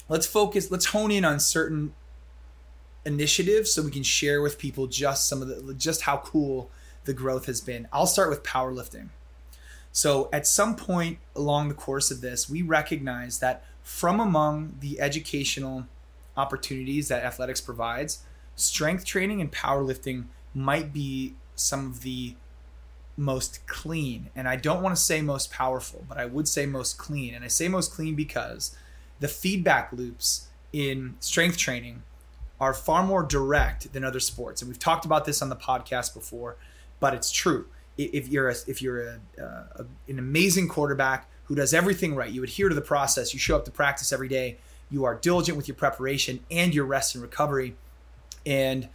Let's 0.10 0.27
focus. 0.27 0.69
Let's 0.69 0.88
hone 0.88 1.12
in 1.12 1.23
on 1.23 1.39
certain 1.39 1.93
initiatives 3.05 3.71
so 3.73 3.81
we 3.81 3.91
can 3.91 4.03
share 4.03 4.41
with 4.41 4.60
people 4.60 4.88
just 4.88 5.27
some 5.27 5.41
of 5.41 5.47
the 5.47 5.73
just 5.73 6.01
how 6.01 6.17
cool 6.17 6.69
the 7.05 7.13
growth 7.13 7.45
has 7.45 7.62
been. 7.62 7.88
I'll 7.91 8.05
start 8.05 8.29
with 8.29 8.43
powerlifting. 8.43 9.10
So 9.91 10.29
at 10.31 10.45
some 10.45 10.75
point 10.75 11.19
along 11.36 11.69
the 11.69 11.73
course 11.73 12.12
of 12.12 12.21
this, 12.21 12.49
we 12.49 12.62
recognize 12.62 13.39
that 13.39 13.63
from 13.84 14.19
among 14.19 14.75
the 14.79 14.99
educational 14.99 15.88
opportunities 16.38 17.07
that 17.07 17.23
athletics 17.23 17.62
provides, 17.62 18.19
strength 18.55 19.05
training 19.05 19.41
and 19.41 19.51
powerlifting 19.51 20.25
might 20.53 20.93
be 20.93 21.36
some 21.55 21.88
of 21.88 22.01
the 22.01 22.36
most 23.21 23.65
clean. 23.67 24.29
And 24.36 24.47
I 24.47 24.55
don't 24.55 24.81
want 24.81 24.95
to 24.95 25.01
say 25.01 25.21
most 25.21 25.51
powerful, 25.51 26.03
but 26.10 26.17
I 26.17 26.25
would 26.25 26.47
say 26.47 26.65
most 26.65 26.97
clean. 26.97 27.36
And 27.36 27.45
I 27.45 27.47
say 27.47 27.67
most 27.67 27.93
clean 27.93 28.15
because 28.15 28.75
the 29.19 29.27
feedback 29.27 29.93
loops 29.93 30.47
in 30.73 31.15
strength 31.19 31.57
training 31.57 32.01
are 32.60 32.73
far 32.73 33.03
more 33.03 33.23
direct 33.23 33.93
than 33.93 34.03
other 34.03 34.19
sports. 34.19 34.62
And 34.62 34.69
we've 34.69 34.79
talked 34.79 35.05
about 35.05 35.25
this 35.25 35.41
on 35.41 35.49
the 35.49 35.55
podcast 35.55 36.13
before, 36.13 36.57
but 36.99 37.13
it's 37.13 37.31
true. 37.31 37.67
If 37.97 38.27
you're 38.27 38.49
a, 38.49 38.55
if 38.67 38.81
you're 38.81 39.01
a, 39.01 39.19
uh, 39.39 39.63
a, 39.75 39.86
an 40.07 40.17
amazing 40.17 40.67
quarterback 40.67 41.29
who 41.45 41.55
does 41.55 41.73
everything 41.73 42.15
right, 42.15 42.31
you 42.31 42.43
adhere 42.43 42.69
to 42.69 42.75
the 42.75 42.81
process, 42.81 43.34
you 43.34 43.39
show 43.39 43.55
up 43.55 43.65
to 43.65 43.71
practice 43.71 44.12
every 44.12 44.27
day, 44.27 44.57
you 44.89 45.05
are 45.05 45.15
diligent 45.15 45.57
with 45.57 45.67
your 45.67 45.75
preparation 45.75 46.39
and 46.49 46.73
your 46.73 46.86
rest 46.86 47.13
and 47.13 47.21
recovery, 47.21 47.75
and 48.45 48.89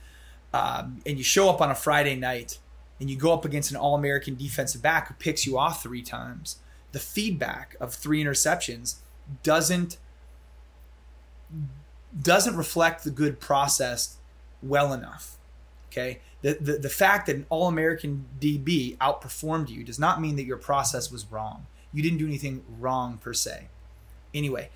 um, 0.52 1.00
and 1.04 1.18
you 1.18 1.24
show 1.24 1.50
up 1.50 1.60
on 1.60 1.70
a 1.70 1.74
Friday 1.74 2.16
night 2.16 2.58
and 3.00 3.10
you 3.10 3.16
go 3.16 3.32
up 3.32 3.44
against 3.44 3.70
an 3.70 3.76
All-American 3.76 4.36
defensive 4.36 4.82
back 4.82 5.08
who 5.08 5.14
picks 5.14 5.46
you 5.46 5.58
off 5.58 5.82
three 5.82 6.02
times. 6.02 6.56
The 6.92 6.98
feedback 6.98 7.76
of 7.80 7.94
three 7.94 8.22
interceptions 8.22 8.96
doesn't 9.42 9.98
doesn't 12.22 12.56
reflect 12.56 13.04
the 13.04 13.10
good 13.10 13.40
process 13.40 14.16
well 14.62 14.92
enough. 14.92 15.36
Okay. 15.88 16.20
The, 16.42 16.56
the, 16.60 16.72
the 16.78 16.88
fact 16.88 17.26
that 17.26 17.36
an 17.36 17.46
All 17.48 17.68
American 17.68 18.26
DB 18.40 18.96
outperformed 18.98 19.68
you 19.68 19.84
does 19.84 19.98
not 19.98 20.20
mean 20.20 20.36
that 20.36 20.44
your 20.44 20.56
process 20.56 21.10
was 21.10 21.30
wrong. 21.30 21.66
You 21.92 22.02
didn't 22.02 22.18
do 22.18 22.26
anything 22.26 22.62
wrong 22.78 23.18
per 23.18 23.32
se. 23.32 23.68
Anyway, 24.34 24.70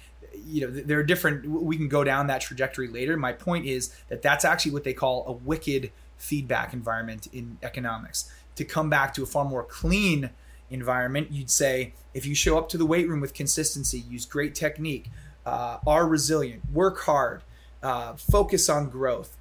you 0.46 0.62
know, 0.62 0.70
there 0.70 0.98
are 0.98 1.02
different, 1.02 1.46
we 1.46 1.76
can 1.76 1.88
go 1.88 2.04
down 2.04 2.28
that 2.28 2.40
trajectory 2.40 2.88
later. 2.88 3.16
My 3.16 3.33
point 3.33 3.66
is 3.66 3.94
that 4.09 4.22
that's 4.22 4.44
actually 4.44 4.72
what 4.72 4.85
they 4.85 4.94
call 4.94 5.24
a 5.26 5.33
wicked 5.33 5.92
feedback 6.20 6.72
environment 6.72 7.26
in 7.33 7.59
economics. 7.62 8.33
To 8.56 8.64
come 8.64 8.90
back 8.90 9.14
to 9.14 9.22
a 9.22 9.26
far 9.26 9.44
more 9.44 9.64
clean 9.64 10.30
environment, 10.70 11.30
you'd 11.30 11.50
say 11.50 11.94
if 12.14 12.26
you 12.26 12.35
show 12.35 12.59
up 12.59 12.68
to 12.70 12.78
the 12.78 12.87
weight 12.87 13.09
room 13.09 13.20
with 13.20 13.35
consistency, 13.35 13.98
use 13.98 14.26
great 14.26 14.54
technique, 14.54 15.11
uh, 15.46 15.78
are 15.87 16.06
resilient, 16.06 16.62
work 16.72 17.00
hard, 17.00 17.42
uh, 17.83 18.14
focus 18.14 18.68
on 18.68 18.90
growth, 18.90 19.37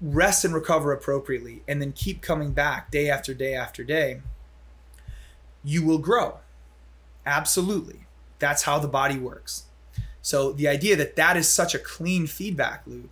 rest 0.00 0.44
and 0.44 0.54
recover 0.54 0.92
appropriately, 0.92 1.62
and 1.68 1.80
then 1.80 1.92
keep 1.92 2.20
coming 2.20 2.52
back 2.52 2.90
day 2.90 3.08
after 3.08 3.32
day 3.32 3.54
after 3.54 3.84
day, 3.84 4.20
you 5.62 5.84
will 5.84 5.98
grow. 5.98 6.38
Absolutely. 7.24 8.00
That's 8.38 8.64
how 8.64 8.78
the 8.78 8.88
body 8.88 9.18
works. 9.18 9.64
So 10.20 10.52
the 10.52 10.68
idea 10.68 10.96
that 10.96 11.16
that 11.16 11.36
is 11.36 11.48
such 11.48 11.74
a 11.74 11.78
clean 11.78 12.26
feedback 12.26 12.82
loop 12.86 13.10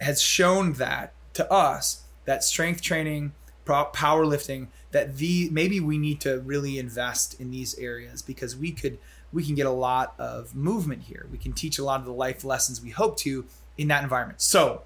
has 0.00 0.20
shown 0.20 0.74
that 0.74 1.12
to 1.34 1.50
us 1.52 2.02
that 2.24 2.42
strength 2.42 2.80
training, 2.80 3.32
powerlifting, 3.66 4.68
that 4.92 5.16
the 5.18 5.48
maybe 5.50 5.80
we 5.80 5.98
need 5.98 6.20
to 6.22 6.40
really 6.40 6.78
invest 6.78 7.38
in 7.40 7.50
these 7.50 7.76
areas 7.78 8.22
because 8.22 8.56
we 8.56 8.72
could 8.72 8.98
we 9.32 9.44
can 9.44 9.54
get 9.54 9.66
a 9.66 9.70
lot 9.70 10.14
of 10.18 10.54
movement 10.54 11.02
here. 11.02 11.26
We 11.30 11.38
can 11.38 11.52
teach 11.52 11.78
a 11.78 11.84
lot 11.84 12.00
of 12.00 12.06
the 12.06 12.12
life 12.12 12.44
lessons 12.44 12.80
we 12.80 12.90
hope 12.90 13.16
to 13.18 13.44
in 13.76 13.88
that 13.88 14.02
environment. 14.02 14.40
So, 14.40 14.82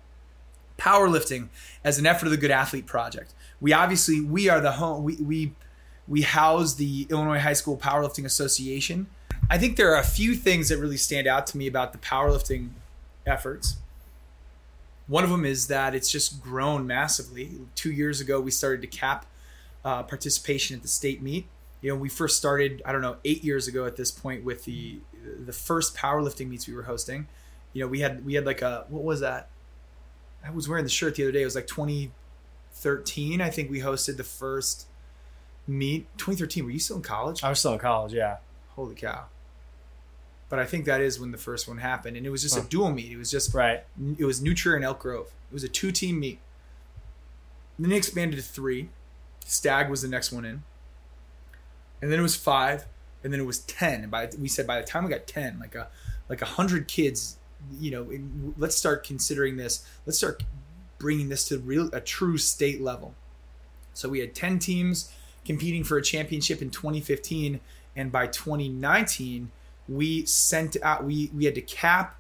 powerlifting 0.79 1.49
as 1.85 1.99
an 1.99 2.07
effort 2.07 2.27
of 2.27 2.31
the 2.31 2.39
good 2.39 2.51
athlete 2.51 2.87
project. 2.87 3.35
We 3.61 3.73
obviously 3.73 4.21
we 4.21 4.49
are 4.49 4.61
the 4.61 4.73
home 4.73 5.05
we 5.05 5.17
we 5.17 5.53
we 6.07 6.23
house 6.23 6.75
the 6.75 7.07
Illinois 7.11 7.41
High 7.41 7.53
School 7.53 7.77
Powerlifting 7.77 8.25
Association. 8.25 9.09
I 9.51 9.59
think 9.59 9.77
there 9.77 9.93
are 9.95 10.01
a 10.01 10.05
few 10.05 10.35
things 10.35 10.69
that 10.69 10.79
really 10.79 10.97
stand 10.97 11.27
out 11.27 11.47
to 11.49 11.59
me 11.59 11.67
about 11.67 11.93
the 11.93 11.99
powerlifting 11.99 12.71
efforts. 13.27 13.77
One 15.09 15.25
of 15.25 15.31
them 15.31 15.45
is 15.45 15.67
that 15.69 15.95
it's 15.95 16.11
just 16.11 16.41
grown 16.43 16.87
massively. 16.87 17.59
Two 17.75 17.91
years 17.91 18.21
ago, 18.21 18.41
we 18.41 18.51
started 18.51 18.83
to 18.83 18.87
cap 18.87 19.27
uh, 19.85 20.03
participation 20.03 20.77
at 20.77 20.83
the 20.83 20.89
state 20.89 21.23
meet. 21.23 21.47
You 21.81 21.91
know, 21.91 21.97
we 21.97 22.09
first 22.09 22.37
started, 22.37 22.83
I 22.85 22.93
don't 22.93 23.01
know, 23.01 23.17
eight 23.25 23.43
years 23.43 23.69
ago 23.69 23.87
at 23.87 23.97
this 23.97 24.11
point 24.11 24.45
with 24.45 24.65
the 24.65 25.01
the 25.45 25.53
first 25.53 25.97
powerlifting 25.97 26.49
meets 26.49 26.67
we 26.69 26.75
were 26.75 26.83
hosting. 26.85 27.27
You 27.73 27.83
know, 27.83 27.89
we 27.89 28.01
had 28.01 28.25
we 28.25 28.35
had 28.35 28.45
like 28.45 28.63
a 28.63 28.85
what 28.89 29.03
was 29.03 29.21
that? 29.21 29.49
I 30.45 30.51
was 30.51 30.69
wearing 30.69 30.85
the 30.85 30.91
shirt 30.91 31.15
the 31.15 31.25
other 31.25 31.33
day. 31.33 31.43
It 31.43 31.47
was 31.47 31.55
like 31.55 31.67
2013. 31.67 33.41
I 33.41 33.51
think 33.51 33.71
we 33.71 33.81
hosted 33.81 34.17
the 34.17 34.25
first 34.25 34.87
meet. 35.67 36.07
2013. 36.19 36.65
Were 36.65 36.71
you 36.71 36.79
still 36.79 36.97
in 36.97 37.03
college? 37.03 37.43
I 37.43 37.49
was 37.49 37.59
still 37.61 37.73
in 37.73 37.79
college. 37.79 38.13
Yeah. 38.13 38.39
Holy 38.71 38.95
cow! 38.95 39.27
But 40.49 40.59
I 40.59 40.65
think 40.65 40.87
that 40.87 41.01
is 41.01 41.21
when 41.21 41.31
the 41.31 41.39
first 41.39 41.69
one 41.69 41.79
happened, 41.79 42.17
and 42.17 42.27
it 42.27 42.31
was 42.31 42.43
just 42.43 42.55
huh. 42.55 42.63
a 42.63 42.69
dual 42.69 42.91
meet. 42.91 43.13
It 43.13 43.19
was 43.19 43.31
just 43.31 43.53
right. 43.53 43.85
It 44.19 44.25
was 44.25 44.41
New 44.41 44.55
and 44.75 44.85
Elk 44.85 45.01
Grove. 45.01 45.33
It 45.51 45.55
was 45.55 45.65
a 45.65 45.69
two 45.69 45.93
team 45.93 46.21
meet. 46.21 46.39
then 47.79 47.91
they 47.91 47.97
expanded 47.97 48.39
to 48.39 48.45
three. 48.45 48.89
Stagg 49.45 49.91
was 49.91 50.03
the 50.03 50.09
next 50.09 50.33
one 50.33 50.45
in, 50.45 50.63
and 52.01 52.11
then 52.11 52.19
it 52.19 52.23
was 52.23 52.37
five, 52.37 52.87
and 53.23 53.33
then 53.33 53.41
it 53.41 53.47
was 53.47 53.61
ten. 53.61 54.03
And 54.03 54.11
by 54.11 54.29
we 54.39 54.49
said 54.49 54.67
by 54.67 54.81
the 54.81 54.87
time 54.87 55.05
we 55.05 55.11
got 55.11 55.27
ten, 55.27 55.59
like 55.59 55.75
a 55.75 55.89
like 56.29 56.41
a 56.41 56.47
hundred 56.47 56.89
kids, 56.89 57.37
you 57.79 57.91
know, 57.91 58.11
in, 58.11 58.55
let's 58.57 58.77
start 58.77 59.05
considering 59.05 59.57
this. 59.57 59.87
Let's 60.07 60.19
start 60.19 60.43
bringing 60.99 61.29
this 61.29 61.47
to 61.49 61.59
real 61.59 61.91
a 61.93 62.01
true 62.01 62.39
state 62.39 62.81
level. 62.81 63.15
So 63.93 64.09
we 64.09 64.21
had 64.21 64.35
ten 64.35 64.59
teams 64.59 65.13
competing 65.45 65.83
for 65.83 65.97
a 65.97 66.03
championship 66.03 66.61
in 66.61 66.71
2015 66.71 67.61
and 67.97 68.13
by 68.13 68.27
2019 68.27 69.51
we 69.89 70.25
sent 70.27 70.77
out 70.83 71.05
we 71.05 71.31
we 71.35 71.45
had 71.45 71.55
to 71.55 71.63
cap 71.63 72.17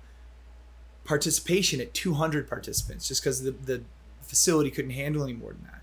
participation 1.04 1.80
at 1.80 1.94
200 1.94 2.48
participants 2.48 3.08
just 3.08 3.22
because 3.22 3.42
the, 3.42 3.50
the 3.50 3.82
facility 4.22 4.70
couldn't 4.70 4.90
handle 4.90 5.22
any 5.24 5.32
more 5.32 5.52
than 5.52 5.62
that. 5.64 5.80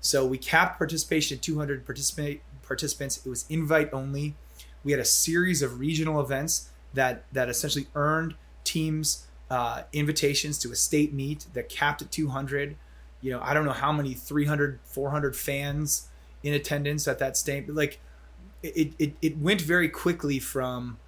So 0.00 0.24
we 0.24 0.38
capped 0.38 0.78
participation 0.78 1.36
at 1.36 1.42
200 1.42 1.84
participate 1.84 2.42
participants. 2.62 3.24
It 3.24 3.28
was 3.28 3.44
invite 3.48 3.92
only. 3.92 4.36
We 4.84 4.92
had 4.92 5.00
a 5.00 5.04
series 5.04 5.60
of 5.60 5.80
regional 5.80 6.20
events 6.20 6.70
that 6.94 7.24
that 7.32 7.48
essentially 7.48 7.86
earned 7.94 8.34
teams 8.64 9.26
uh, 9.50 9.82
invitations 9.92 10.58
to 10.60 10.70
a 10.70 10.76
state 10.76 11.12
meet 11.12 11.46
that 11.54 11.68
capped 11.68 12.02
at 12.02 12.10
200 12.10 12.76
you 13.20 13.30
know 13.30 13.40
i 13.42 13.52
don't 13.52 13.64
know 13.64 13.72
how 13.72 13.92
many 13.92 14.14
300 14.14 14.78
400 14.84 15.36
fans 15.36 16.08
in 16.42 16.54
attendance 16.54 17.06
at 17.08 17.18
that 17.18 17.36
state 17.36 17.66
but 17.66 17.74
like 17.74 18.00
it, 18.62 18.92
it, 18.98 19.14
it 19.20 19.38
went 19.38 19.60
very 19.60 19.88
quickly 19.88 20.38
from 20.38 20.98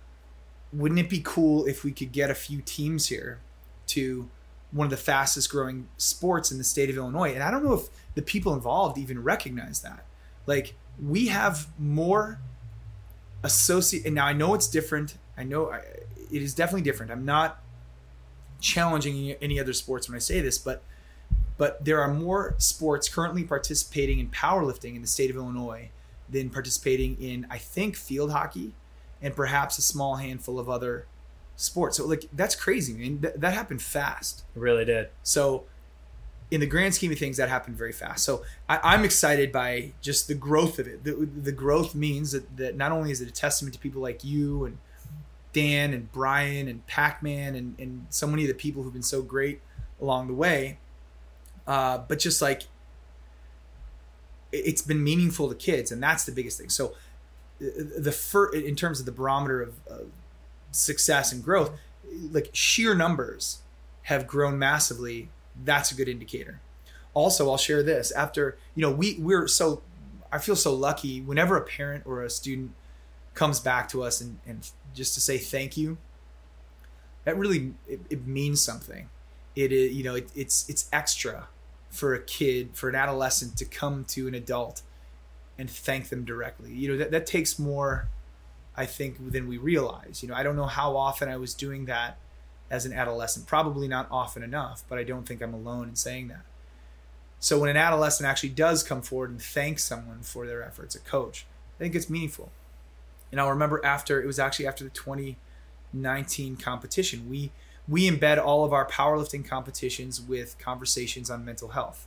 wouldn't 0.72 1.00
it 1.00 1.10
be 1.10 1.20
cool 1.22 1.66
if 1.66 1.84
we 1.84 1.92
could 1.92 2.12
get 2.12 2.30
a 2.30 2.34
few 2.34 2.62
teams 2.62 3.08
here 3.08 3.40
to 3.88 4.28
one 4.70 4.86
of 4.86 4.90
the 4.90 4.96
fastest 4.96 5.50
growing 5.50 5.88
sports 5.98 6.50
in 6.50 6.58
the 6.58 6.64
state 6.64 6.88
of 6.88 6.96
Illinois? 6.96 7.32
And 7.34 7.42
I 7.42 7.50
don't 7.50 7.64
know 7.64 7.74
if 7.74 7.88
the 8.14 8.22
people 8.22 8.54
involved 8.54 8.98
even 8.98 9.22
recognize 9.22 9.82
that. 9.82 10.04
Like 10.46 10.74
we 11.00 11.28
have 11.28 11.68
more 11.78 12.38
associate 13.42 14.06
and 14.06 14.14
now 14.14 14.26
I 14.26 14.32
know 14.32 14.54
it's 14.54 14.68
different. 14.68 15.16
I 15.36 15.44
know 15.44 15.70
I, 15.70 15.78
it 16.30 16.42
is 16.42 16.54
definitely 16.54 16.82
different. 16.82 17.12
I'm 17.12 17.24
not 17.24 17.62
challenging 18.60 19.32
any 19.42 19.60
other 19.60 19.72
sports 19.72 20.08
when 20.08 20.16
I 20.16 20.20
say 20.20 20.40
this, 20.40 20.56
but 20.56 20.82
but 21.58 21.84
there 21.84 22.00
are 22.00 22.12
more 22.12 22.54
sports 22.58 23.08
currently 23.08 23.44
participating 23.44 24.18
in 24.18 24.30
powerlifting 24.30 24.96
in 24.96 25.02
the 25.02 25.06
state 25.06 25.30
of 25.30 25.36
Illinois 25.36 25.90
than 26.28 26.48
participating 26.50 27.20
in, 27.20 27.46
I 27.50 27.58
think, 27.58 27.94
field 27.94 28.32
hockey 28.32 28.74
and 29.22 29.34
perhaps 29.34 29.78
a 29.78 29.82
small 29.82 30.16
handful 30.16 30.58
of 30.58 30.68
other 30.68 31.06
sports. 31.56 31.96
So, 31.96 32.06
like, 32.06 32.24
that's 32.32 32.54
crazy, 32.54 32.92
man. 32.92 33.20
Th- 33.20 33.34
that 33.36 33.54
happened 33.54 33.82
fast. 33.82 34.44
It 34.54 34.58
really 34.58 34.84
did. 34.84 35.08
So, 35.22 35.64
in 36.50 36.60
the 36.60 36.66
grand 36.66 36.94
scheme 36.94 37.12
of 37.12 37.18
things, 37.18 37.36
that 37.38 37.48
happened 37.48 37.76
very 37.76 37.92
fast. 37.92 38.24
So, 38.24 38.44
I, 38.68 38.94
am 38.94 39.04
excited 39.04 39.52
by 39.52 39.92
just 40.00 40.28
the 40.28 40.34
growth 40.34 40.78
of 40.78 40.88
it. 40.88 41.04
The, 41.04 41.12
the 41.12 41.52
growth 41.52 41.94
means 41.94 42.32
that, 42.32 42.56
that 42.56 42.76
not 42.76 42.92
only 42.92 43.10
is 43.10 43.20
it 43.20 43.28
a 43.28 43.32
testament 43.32 43.74
to 43.74 43.80
people 43.80 44.02
like 44.02 44.24
you 44.24 44.64
and 44.64 44.78
Dan 45.52 45.92
and 45.92 46.10
Brian 46.10 46.68
and 46.68 46.86
Pac 46.86 47.22
Man 47.22 47.54
and, 47.54 47.74
and 47.78 48.06
so 48.10 48.26
many 48.26 48.42
of 48.42 48.48
the 48.48 48.54
people 48.54 48.82
who've 48.82 48.92
been 48.92 49.02
so 49.02 49.22
great 49.22 49.60
along 50.00 50.26
the 50.26 50.34
way, 50.34 50.78
uh, 51.66 51.98
but 51.98 52.18
just 52.18 52.42
like 52.42 52.64
it's 54.50 54.82
been 54.82 55.02
meaningful 55.02 55.48
to 55.48 55.54
kids, 55.54 55.90
and 55.90 56.02
that's 56.02 56.24
the 56.24 56.32
biggest 56.32 56.58
thing. 56.58 56.68
So 56.68 56.94
the 57.62 58.12
first, 58.12 58.54
in 58.54 58.74
terms 58.74 59.00
of 59.00 59.06
the 59.06 59.12
barometer 59.12 59.62
of, 59.62 59.74
of 59.86 60.06
success 60.72 61.32
and 61.32 61.42
growth, 61.44 61.78
like 62.30 62.50
sheer 62.52 62.94
numbers 62.94 63.58
have 64.02 64.26
grown 64.26 64.58
massively. 64.58 65.28
That's 65.64 65.92
a 65.92 65.94
good 65.94 66.08
indicator. 66.08 66.60
Also, 67.14 67.50
I'll 67.50 67.58
share 67.58 67.82
this 67.82 68.10
after 68.12 68.56
you 68.74 68.82
know 68.82 68.90
we 68.90 69.16
we're 69.18 69.46
so 69.46 69.82
I 70.32 70.38
feel 70.38 70.56
so 70.56 70.74
lucky 70.74 71.20
whenever 71.20 71.56
a 71.56 71.62
parent 71.62 72.04
or 72.06 72.22
a 72.22 72.30
student 72.30 72.72
comes 73.34 73.60
back 73.60 73.88
to 73.90 74.02
us 74.02 74.20
and, 74.20 74.38
and 74.46 74.68
just 74.94 75.14
to 75.14 75.20
say 75.20 75.38
thank 75.38 75.76
you. 75.76 75.98
That 77.24 77.36
really 77.36 77.74
it, 77.86 78.00
it 78.10 78.26
means 78.26 78.60
something. 78.62 79.08
It 79.54 79.72
is 79.72 79.92
you 79.92 80.02
know 80.02 80.14
it, 80.14 80.30
it's 80.34 80.68
it's 80.68 80.88
extra 80.92 81.48
for 81.90 82.14
a 82.14 82.22
kid, 82.22 82.70
for 82.72 82.88
an 82.88 82.94
adolescent 82.94 83.58
to 83.58 83.66
come 83.66 84.04
to 84.06 84.26
an 84.26 84.34
adult 84.34 84.80
and 85.58 85.70
thank 85.70 86.08
them 86.08 86.24
directly. 86.24 86.72
You 86.72 86.92
know, 86.92 86.96
that, 86.98 87.10
that 87.10 87.26
takes 87.26 87.58
more, 87.58 88.08
I 88.76 88.86
think, 88.86 89.32
than 89.32 89.46
we 89.46 89.58
realize. 89.58 90.22
You 90.22 90.28
know, 90.28 90.34
I 90.34 90.42
don't 90.42 90.56
know 90.56 90.66
how 90.66 90.96
often 90.96 91.28
I 91.28 91.36
was 91.36 91.54
doing 91.54 91.86
that 91.86 92.18
as 92.70 92.86
an 92.86 92.92
adolescent. 92.92 93.46
Probably 93.46 93.86
not 93.86 94.08
often 94.10 94.42
enough, 94.42 94.82
but 94.88 94.98
I 94.98 95.04
don't 95.04 95.26
think 95.26 95.42
I'm 95.42 95.54
alone 95.54 95.88
in 95.88 95.96
saying 95.96 96.28
that. 96.28 96.42
So 97.38 97.58
when 97.58 97.70
an 97.70 97.76
adolescent 97.76 98.28
actually 98.28 98.50
does 98.50 98.82
come 98.82 99.02
forward 99.02 99.30
and 99.30 99.42
thank 99.42 99.78
someone 99.78 100.22
for 100.22 100.46
their 100.46 100.62
efforts, 100.62 100.94
a 100.94 101.00
coach, 101.00 101.44
I 101.76 101.82
think 101.82 101.94
it's 101.94 102.08
meaningful. 102.08 102.52
And 103.30 103.40
I'll 103.40 103.50
remember 103.50 103.84
after 103.84 104.22
it 104.22 104.26
was 104.26 104.38
actually 104.38 104.66
after 104.66 104.84
the 104.84 104.90
2019 104.90 106.56
competition, 106.56 107.28
we 107.28 107.50
we 107.88 108.08
embed 108.08 108.42
all 108.42 108.64
of 108.64 108.72
our 108.72 108.86
powerlifting 108.86 109.44
competitions 109.44 110.20
with 110.20 110.56
conversations 110.58 111.30
on 111.30 111.44
mental 111.44 111.70
health. 111.70 112.06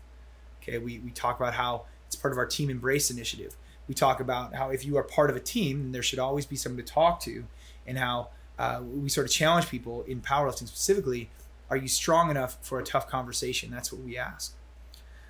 Okay, 0.61 0.77
we, 0.77 0.99
we 0.99 1.11
talk 1.11 1.37
about 1.37 1.55
how 1.55 1.83
part 2.25 2.31
of 2.31 2.39
our 2.39 2.45
team 2.47 2.71
embrace 2.71 3.11
initiative. 3.11 3.55
We 3.87 3.93
talk 3.93 4.19
about 4.19 4.55
how 4.55 4.69
if 4.69 4.83
you 4.83 4.97
are 4.97 5.03
part 5.03 5.29
of 5.29 5.35
a 5.35 5.39
team, 5.39 5.91
there 5.91 6.01
should 6.01 6.17
always 6.17 6.47
be 6.47 6.55
someone 6.55 6.83
to 6.83 6.91
talk 6.91 7.19
to, 7.19 7.45
and 7.85 7.99
how 7.99 8.29
uh, 8.57 8.81
we 8.83 9.09
sort 9.09 9.27
of 9.27 9.31
challenge 9.31 9.69
people 9.69 10.01
in 10.07 10.21
powerlifting 10.21 10.67
specifically. 10.67 11.29
Are 11.69 11.77
you 11.77 11.87
strong 11.87 12.31
enough 12.31 12.57
for 12.63 12.79
a 12.79 12.83
tough 12.83 13.07
conversation? 13.07 13.69
That's 13.69 13.93
what 13.93 14.01
we 14.01 14.17
ask. 14.17 14.55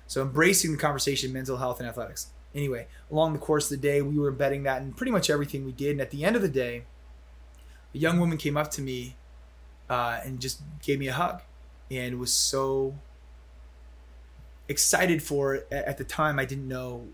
So 0.06 0.22
embracing 0.22 0.72
the 0.72 0.78
conversation, 0.78 1.34
mental 1.34 1.58
health, 1.58 1.80
and 1.80 1.88
athletics. 1.88 2.28
Anyway, 2.54 2.86
along 3.10 3.34
the 3.34 3.38
course 3.40 3.70
of 3.70 3.78
the 3.78 3.86
day, 3.86 4.00
we 4.00 4.18
were 4.18 4.30
embedding 4.30 4.62
that 4.62 4.80
in 4.80 4.94
pretty 4.94 5.12
much 5.12 5.28
everything 5.28 5.66
we 5.66 5.72
did. 5.72 5.90
And 5.90 6.00
at 6.00 6.10
the 6.10 6.24
end 6.24 6.34
of 6.34 6.40
the 6.40 6.48
day, 6.48 6.84
a 7.94 7.98
young 7.98 8.18
woman 8.18 8.38
came 8.38 8.56
up 8.56 8.70
to 8.70 8.80
me 8.80 9.16
uh, 9.90 10.20
and 10.24 10.40
just 10.40 10.62
gave 10.82 10.98
me 10.98 11.08
a 11.08 11.12
hug 11.12 11.42
and 11.90 12.18
was 12.18 12.32
so 12.32 12.94
excited 14.68 15.22
for. 15.22 15.64
At 15.70 15.98
the 15.98 16.04
time, 16.04 16.38
I 16.38 16.44
didn't 16.44 16.68
know, 16.68 17.06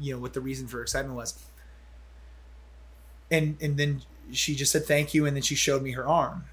you 0.00 0.14
know, 0.14 0.20
what 0.20 0.32
the 0.32 0.40
reason 0.40 0.66
for 0.66 0.82
excitement 0.82 1.16
was. 1.16 1.38
And 3.30 3.56
and 3.60 3.76
then 3.76 4.02
she 4.32 4.54
just 4.54 4.72
said 4.72 4.84
thank 4.84 5.14
you, 5.14 5.26
and 5.26 5.36
then 5.36 5.42
she 5.42 5.54
showed 5.54 5.82
me 5.82 5.92
her 5.92 6.06
arm, 6.06 6.44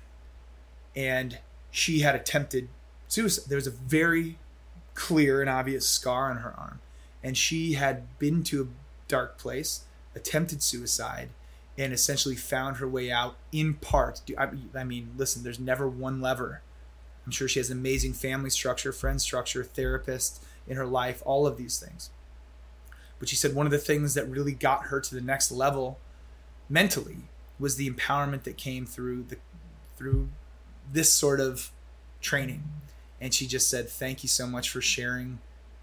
and 0.95 1.39
she 1.71 1.99
had 1.99 2.15
attempted 2.15 2.69
suicide. 3.07 3.45
There 3.49 3.57
was 3.57 3.67
a 3.67 3.71
very 3.71 4.37
clear 4.93 5.41
and 5.41 5.49
obvious 5.49 5.87
scar 5.87 6.29
on 6.29 6.37
her 6.37 6.53
arm, 6.57 6.79
and 7.23 7.37
she 7.37 7.73
had 7.73 8.17
been 8.19 8.43
to 8.45 8.63
a 8.63 8.67
dark 9.07 9.37
place, 9.37 9.85
attempted 10.15 10.61
suicide, 10.61 11.29
and 11.77 11.93
essentially 11.93 12.35
found 12.35 12.77
her 12.77 12.87
way 12.87 13.11
out 13.11 13.37
in 13.51 13.75
part. 13.75 14.21
I 14.37 14.83
mean, 14.83 15.11
listen, 15.17 15.43
there's 15.43 15.59
never 15.59 15.87
one 15.87 16.21
lever. 16.21 16.61
I'm 17.25 17.31
sure 17.31 17.47
she 17.47 17.59
has 17.59 17.69
an 17.69 17.77
amazing 17.77 18.13
family 18.13 18.49
structure, 18.49 18.93
friend 18.93 19.21
structure, 19.21 19.63
therapist 19.63 20.43
in 20.67 20.77
her 20.77 20.85
life, 20.85 21.21
all 21.25 21.47
of 21.47 21.57
these 21.57 21.79
things. 21.79 22.09
But 23.19 23.29
she 23.29 23.35
said 23.35 23.55
one 23.55 23.65
of 23.65 23.71
the 23.71 23.77
things 23.77 24.13
that 24.13 24.29
really 24.29 24.53
got 24.53 24.87
her 24.87 24.99
to 24.99 25.15
the 25.15 25.21
next 25.21 25.51
level 25.51 25.99
mentally 26.69 27.17
was 27.59 27.75
the 27.75 27.89
empowerment 27.89 28.43
that 28.43 28.57
came 28.57 28.85
through 28.85 29.23
the 29.23 29.37
through 29.95 30.29
this 30.91 31.11
sort 31.11 31.39
of 31.39 31.71
training. 32.21 32.63
And 33.19 33.33
she 33.33 33.47
just 33.47 33.69
said, 33.69 33.89
"Thank 33.89 34.23
you 34.23 34.29
so 34.29 34.45
much 34.45 34.69
for 34.69 34.81
sharing 34.81 35.39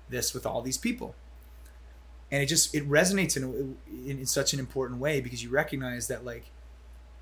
this 0.09 0.33
with 0.33 0.47
all 0.47 0.63
these 0.63 0.79
people." 0.79 1.17
and 2.35 2.43
it 2.43 2.47
just 2.47 2.75
it 2.75 2.89
resonates 2.91 3.37
in, 3.37 3.77
in, 3.89 4.19
in 4.19 4.27
such 4.27 4.53
an 4.53 4.59
important 4.59 4.99
way 5.01 5.21
because 5.21 5.43
you 5.45 5.51
recognize 5.51 6.09
that 6.09 6.25
like 6.25 6.47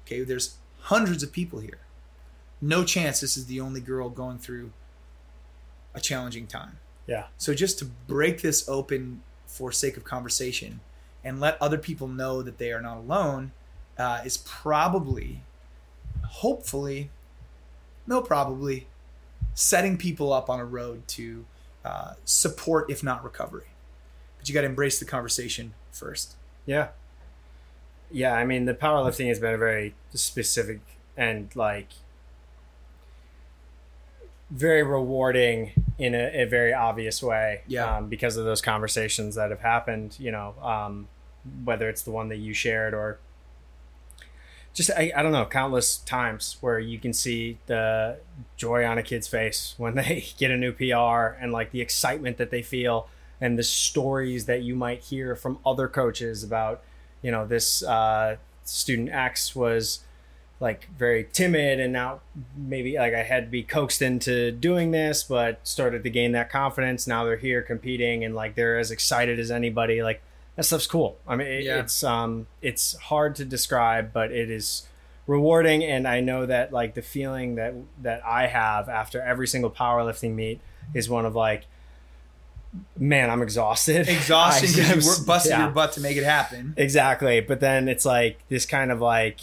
okay 0.06 0.22
there's 0.22 0.56
hundreds 0.80 1.22
of 1.22 1.30
people 1.30 1.58
here 1.58 1.80
no 2.62 2.82
chance 2.82 3.20
this 3.20 3.36
is 3.36 3.44
the 3.44 3.60
only 3.60 3.80
girl 3.80 4.08
going 4.08 4.38
through 4.38 4.72
a 5.94 6.00
challenging 6.00 6.46
time 6.46 6.78
yeah 7.06 7.26
so 7.36 7.54
just 7.54 7.78
to 7.78 7.84
break 7.84 8.42
this 8.42 8.68
open 8.68 9.22
for 9.46 9.70
sake 9.72 9.96
of 9.96 10.04
conversation 10.04 10.80
and 11.24 11.40
let 11.40 11.60
other 11.60 11.78
people 11.78 12.08
know 12.08 12.42
that 12.42 12.58
they 12.58 12.72
are 12.72 12.80
not 12.80 12.96
alone 12.96 13.52
uh, 13.98 14.20
is 14.24 14.38
probably, 14.38 15.42
hopefully, 16.24 17.10
no, 18.06 18.20
probably, 18.20 18.86
setting 19.54 19.96
people 19.96 20.32
up 20.32 20.48
on 20.48 20.58
a 20.58 20.64
road 20.64 21.06
to 21.06 21.44
uh, 21.84 22.14
support, 22.24 22.90
if 22.90 23.02
not 23.02 23.22
recovery. 23.22 23.66
But 24.38 24.48
you 24.48 24.54
got 24.54 24.62
to 24.62 24.66
embrace 24.66 24.98
the 24.98 25.04
conversation 25.04 25.74
first. 25.90 26.34
Yeah. 26.66 26.88
Yeah, 28.10 28.34
I 28.34 28.44
mean 28.44 28.66
the 28.66 28.74
powerlifting 28.74 29.28
has 29.28 29.38
been 29.38 29.54
a 29.54 29.58
very 29.58 29.94
specific 30.12 30.80
and 31.16 31.54
like 31.54 31.88
very 34.50 34.82
rewarding 34.82 35.81
in 35.98 36.14
a, 36.14 36.42
a 36.42 36.44
very 36.44 36.72
obvious 36.72 37.22
way. 37.22 37.62
Yeah. 37.66 37.96
Um, 37.96 38.08
because 38.08 38.36
of 38.36 38.44
those 38.44 38.60
conversations 38.60 39.34
that 39.34 39.50
have 39.50 39.60
happened, 39.60 40.16
you 40.18 40.30
know, 40.30 40.54
um, 40.62 41.08
whether 41.64 41.88
it's 41.88 42.02
the 42.02 42.10
one 42.10 42.28
that 42.28 42.38
you 42.38 42.54
shared 42.54 42.94
or 42.94 43.18
just 44.74 44.90
I, 44.90 45.12
I 45.14 45.22
don't 45.22 45.32
know 45.32 45.44
countless 45.44 45.98
times 45.98 46.56
where 46.60 46.78
you 46.78 46.98
can 46.98 47.12
see 47.12 47.58
the 47.66 48.18
joy 48.56 48.84
on 48.84 48.98
a 48.98 49.02
kid's 49.02 49.28
face 49.28 49.74
when 49.78 49.94
they 49.94 50.26
get 50.38 50.50
a 50.50 50.56
new 50.56 50.72
pr 50.72 50.84
and 50.84 51.52
like 51.52 51.72
the 51.72 51.80
excitement 51.80 52.38
that 52.38 52.50
they 52.50 52.62
feel 52.62 53.08
and 53.40 53.58
the 53.58 53.62
stories 53.62 54.46
that 54.46 54.62
you 54.62 54.74
might 54.74 55.02
hear 55.02 55.34
from 55.34 55.58
other 55.66 55.88
coaches 55.88 56.44
about 56.44 56.82
you 57.22 57.30
know 57.30 57.46
this 57.46 57.82
uh, 57.82 58.36
student 58.64 59.10
x 59.10 59.54
was 59.54 60.00
like 60.62 60.88
very 60.96 61.26
timid 61.32 61.80
and 61.80 61.92
now 61.92 62.20
maybe 62.56 62.96
like 62.96 63.12
i 63.12 63.22
had 63.22 63.46
to 63.46 63.50
be 63.50 63.64
coaxed 63.64 64.00
into 64.00 64.52
doing 64.52 64.92
this 64.92 65.24
but 65.24 65.58
started 65.66 66.04
to 66.04 66.08
gain 66.08 66.30
that 66.32 66.48
confidence 66.48 67.06
now 67.06 67.24
they're 67.24 67.36
here 67.36 67.60
competing 67.60 68.24
and 68.24 68.32
like 68.34 68.54
they're 68.54 68.78
as 68.78 68.90
excited 68.92 69.38
as 69.40 69.50
anybody 69.50 70.02
like 70.02 70.22
that 70.56 70.64
stuff's 70.64 70.86
cool. 70.86 71.18
I 71.26 71.36
mean, 71.36 71.46
it, 71.46 71.64
Yeah. 71.64 71.80
it's 71.80 72.04
um, 72.04 72.46
it's 72.60 72.94
hard 72.98 73.34
to 73.36 73.44
describe, 73.44 74.12
but 74.12 74.30
it 74.30 74.50
is 74.50 74.86
rewarding, 75.26 75.82
and 75.82 76.06
I 76.06 76.20
know 76.20 76.44
that 76.46 76.72
like 76.72 76.94
the 76.94 77.02
feeling 77.02 77.54
that 77.54 77.74
that 78.02 78.24
I 78.24 78.48
have 78.48 78.88
after 78.88 79.20
every 79.22 79.46
single 79.46 79.70
powerlifting 79.70 80.34
meet 80.34 80.60
is 80.92 81.08
one 81.08 81.24
of 81.24 81.34
like, 81.34 81.64
man, 82.98 83.30
I'm 83.30 83.40
exhausted. 83.40 84.08
Exhaustion 84.10 84.68
I 84.68 84.72
because 84.72 85.06
you 85.06 85.10
work 85.10 85.26
busted 85.26 85.50
yeah. 85.52 85.62
your 85.62 85.70
butt 85.70 85.92
to 85.92 86.00
make 86.00 86.16
it 86.18 86.24
happen. 86.24 86.74
Exactly, 86.76 87.40
but 87.40 87.60
then 87.60 87.88
it's 87.88 88.04
like 88.04 88.46
this 88.48 88.66
kind 88.66 88.92
of 88.92 89.00
like, 89.00 89.40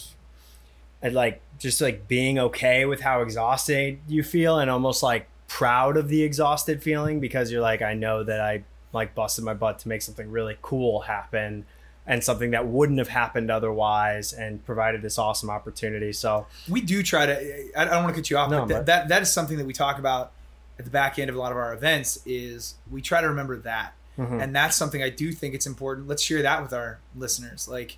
and 1.01 1.13
like 1.13 1.41
just 1.57 1.81
like 1.81 2.07
being 2.07 2.39
okay 2.39 2.85
with 2.85 3.01
how 3.01 3.21
exhausted 3.21 3.99
you 4.07 4.23
feel, 4.23 4.59
and 4.59 4.69
almost 4.69 5.03
like 5.03 5.27
proud 5.47 5.97
of 5.97 6.07
the 6.07 6.23
exhausted 6.23 6.81
feeling 6.81 7.19
because 7.19 7.51
you're 7.51 7.62
like, 7.62 7.81
I 7.81 7.93
know 7.93 8.23
that 8.23 8.39
I 8.39 8.63
like 8.93 9.15
busted 9.15 9.43
my 9.43 9.53
butt 9.53 9.79
to 9.79 9.88
make 9.88 10.01
something 10.01 10.29
really 10.31 10.57
cool 10.62 11.01
happen, 11.01 11.65
and 12.07 12.23
something 12.23 12.51
that 12.51 12.67
wouldn't 12.67 12.99
have 12.99 13.09
happened 13.09 13.51
otherwise, 13.51 14.33
and 14.33 14.65
provided 14.65 15.01
this 15.01 15.17
awesome 15.17 15.49
opportunity. 15.49 16.13
So 16.13 16.47
we 16.67 16.81
do 16.81 17.03
try 17.03 17.25
to 17.25 17.79
i 17.79 17.85
don't 17.85 18.03
want 18.03 18.15
to 18.15 18.21
cut 18.21 18.29
you 18.29 18.38
off 18.38 18.49
No, 18.49 18.62
but 18.62 18.67
that, 18.67 18.85
that 18.85 19.07
that 19.09 19.21
is 19.21 19.31
something 19.31 19.57
that 19.57 19.65
we 19.65 19.73
talk 19.73 19.99
about 19.99 20.31
at 20.79 20.85
the 20.85 20.91
back 20.91 21.19
end 21.19 21.29
of 21.29 21.35
a 21.35 21.39
lot 21.39 21.51
of 21.51 21.57
our 21.57 21.73
events 21.73 22.19
is 22.25 22.75
we 22.89 23.01
try 23.01 23.21
to 23.21 23.27
remember 23.27 23.57
that 23.57 23.93
mhm. 24.17 24.41
and 24.41 24.55
that's 24.55 24.75
something 24.75 25.03
i 25.03 25.09
do 25.09 25.31
think 25.33 25.53
it's 25.53 25.67
important 25.67 26.07
let's 26.07 26.23
share 26.23 26.41
that 26.41 26.63
with 26.63 26.73
our 26.73 26.99
listeners 27.15 27.67
like 27.67 27.97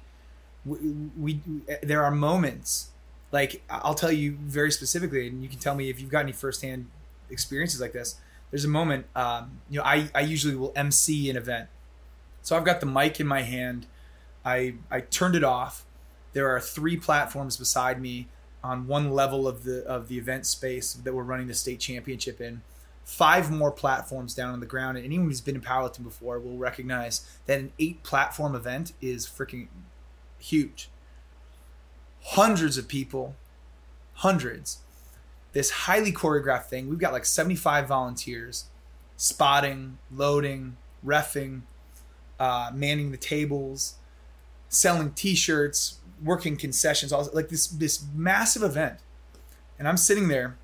we, 0.65 0.77
we 1.17 1.39
there 1.83 2.03
are 2.03 2.11
moments 2.11 2.89
like 3.31 3.61
i'll 3.69 3.93
tell 3.93 4.11
you 4.11 4.37
very 4.41 4.71
specifically 4.71 5.27
and 5.27 5.41
you 5.41 5.49
can 5.49 5.59
tell 5.59 5.75
me 5.75 5.89
if 5.89 5.99
you've 5.99 6.09
got 6.09 6.21
any 6.21 6.31
firsthand 6.31 6.87
experiences 7.31 7.81
like 7.81 7.93
this. 7.93 8.15
There's 8.51 8.65
a 8.65 8.69
moment 8.69 9.05
um, 9.15 9.61
you 9.69 9.79
know 9.79 9.85
I, 9.85 10.09
I 10.13 10.21
usually 10.21 10.55
will 10.55 10.73
mc 10.75 11.29
an 11.29 11.37
event. 11.37 11.69
So 12.41 12.57
i've 12.57 12.65
got 12.65 12.79
the 12.79 12.85
mic 12.85 13.19
in 13.19 13.27
my 13.27 13.41
hand. 13.41 13.87
I 14.45 14.75
i 14.91 14.99
turned 14.99 15.35
it 15.35 15.43
off. 15.43 15.85
There 16.33 16.53
are 16.53 16.59
three 16.59 16.97
platforms 16.97 17.57
beside 17.57 18.01
me 18.01 18.27
on 18.63 18.87
one 18.87 19.11
level 19.11 19.47
of 19.47 19.63
the 19.63 19.83
of 19.85 20.07
the 20.07 20.17
event 20.17 20.45
space 20.45 20.93
that 20.93 21.13
we're 21.13 21.23
running 21.23 21.47
the 21.47 21.53
state 21.53 21.79
championship 21.79 22.41
in. 22.41 22.61
Five 23.03 23.51
more 23.51 23.71
platforms 23.71 24.35
down 24.35 24.53
on 24.53 24.59
the 24.59 24.65
ground 24.65 24.97
and 24.97 25.05
anyone 25.05 25.27
who's 25.27 25.41
been 25.41 25.55
in 25.55 25.61
powerlifting 25.61 26.03
before 26.03 26.39
will 26.39 26.57
recognize 26.57 27.27
that 27.45 27.59
an 27.59 27.71
eight 27.79 28.03
platform 28.03 28.53
event 28.55 28.93
is 29.01 29.25
freaking 29.25 29.67
huge 30.37 30.89
hundreds 32.21 32.77
of 32.77 32.87
people 32.87 33.35
hundreds 34.13 34.79
this 35.53 35.69
highly 35.71 36.11
choreographed 36.11 36.65
thing. 36.65 36.89
We've 36.89 36.99
got 36.99 37.13
like 37.13 37.25
75 37.25 37.87
volunteers 37.87 38.65
spotting 39.17 39.97
loading 40.11 40.77
refing 41.05 41.61
uh, 42.39 42.71
manning 42.73 43.11
the 43.11 43.17
tables 43.17 43.95
selling 44.69 45.11
t-shirts 45.11 45.99
working 46.23 46.55
concessions 46.55 47.11
all 47.11 47.27
like 47.33 47.49
this 47.49 47.67
this 47.67 48.05
massive 48.15 48.63
event. 48.63 48.99
And 49.77 49.87
i'm 49.87 49.97
sitting 49.97 50.27
there 50.27 50.57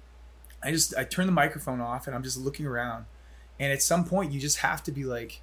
i 0.63 0.71
just 0.71 0.95
i 0.95 1.03
turn 1.03 1.25
the 1.25 1.31
microphone 1.31 1.81
off 1.81 2.07
and 2.07 2.15
i'm 2.15 2.23
just 2.23 2.37
looking 2.37 2.65
around. 2.65 3.05
And 3.59 3.71
at 3.71 3.81
some 3.81 4.05
point 4.05 4.31
you 4.31 4.39
just 4.39 4.57
have 4.59 4.83
to 4.83 4.91
be 4.91 5.03
like 5.03 5.41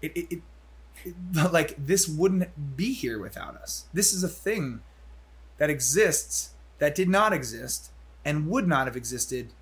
it, 0.00 0.12
it, 0.14 0.26
it, 0.30 0.42
it 0.49 0.49
like 1.52 1.74
this 1.78 2.08
wouldn't 2.08 2.76
be 2.76 2.92
here 2.92 3.18
without 3.18 3.56
us. 3.56 3.84
This 3.92 4.12
is 4.12 4.22
a 4.22 4.28
thing 4.28 4.80
that 5.58 5.70
exists 5.70 6.50
that 6.78 6.94
did 6.94 7.08
not 7.08 7.32
exist 7.32 7.90
and 8.24 8.48
would 8.48 8.66
not 8.66 8.86
have 8.86 8.96
existed 8.96 9.52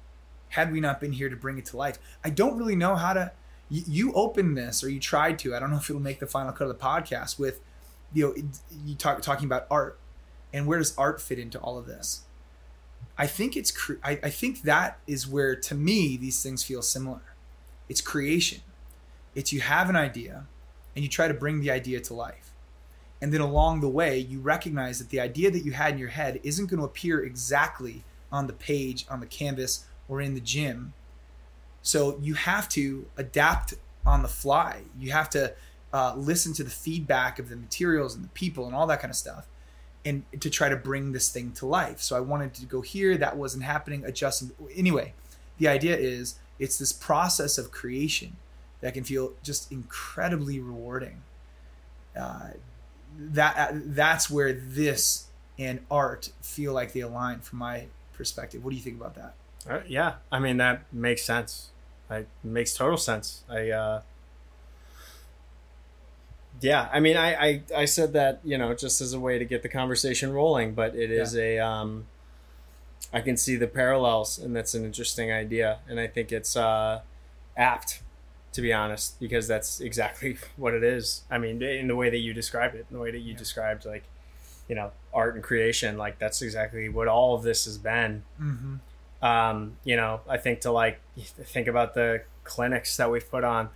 had 0.50 0.72
we 0.72 0.80
not 0.80 1.00
been 1.00 1.12
here 1.12 1.28
to 1.28 1.36
bring 1.36 1.58
it 1.58 1.66
to 1.66 1.76
life. 1.76 1.98
I 2.24 2.30
don't 2.30 2.56
really 2.56 2.76
know 2.76 2.96
how 2.96 3.12
to 3.12 3.32
you, 3.70 4.12
opened 4.14 4.56
this 4.56 4.82
or 4.82 4.88
you 4.88 4.98
tried 4.98 5.38
to 5.38 5.54
i 5.54 5.58
don't 5.58 5.70
know 5.70 5.76
if 5.76 5.90
it'll 5.90 6.00
make 6.00 6.20
the 6.20 6.26
final 6.26 6.52
cut 6.52 6.68
of 6.68 6.68
the 6.68 6.82
podcast 6.82 7.38
with 7.38 7.60
you 8.14 8.26
know 8.26 8.34
you 8.86 8.94
talk 8.94 9.20
talking 9.20 9.44
about 9.44 9.66
art 9.70 9.98
and 10.52 10.66
where 10.66 10.78
does 10.78 10.96
art 10.96 11.20
fit 11.20 11.38
into 11.38 11.58
all 11.58 11.78
of 11.78 11.86
this? 11.86 12.22
I 13.16 13.26
think 13.26 13.56
it's 13.56 13.72
I, 14.02 14.12
I 14.22 14.30
think 14.30 14.62
that 14.62 14.98
is 15.06 15.26
where 15.26 15.56
to 15.56 15.74
me 15.74 16.16
these 16.16 16.42
things 16.42 16.64
feel 16.64 16.82
similar. 16.82 17.20
It's 17.88 18.00
creation. 18.00 18.60
It's 19.34 19.52
you 19.52 19.60
have 19.60 19.88
an 19.88 19.96
idea 19.96 20.46
and 20.94 21.04
you 21.04 21.08
try 21.08 21.28
to 21.28 21.34
bring 21.34 21.60
the 21.60 21.70
idea 21.70 22.00
to 22.00 22.14
life 22.14 22.52
and 23.20 23.32
then 23.32 23.40
along 23.40 23.80
the 23.80 23.88
way 23.88 24.18
you 24.18 24.40
recognize 24.40 24.98
that 24.98 25.10
the 25.10 25.20
idea 25.20 25.50
that 25.50 25.64
you 25.64 25.72
had 25.72 25.94
in 25.94 25.98
your 25.98 26.08
head 26.08 26.40
isn't 26.42 26.66
going 26.66 26.78
to 26.78 26.84
appear 26.84 27.22
exactly 27.22 28.04
on 28.30 28.46
the 28.46 28.52
page 28.52 29.06
on 29.10 29.20
the 29.20 29.26
canvas 29.26 29.86
or 30.08 30.20
in 30.20 30.34
the 30.34 30.40
gym 30.40 30.92
so 31.82 32.18
you 32.20 32.34
have 32.34 32.68
to 32.70 33.06
adapt 33.16 33.74
on 34.04 34.22
the 34.22 34.28
fly. 34.28 34.82
You 34.98 35.12
have 35.12 35.30
to 35.30 35.54
uh, 35.92 36.14
listen 36.16 36.52
to 36.54 36.64
the 36.64 36.70
feedback 36.70 37.38
of 37.38 37.48
the 37.48 37.56
materials 37.56 38.14
and 38.14 38.24
the 38.24 38.28
people 38.30 38.66
and 38.66 38.74
all 38.74 38.86
that 38.88 39.00
kind 39.00 39.10
of 39.10 39.16
stuff, 39.16 39.46
and 40.04 40.24
to 40.40 40.50
try 40.50 40.68
to 40.68 40.76
bring 40.76 41.12
this 41.12 41.30
thing 41.30 41.52
to 41.52 41.66
life. 41.66 42.00
So 42.00 42.16
I 42.16 42.20
wanted 42.20 42.54
to 42.54 42.66
go 42.66 42.80
here. 42.80 43.16
That 43.16 43.36
wasn't 43.36 43.64
happening. 43.64 44.04
Adjusting. 44.04 44.50
Anyway, 44.74 45.14
the 45.58 45.68
idea 45.68 45.96
is 45.96 46.38
it's 46.58 46.78
this 46.78 46.92
process 46.92 47.58
of 47.58 47.70
creation 47.70 48.36
that 48.80 48.94
can 48.94 49.04
feel 49.04 49.32
just 49.42 49.70
incredibly 49.72 50.60
rewarding. 50.60 51.22
Uh, 52.18 52.50
that 53.18 53.72
that's 53.94 54.30
where 54.30 54.52
this 54.52 55.26
and 55.58 55.80
art 55.90 56.30
feel 56.40 56.72
like 56.72 56.92
they 56.92 57.00
align 57.00 57.40
from 57.40 57.58
my 57.58 57.86
perspective. 58.12 58.62
What 58.62 58.70
do 58.70 58.76
you 58.76 58.82
think 58.82 59.00
about 59.00 59.14
that? 59.16 59.34
Uh, 59.68 59.80
yeah, 59.86 60.14
I 60.30 60.38
mean 60.38 60.56
that 60.58 60.82
makes 60.92 61.22
sense. 61.22 61.70
It 62.10 62.28
makes 62.42 62.74
total 62.74 62.96
sense. 62.96 63.42
I 63.48 63.70
uh 63.70 64.02
yeah, 66.60 66.88
I 66.92 67.00
mean 67.00 67.16
I, 67.16 67.34
I 67.34 67.62
I 67.76 67.84
said 67.84 68.12
that, 68.12 68.40
you 68.44 68.56
know, 68.58 68.74
just 68.74 69.00
as 69.00 69.12
a 69.12 69.20
way 69.20 69.38
to 69.38 69.44
get 69.44 69.62
the 69.62 69.68
conversation 69.68 70.32
rolling, 70.32 70.74
but 70.74 70.94
it 70.94 71.10
is 71.10 71.36
a 71.36 71.58
um 71.58 72.06
I 73.12 73.20
can 73.20 73.36
see 73.36 73.56
the 73.56 73.66
parallels 73.66 74.38
and 74.38 74.54
that's 74.54 74.74
an 74.74 74.84
interesting 74.84 75.32
idea 75.32 75.78
and 75.88 75.98
I 75.98 76.06
think 76.06 76.30
it's 76.30 76.56
uh 76.56 77.00
apt 77.56 78.02
to 78.52 78.60
be 78.62 78.72
honest 78.72 79.20
because 79.20 79.46
that's 79.48 79.80
exactly 79.80 80.36
what 80.56 80.74
it 80.74 80.82
is. 80.84 81.22
I 81.30 81.38
mean, 81.38 81.62
in 81.62 81.88
the 81.88 81.96
way 81.96 82.10
that 82.10 82.18
you 82.18 82.32
described 82.34 82.74
it, 82.74 82.86
in 82.90 82.96
the 82.96 83.02
way 83.02 83.10
that 83.10 83.18
you 83.18 83.32
Yeah. 83.32 83.38
described 83.38 83.84
like 83.84 84.04
you 84.68 84.74
know, 84.74 84.90
art 85.14 85.34
and 85.34 85.42
creation, 85.42 85.96
like 85.96 86.18
that's 86.18 86.42
exactly 86.42 86.90
what 86.90 87.08
all 87.08 87.34
of 87.34 87.42
this 87.42 87.64
has 87.64 87.78
been 87.78 88.22
Mm-hmm. 88.40 89.24
um, 89.24 89.76
you 89.84 89.96
know, 89.96 90.20
I 90.28 90.36
think 90.36 90.60
to 90.62 90.70
like 90.70 91.00
think 91.16 91.68
about 91.68 91.94
the 91.94 92.22
clinics 92.44 92.96
that 92.98 93.10
we've 93.10 93.28
put 93.30 93.44
on. 93.44 93.70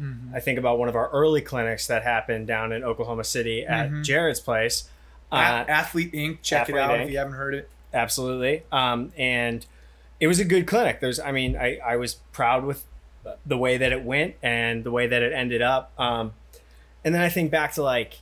Mm-hmm. 0.00 0.34
I 0.34 0.40
think 0.40 0.58
about 0.58 0.78
one 0.78 0.88
of 0.88 0.96
our 0.96 1.10
early 1.10 1.42
clinics 1.42 1.86
that 1.86 2.02
happened 2.02 2.46
down 2.46 2.72
in 2.72 2.82
Oklahoma 2.82 3.24
City 3.24 3.64
at 3.66 3.90
Mhm. 3.90 4.04
Jared's 4.04 4.40
place. 4.40 4.88
Uh, 5.30 5.64
Athlete 5.68 6.12
Inc. 6.12 6.38
Check 6.42 6.62
Athlete 6.62 6.76
it 6.76 6.80
out 6.80 6.90
Inc. 6.98 7.04
if 7.04 7.10
you 7.10 7.18
haven't 7.18 7.34
heard 7.34 7.54
it. 7.54 7.68
absolutely. 7.92 8.62
Um, 8.72 9.12
and 9.18 9.64
it 10.18 10.26
was 10.28 10.40
a 10.40 10.44
good 10.46 10.66
clinic. 10.66 11.00
There's, 11.00 11.20
I 11.20 11.30
mean, 11.32 11.56
I, 11.56 11.78
I 11.84 11.96
was 11.96 12.14
proud 12.32 12.64
with 12.64 12.84
the 13.46 13.56
way 13.56 13.76
that 13.76 13.92
it 13.92 14.04
went 14.04 14.34
and 14.42 14.84
the 14.84 14.90
way 14.90 15.06
that 15.06 15.22
it 15.22 15.32
ended 15.32 15.62
up. 15.62 15.92
Um, 15.98 16.32
and 17.04 17.14
then 17.14 17.22
I 17.22 17.28
think 17.28 17.50
back 17.50 17.72
to 17.74 17.82
like 17.82 18.20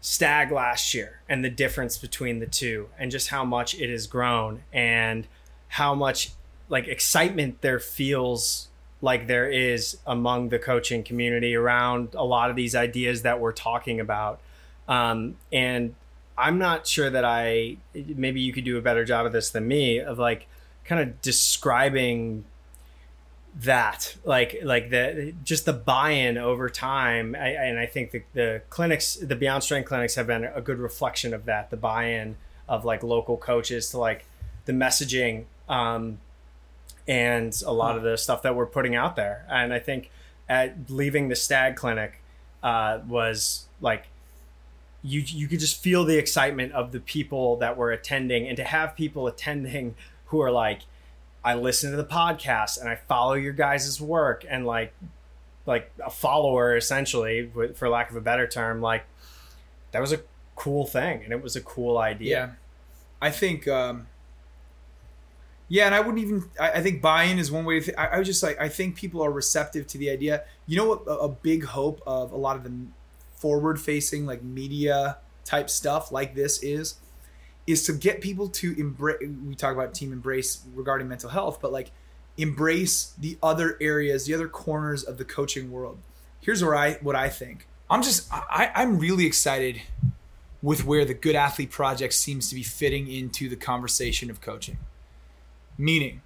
Stagg 0.00 0.50
last 0.50 0.94
year 0.94 1.20
and 1.28 1.44
the 1.44 1.50
difference 1.50 1.98
between 1.98 2.38
the 2.38 2.46
two 2.46 2.88
and 2.98 3.10
just 3.10 3.28
how 3.28 3.44
much 3.44 3.74
it 3.74 3.90
has 3.90 4.06
grown 4.06 4.62
and 4.72 5.26
how 5.68 5.94
much 5.94 6.32
like 6.68 6.88
excitement 6.88 7.60
there 7.60 7.78
feels 7.78 8.68
like 9.02 9.26
there 9.26 9.48
is 9.50 9.98
among 10.06 10.50
the 10.50 10.58
coaching 10.58 11.02
community 11.02 11.54
around 11.54 12.14
a 12.14 12.24
lot 12.24 12.50
of 12.50 12.56
these 12.56 12.74
ideas 12.74 13.22
that 13.22 13.40
we're 13.40 13.52
talking 13.52 14.00
about. 14.00 14.40
Um, 14.88 15.36
and 15.52 15.94
I'm 16.36 16.58
not 16.58 16.86
sure 16.86 17.10
that 17.10 17.24
I 17.24 17.76
maybe 17.94 18.40
you 18.40 18.52
could 18.52 18.64
do 18.64 18.78
a 18.78 18.82
better 18.82 19.04
job 19.04 19.26
of 19.26 19.32
this 19.32 19.50
than 19.50 19.68
me 19.68 20.00
of 20.00 20.18
like 20.18 20.48
kind 20.84 21.00
of 21.00 21.20
describing 21.20 22.44
that 23.58 24.16
like 24.24 24.60
like 24.62 24.90
the 24.90 25.34
just 25.42 25.64
the 25.64 25.72
buy-in 25.72 26.38
over 26.38 26.70
time 26.70 27.34
I, 27.34 27.48
and 27.48 27.78
i 27.80 27.86
think 27.86 28.12
the, 28.12 28.22
the 28.32 28.62
clinics 28.70 29.16
the 29.16 29.34
beyond 29.34 29.64
strength 29.64 29.88
clinics 29.88 30.14
have 30.14 30.28
been 30.28 30.44
a 30.44 30.60
good 30.60 30.78
reflection 30.78 31.34
of 31.34 31.46
that 31.46 31.70
the 31.70 31.76
buy-in 31.76 32.36
of 32.68 32.84
like 32.84 33.02
local 33.02 33.36
coaches 33.36 33.90
to 33.90 33.98
like 33.98 34.24
the 34.64 34.72
messaging 34.72 35.44
um, 35.68 36.18
and 37.08 37.60
a 37.66 37.72
lot 37.72 37.96
of 37.96 38.02
the 38.04 38.16
stuff 38.16 38.42
that 38.42 38.54
we're 38.54 38.66
putting 38.66 38.94
out 38.94 39.16
there. 39.16 39.44
And 39.50 39.74
i 39.74 39.78
think 39.78 40.10
at 40.48 40.88
leaving 40.88 41.28
the 41.28 41.36
Stagg 41.36 41.76
clinic 41.76 42.22
uh, 42.62 43.00
was 43.06 43.66
like 43.80 44.06
you 45.02 45.20
you 45.20 45.48
could 45.48 45.60
just 45.60 45.82
feel 45.82 46.04
the 46.04 46.18
excitement 46.18 46.72
of 46.72 46.92
the 46.92 47.00
people 47.00 47.56
that 47.56 47.76
were 47.76 47.90
attending 47.90 48.46
and 48.46 48.56
to 48.56 48.64
have 48.64 48.94
people 48.94 49.26
attending 49.26 49.94
who 50.26 50.40
are 50.40 50.50
like 50.50 50.82
I 51.44 51.54
listen 51.54 51.90
to 51.90 51.96
the 51.96 52.04
podcast 52.04 52.80
and 52.80 52.88
I 52.88 52.96
follow 52.96 53.34
your 53.34 53.52
guys' 53.52 54.00
work 54.00 54.44
and 54.48 54.66
like 54.66 54.92
like 55.66 55.92
a 56.04 56.10
follower 56.10 56.76
essentially 56.76 57.50
for 57.74 57.88
lack 57.88 58.10
of 58.10 58.16
a 58.16 58.20
better 58.20 58.46
term 58.46 58.80
like 58.80 59.04
that 59.92 60.00
was 60.00 60.12
a 60.12 60.20
cool 60.56 60.86
thing 60.86 61.22
and 61.24 61.32
it 61.32 61.42
was 61.42 61.56
a 61.56 61.60
cool 61.60 61.98
idea. 61.98 62.30
Yeah. 62.30 62.50
I 63.20 63.30
think 63.30 63.68
um 63.68 64.06
yeah 65.68 65.86
and 65.86 65.94
i 65.94 66.00
wouldn't 66.00 66.18
even 66.18 66.44
i, 66.58 66.72
I 66.72 66.82
think 66.82 67.00
buy-in 67.00 67.38
is 67.38 67.50
one 67.50 67.64
way 67.64 67.78
to 67.78 67.84
think 67.84 67.98
I, 67.98 68.06
I 68.08 68.18
was 68.18 68.26
just 68.26 68.42
like 68.42 68.60
i 68.60 68.68
think 68.68 68.96
people 68.96 69.22
are 69.22 69.30
receptive 69.30 69.86
to 69.88 69.98
the 69.98 70.10
idea. 70.10 70.44
You 70.66 70.76
know 70.76 70.86
what 70.86 71.02
a, 71.06 71.18
a 71.18 71.28
big 71.28 71.64
hope 71.64 72.02
of 72.06 72.32
a 72.32 72.36
lot 72.36 72.56
of 72.56 72.64
the 72.64 72.72
forward 73.36 73.80
facing 73.80 74.26
like 74.26 74.42
media 74.42 75.18
type 75.44 75.70
stuff 75.70 76.12
like 76.12 76.34
this 76.34 76.62
is 76.62 76.96
is 77.70 77.84
to 77.84 77.92
get 77.92 78.20
people 78.20 78.48
to 78.48 78.78
embrace 78.78 79.18
we 79.46 79.54
talk 79.54 79.74
about 79.74 79.94
team 79.94 80.12
embrace 80.12 80.62
regarding 80.74 81.08
mental 81.08 81.30
health 81.30 81.58
but 81.60 81.72
like 81.72 81.90
embrace 82.36 83.12
the 83.18 83.36
other 83.42 83.76
areas 83.80 84.24
the 84.24 84.34
other 84.34 84.48
corners 84.48 85.02
of 85.02 85.18
the 85.18 85.24
coaching 85.24 85.70
world. 85.70 85.98
Here's 86.40 86.62
where 86.62 86.74
i 86.74 86.94
what 86.94 87.16
i 87.16 87.28
think. 87.28 87.66
I'm 87.88 88.02
just 88.02 88.26
i 88.32 88.70
i'm 88.74 88.98
really 88.98 89.26
excited 89.26 89.82
with 90.62 90.84
where 90.84 91.04
the 91.04 91.14
good 91.14 91.34
athlete 91.34 91.70
project 91.70 92.12
seems 92.12 92.48
to 92.50 92.54
be 92.54 92.62
fitting 92.62 93.10
into 93.10 93.48
the 93.48 93.56
conversation 93.56 94.30
of 94.30 94.40
coaching. 94.40 94.78
Meaning 95.76 96.22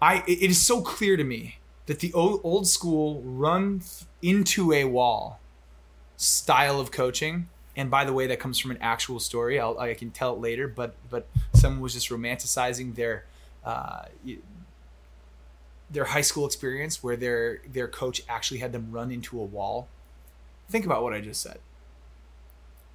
i 0.00 0.22
it 0.26 0.50
is 0.50 0.60
so 0.60 0.80
clear 0.80 1.16
to 1.16 1.24
me 1.24 1.58
that 1.86 1.98
the 1.98 2.12
old, 2.12 2.40
old 2.44 2.68
school 2.68 3.20
run 3.22 3.82
into 4.22 4.72
a 4.72 4.84
wall 4.84 5.40
style 6.16 6.78
of 6.78 6.90
coaching 6.90 7.48
and 7.76 7.90
by 7.90 8.04
the 8.04 8.12
way, 8.12 8.26
that 8.26 8.38
comes 8.38 8.58
from 8.58 8.70
an 8.70 8.78
actual 8.80 9.18
story. 9.18 9.58
I'll, 9.58 9.78
i 9.78 9.94
can 9.94 10.10
tell 10.10 10.34
it 10.34 10.40
later, 10.40 10.68
but 10.68 10.94
but 11.08 11.26
someone 11.54 11.80
was 11.80 11.94
just 11.94 12.10
romanticizing 12.10 12.94
their 12.94 13.24
uh, 13.64 14.04
their 15.90 16.04
high 16.04 16.20
school 16.20 16.44
experience 16.44 17.02
where 17.02 17.16
their 17.16 17.60
their 17.70 17.88
coach 17.88 18.22
actually 18.28 18.58
had 18.58 18.72
them 18.72 18.88
run 18.90 19.10
into 19.10 19.40
a 19.40 19.44
wall. 19.44 19.88
Think 20.68 20.84
about 20.84 21.02
what 21.02 21.14
I 21.14 21.20
just 21.20 21.40
said. 21.40 21.60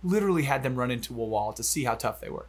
Literally 0.04 0.44
had 0.44 0.62
them 0.62 0.76
run 0.76 0.92
into 0.92 1.14
a 1.14 1.26
wall 1.26 1.54
to 1.54 1.64
see 1.64 1.84
how 1.84 1.96
tough 1.96 2.22
they 2.22 2.30
were. 2.30 2.46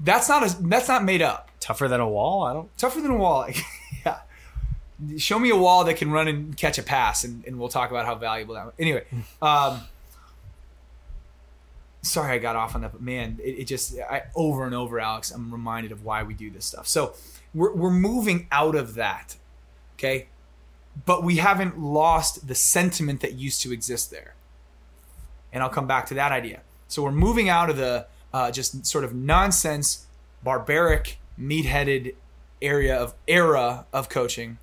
That's 0.00 0.28
not 0.28 0.46
a 0.46 0.62
that's 0.62 0.88
not 0.88 1.04
made 1.04 1.20
up. 1.20 1.50
Tougher 1.60 1.88
than 1.88 2.00
a 2.00 2.08
wall? 2.08 2.44
I 2.44 2.54
don't. 2.54 2.76
Tougher 2.78 3.02
than 3.02 3.10
a 3.10 3.16
wall. 3.16 3.48
yeah. 4.06 4.20
Show 5.18 5.38
me 5.38 5.50
a 5.50 5.56
wall 5.56 5.84
that 5.84 5.96
can 5.96 6.10
run 6.10 6.28
and 6.28 6.56
catch 6.56 6.78
a 6.78 6.82
pass, 6.82 7.24
and, 7.24 7.44
and 7.46 7.58
we'll 7.58 7.68
talk 7.68 7.90
about 7.90 8.06
how 8.06 8.14
valuable 8.14 8.54
that. 8.54 8.66
Was. 8.66 8.74
Anyway. 8.78 9.04
Um, 9.42 9.82
sorry 12.04 12.34
I 12.34 12.38
got 12.38 12.56
off 12.56 12.74
on 12.74 12.82
that, 12.82 12.92
but 12.92 13.02
man, 13.02 13.38
it, 13.42 13.60
it, 13.60 13.64
just 13.64 13.98
I, 13.98 14.24
over 14.34 14.64
and 14.64 14.74
over, 14.74 15.00
Alex, 15.00 15.30
I'm 15.30 15.50
reminded 15.50 15.92
of 15.92 16.04
why 16.04 16.22
we 16.22 16.34
do 16.34 16.50
this 16.50 16.64
stuff. 16.64 16.86
So 16.86 17.14
we're 17.54 17.74
we're 17.74 17.90
moving 17.90 18.46
out 18.52 18.74
of 18.74 18.94
that, 18.94 19.36
okay, 19.96 20.28
but 21.04 21.22
we 21.22 21.36
haven't 21.36 21.78
lost 21.78 22.46
the 22.46 22.54
sentiment 22.54 23.20
that 23.20 23.34
used 23.34 23.62
to 23.62 23.72
exist 23.72 24.10
there, 24.10 24.34
and 25.52 25.62
I'll 25.62 25.70
come 25.70 25.86
back 25.86 26.06
to 26.06 26.14
that 26.14 26.32
idea. 26.32 26.60
So 26.88 27.02
we're 27.02 27.12
moving 27.12 27.48
out 27.48 27.70
of 27.70 27.76
the 27.76 28.06
uh, 28.32 28.50
just 28.50 28.86
sort 28.86 29.04
of 29.04 29.14
nonsense, 29.14 30.06
barbaric, 30.42 31.18
meat-headed 31.36 32.14
area 32.60 32.96
of 32.96 33.14
era 33.26 33.86
of 33.92 34.08
coaching. 34.08 34.58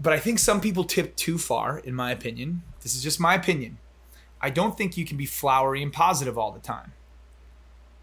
But 0.00 0.12
I 0.12 0.18
think 0.18 0.38
some 0.40 0.60
people 0.60 0.84
tip 0.84 1.16
too 1.16 1.38
far, 1.38 1.78
in 1.78 1.94
my 1.94 2.10
opinion. 2.10 2.62
This 2.82 2.94
is 2.94 3.02
just 3.02 3.20
my 3.20 3.34
opinion 3.34 3.78
I 4.44 4.50
don't 4.50 4.76
think 4.76 4.98
you 4.98 5.06
can 5.06 5.16
be 5.16 5.24
flowery 5.24 5.82
and 5.82 5.90
positive 5.90 6.36
all 6.36 6.52
the 6.52 6.60
time. 6.60 6.92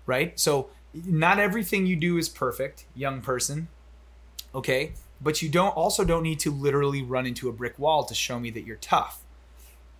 Right? 0.07 0.39
So, 0.39 0.71
not 0.91 1.37
everything 1.37 1.85
you 1.85 1.95
do 1.95 2.17
is 2.17 2.29
perfect, 2.29 2.85
young 2.95 3.21
person. 3.21 3.67
Okay? 4.55 4.93
But 5.21 5.43
you 5.43 5.49
don't 5.49 5.69
also 5.69 6.03
don't 6.03 6.23
need 6.23 6.39
to 6.39 6.49
literally 6.49 7.03
run 7.03 7.27
into 7.27 7.47
a 7.47 7.51
brick 7.51 7.77
wall 7.77 8.05
to 8.05 8.15
show 8.15 8.39
me 8.39 8.49
that 8.49 8.65
you're 8.65 8.77
tough. 8.77 9.21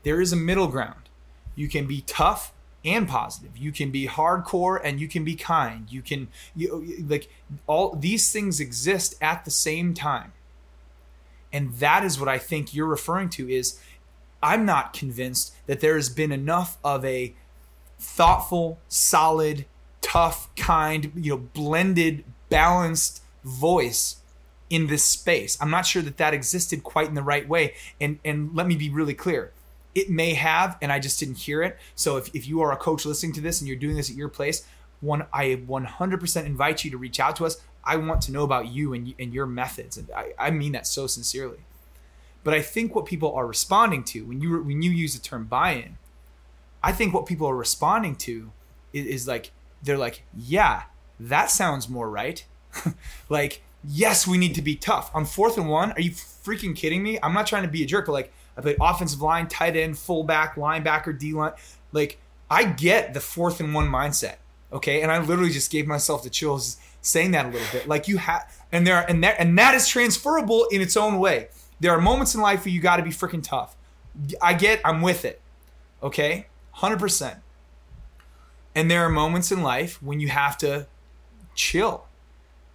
There 0.01 0.19
is 0.19 0.33
a 0.33 0.35
middle 0.35 0.67
ground. 0.67 1.09
You 1.53 1.69
can 1.69 1.85
be 1.85 2.01
tough 2.01 2.53
and 2.83 3.07
positive. 3.07 3.55
You 3.55 3.71
can 3.71 3.91
be 3.91 4.07
hardcore 4.07 4.81
and 4.83 4.99
you 4.99 5.07
can 5.07 5.23
be 5.23 5.35
kind. 5.35 5.91
You 5.91 6.01
can 6.01 6.29
you 6.55 7.05
like 7.07 7.29
all 7.67 7.95
these 7.95 8.31
things 8.31 8.59
exist 8.59 9.13
at 9.21 9.45
the 9.45 9.51
same 9.51 9.93
time. 9.93 10.33
And 11.53 11.75
that 11.75 12.03
is 12.03 12.19
what 12.19 12.29
I 12.29 12.39
think 12.39 12.73
you're 12.73 12.87
referring 12.87 13.29
to 13.31 13.47
is 13.47 13.79
I'm 14.43 14.65
not 14.65 14.93
convinced 14.93 15.53
that 15.67 15.79
there 15.79 15.95
has 15.95 16.09
been 16.09 16.31
enough 16.31 16.77
of 16.83 17.05
a 17.05 17.33
thoughtful, 17.99 18.79
solid, 18.87 19.65
tough, 20.01 20.53
kind, 20.55 21.11
you 21.15 21.31
know, 21.31 21.37
blended, 21.37 22.23
balanced 22.49 23.21
voice 23.43 24.17
in 24.69 24.87
this 24.87 25.03
space. 25.03 25.57
I'm 25.61 25.69
not 25.69 25.85
sure 25.85 26.01
that 26.01 26.17
that 26.17 26.33
existed 26.33 26.83
quite 26.83 27.07
in 27.07 27.13
the 27.13 27.21
right 27.21 27.47
way. 27.47 27.75
And 27.99 28.19
and 28.25 28.55
let 28.55 28.67
me 28.67 28.75
be 28.75 28.89
really 28.89 29.13
clear. 29.13 29.51
It 29.93 30.09
may 30.09 30.33
have, 30.33 30.77
and 30.81 30.91
I 30.91 30.99
just 30.99 31.19
didn't 31.19 31.39
hear 31.39 31.61
it. 31.61 31.77
So 31.95 32.15
if, 32.15 32.33
if 32.33 32.47
you 32.47 32.61
are 32.61 32.71
a 32.71 32.77
coach 32.77 33.05
listening 33.05 33.33
to 33.33 33.41
this 33.41 33.59
and 33.59 33.67
you're 33.67 33.77
doing 33.77 33.97
this 33.97 34.09
at 34.09 34.15
your 34.15 34.29
place, 34.29 34.65
one 35.01 35.25
I 35.33 35.61
100% 35.67 36.45
invite 36.45 36.85
you 36.85 36.91
to 36.91 36.97
reach 36.97 37.19
out 37.19 37.35
to 37.37 37.45
us. 37.45 37.61
I 37.83 37.97
want 37.97 38.21
to 38.21 38.31
know 38.31 38.43
about 38.43 38.67
you 38.67 38.93
and, 38.93 39.13
and 39.19 39.33
your 39.33 39.45
methods. 39.45 39.97
And 39.97 40.09
I, 40.15 40.33
I 40.39 40.51
mean 40.51 40.71
that 40.71 40.87
so 40.87 41.07
sincerely. 41.07 41.57
But 42.43 42.53
I 42.53 42.61
think 42.61 42.95
what 42.95 43.05
people 43.05 43.33
are 43.33 43.45
responding 43.45 44.03
to 44.05 44.25
when 44.25 44.41
you 44.41 44.61
when 44.63 44.81
you 44.81 44.91
use 44.91 45.13
the 45.13 45.21
term 45.21 45.45
buy-in, 45.45 45.97
I 46.83 46.91
think 46.91 47.13
what 47.13 47.25
people 47.25 47.47
are 47.47 47.55
responding 47.55 48.15
to 48.17 48.51
is, 48.93 49.05
is 49.05 49.27
like 49.27 49.51
they're 49.83 49.97
like, 49.97 50.23
yeah, 50.35 50.83
that 51.19 51.51
sounds 51.51 51.89
more 51.89 52.09
right. 52.09 52.45
like, 53.29 53.61
yes, 53.83 54.25
we 54.25 54.37
need 54.37 54.55
to 54.55 54.61
be 54.61 54.75
tough 54.75 55.11
on 55.13 55.25
fourth 55.25 55.57
and 55.57 55.69
one. 55.69 55.91
Are 55.91 56.01
you 56.01 56.11
freaking 56.11 56.75
kidding 56.75 57.03
me? 57.03 57.19
I'm 57.21 57.33
not 57.33 57.47
trying 57.47 57.63
to 57.63 57.69
be 57.69 57.83
a 57.83 57.85
jerk, 57.85 58.07
but 58.07 58.13
like 58.13 58.33
I 58.57 58.61
play 58.61 58.75
offensive 58.79 59.21
line, 59.21 59.47
tight 59.47 59.75
end, 59.75 59.97
fullback, 59.97 60.55
linebacker, 60.55 61.17
D 61.17 61.33
line. 61.33 61.53
Like 61.91 62.19
I 62.49 62.65
get 62.65 63.13
the 63.13 63.19
fourth 63.19 63.59
and 63.59 63.73
one 63.73 63.87
mindset. 63.87 64.35
Okay, 64.73 65.01
and 65.01 65.11
I 65.11 65.19
literally 65.19 65.51
just 65.51 65.69
gave 65.69 65.85
myself 65.85 66.23
the 66.23 66.29
chills 66.29 66.77
saying 67.01 67.31
that 67.31 67.45
a 67.45 67.49
little 67.49 67.67
bit. 67.71 67.87
Like 67.87 68.07
you 68.07 68.17
have, 68.17 68.49
and 68.71 68.87
there, 68.87 69.05
and 69.09 69.23
that, 69.23 69.35
and 69.37 69.57
that 69.57 69.75
is 69.75 69.87
transferable 69.87 70.67
in 70.71 70.81
its 70.81 70.95
own 70.95 71.19
way. 71.19 71.49
There 71.81 71.91
are 71.91 71.99
moments 71.99 72.35
in 72.35 72.41
life 72.41 72.63
where 72.63 72.73
you 72.73 72.79
got 72.79 72.97
to 72.97 73.03
be 73.03 73.09
freaking 73.09 73.43
tough. 73.43 73.75
I 74.41 74.53
get, 74.53 74.79
I'm 74.85 75.01
with 75.01 75.25
it. 75.25 75.41
Okay? 76.01 76.45
100%. 76.77 77.37
And 78.75 78.89
there 78.89 79.03
are 79.03 79.09
moments 79.09 79.51
in 79.51 79.63
life 79.63 80.01
when 80.01 80.19
you 80.19 80.29
have 80.29 80.57
to 80.59 80.87
chill. 81.55 82.05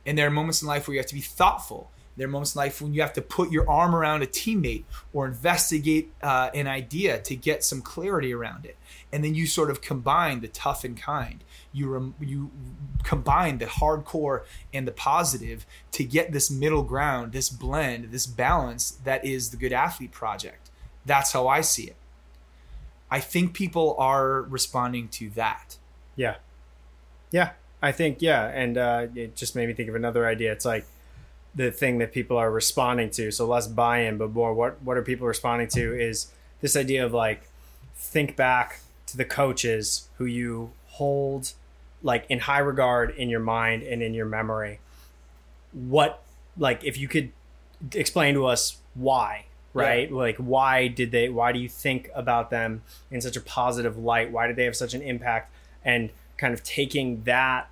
And 0.04 0.18
there 0.18 0.26
are 0.26 0.30
moments 0.30 0.60
in 0.60 0.68
life 0.68 0.86
where 0.86 0.96
you 0.96 1.00
have 1.00 1.06
to 1.06 1.14
be 1.14 1.20
thoughtful. 1.20 1.90
There 2.16 2.26
are 2.26 2.30
moments 2.30 2.54
in 2.54 2.58
life 2.60 2.82
when 2.82 2.94
you 2.94 3.00
have 3.00 3.12
to 3.12 3.22
put 3.22 3.52
your 3.52 3.68
arm 3.70 3.94
around 3.94 4.22
a 4.22 4.26
teammate 4.26 4.84
or 5.12 5.26
investigate 5.26 6.12
uh, 6.22 6.50
an 6.52 6.66
idea 6.66 7.20
to 7.20 7.36
get 7.36 7.62
some 7.62 7.82
clarity 7.82 8.34
around 8.34 8.66
it. 8.66 8.76
And 9.12 9.22
then 9.22 9.34
you 9.34 9.46
sort 9.46 9.70
of 9.70 9.80
combine 9.80 10.40
the 10.40 10.48
tough 10.48 10.82
and 10.82 10.96
kind 10.96 11.44
you 11.76 11.88
rem- 11.88 12.14
you 12.18 12.50
combine 13.04 13.58
the 13.58 13.66
hardcore 13.66 14.44
and 14.72 14.88
the 14.88 14.92
positive 14.92 15.66
to 15.92 16.02
get 16.02 16.32
this 16.32 16.50
middle 16.50 16.82
ground, 16.82 17.32
this 17.32 17.50
blend, 17.50 18.10
this 18.10 18.26
balance 18.26 18.92
that 19.04 19.24
is 19.24 19.50
the 19.50 19.56
Good 19.56 19.72
Athlete 19.72 20.10
Project. 20.10 20.70
That's 21.04 21.32
how 21.32 21.46
I 21.46 21.60
see 21.60 21.84
it. 21.84 21.96
I 23.10 23.20
think 23.20 23.54
people 23.54 23.94
are 23.98 24.42
responding 24.42 25.08
to 25.08 25.28
that. 25.30 25.76
Yeah. 26.16 26.36
Yeah. 27.30 27.50
I 27.82 27.92
think, 27.92 28.22
yeah. 28.22 28.46
And 28.46 28.78
uh, 28.78 29.06
it 29.14 29.36
just 29.36 29.54
made 29.54 29.68
me 29.68 29.74
think 29.74 29.88
of 29.88 29.94
another 29.94 30.26
idea. 30.26 30.50
It's 30.50 30.64
like 30.64 30.86
the 31.54 31.70
thing 31.70 31.98
that 31.98 32.12
people 32.12 32.38
are 32.38 32.50
responding 32.50 33.10
to. 33.10 33.30
So 33.30 33.46
less 33.46 33.66
buy 33.66 34.00
in, 34.00 34.16
but 34.16 34.32
more 34.32 34.54
what, 34.54 34.82
what 34.82 34.96
are 34.96 35.02
people 35.02 35.26
responding 35.26 35.68
to 35.68 35.94
is 36.00 36.32
this 36.62 36.74
idea 36.74 37.04
of 37.04 37.12
like, 37.12 37.42
think 37.94 38.34
back 38.34 38.80
to 39.06 39.16
the 39.16 39.24
coaches 39.24 40.08
who 40.16 40.24
you 40.24 40.72
hold 40.86 41.52
like 42.06 42.24
in 42.28 42.38
high 42.38 42.60
regard 42.60 43.10
in 43.16 43.28
your 43.28 43.40
mind 43.40 43.82
and 43.82 44.02
in 44.02 44.14
your 44.14 44.26
memory 44.26 44.78
what 45.72 46.22
like 46.56 46.84
if 46.84 46.98
you 46.98 47.08
could 47.08 47.32
explain 47.92 48.34
to 48.34 48.46
us 48.46 48.78
why, 48.94 49.46
right? 49.74 50.10
Like, 50.10 50.36
why 50.36 50.88
did 50.88 51.10
they? 51.10 51.28
Why 51.28 51.52
do 51.52 51.58
you 51.58 51.68
think 51.68 52.10
about 52.14 52.50
them 52.50 52.82
in 53.10 53.20
such 53.20 53.36
a 53.36 53.40
positive 53.40 53.98
light? 53.98 54.30
Why 54.30 54.46
did 54.46 54.56
they 54.56 54.64
have 54.64 54.76
such 54.76 54.94
an 54.94 55.02
impact? 55.02 55.52
And 55.84 56.10
kind 56.36 56.52
of 56.52 56.62
taking 56.62 57.22
that 57.24 57.68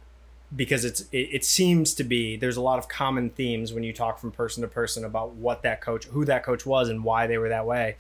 because 0.55 0.85
it's 0.85 1.03
it, 1.13 1.29
it 1.33 1.45
seems 1.45 1.95
to 1.95 2.05
be 2.05 2.37
there's 2.37 2.57
a 2.57 2.61
lot 2.61 2.79
of 2.79 2.89
common 2.89 3.31
themes 3.31 3.73
when 3.73 3.83
you 3.83 3.93
talk 3.93 4.19
from 4.19 4.31
person 4.31 4.63
to 4.63 4.69
person 4.69 5.05
about 5.05 5.35
what 5.35 5.63
that 5.63 5.81
coach, 5.81 6.07
who 6.07 6.25
that 6.27 6.45
coach 6.45 6.67
was, 6.67 6.89
and 6.89 7.05
why 7.05 7.27
they 7.27 7.39
were 7.39 7.49
that 7.49 7.67
way, 7.67 7.97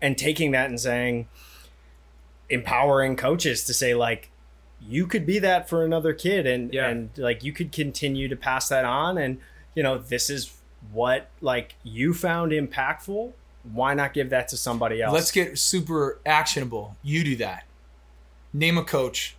and 0.00 0.16
taking 0.16 0.52
that 0.52 0.70
and 0.70 0.80
saying, 0.80 1.28
empowering 2.48 3.16
coaches 3.16 3.64
to 3.64 3.74
say 3.74 3.94
like 3.94 4.30
you 4.86 5.06
could 5.06 5.24
be 5.26 5.38
that 5.38 5.68
for 5.68 5.84
another 5.84 6.12
kid 6.12 6.46
and 6.46 6.72
Yeah. 6.74 6.88
and 6.88 7.10
like 7.16 7.42
you 7.42 7.52
could 7.52 7.72
continue 7.72 8.28
to 8.28 8.36
pass 8.36 8.68
that 8.68 8.84
on 8.84 9.16
and 9.18 9.38
you 9.74 9.82
know 9.82 9.96
this 9.98 10.28
is 10.30 10.52
what 10.92 11.28
like 11.40 11.74
you 11.82 12.12
found 12.12 12.52
impactful 12.52 13.32
why 13.72 13.94
not 13.94 14.12
give 14.12 14.28
that 14.30 14.46
to 14.48 14.56
somebody 14.56 15.00
else 15.00 15.14
Let's 15.14 15.30
get 15.32 15.58
super 15.58 16.18
actionable. 16.26 16.96
You 17.02 17.24
do 17.24 17.36
that. 17.36 17.64
Name 18.52 18.76
a 18.76 18.84
coach. 18.84 19.36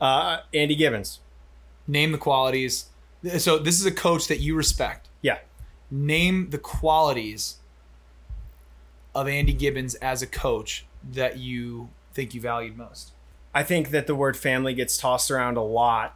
uh 0.00 0.38
andy 0.52 0.74
gibbons 0.74 1.20
Name 1.86 2.12
the 2.12 2.18
qualities. 2.18 2.86
So 3.38 3.58
this 3.58 3.78
is 3.80 3.86
a 3.86 3.92
coach 3.92 4.26
that 4.28 4.40
you 4.40 4.54
respect. 4.56 5.08
yeah 5.22 5.38
Name 5.90 6.50
the 6.50 6.58
qualities 6.58 7.56
of 9.14 9.26
Andy 9.26 9.52
Gibbons 9.54 9.94
as 9.96 10.22
a 10.22 10.26
coach 10.26 10.84
that 11.12 11.38
you 11.38 11.88
think 12.12 12.34
you 12.34 12.40
valued 12.40 12.76
most. 12.76 13.12
I 13.58 13.62
think 13.70 13.84
that 13.90 14.06
the 14.06 14.14
word 14.14 14.36
family 14.36 14.74
gets 14.74 14.94
tossed 15.04 15.30
around 15.30 15.56
a 15.56 15.62
lot 15.80 16.08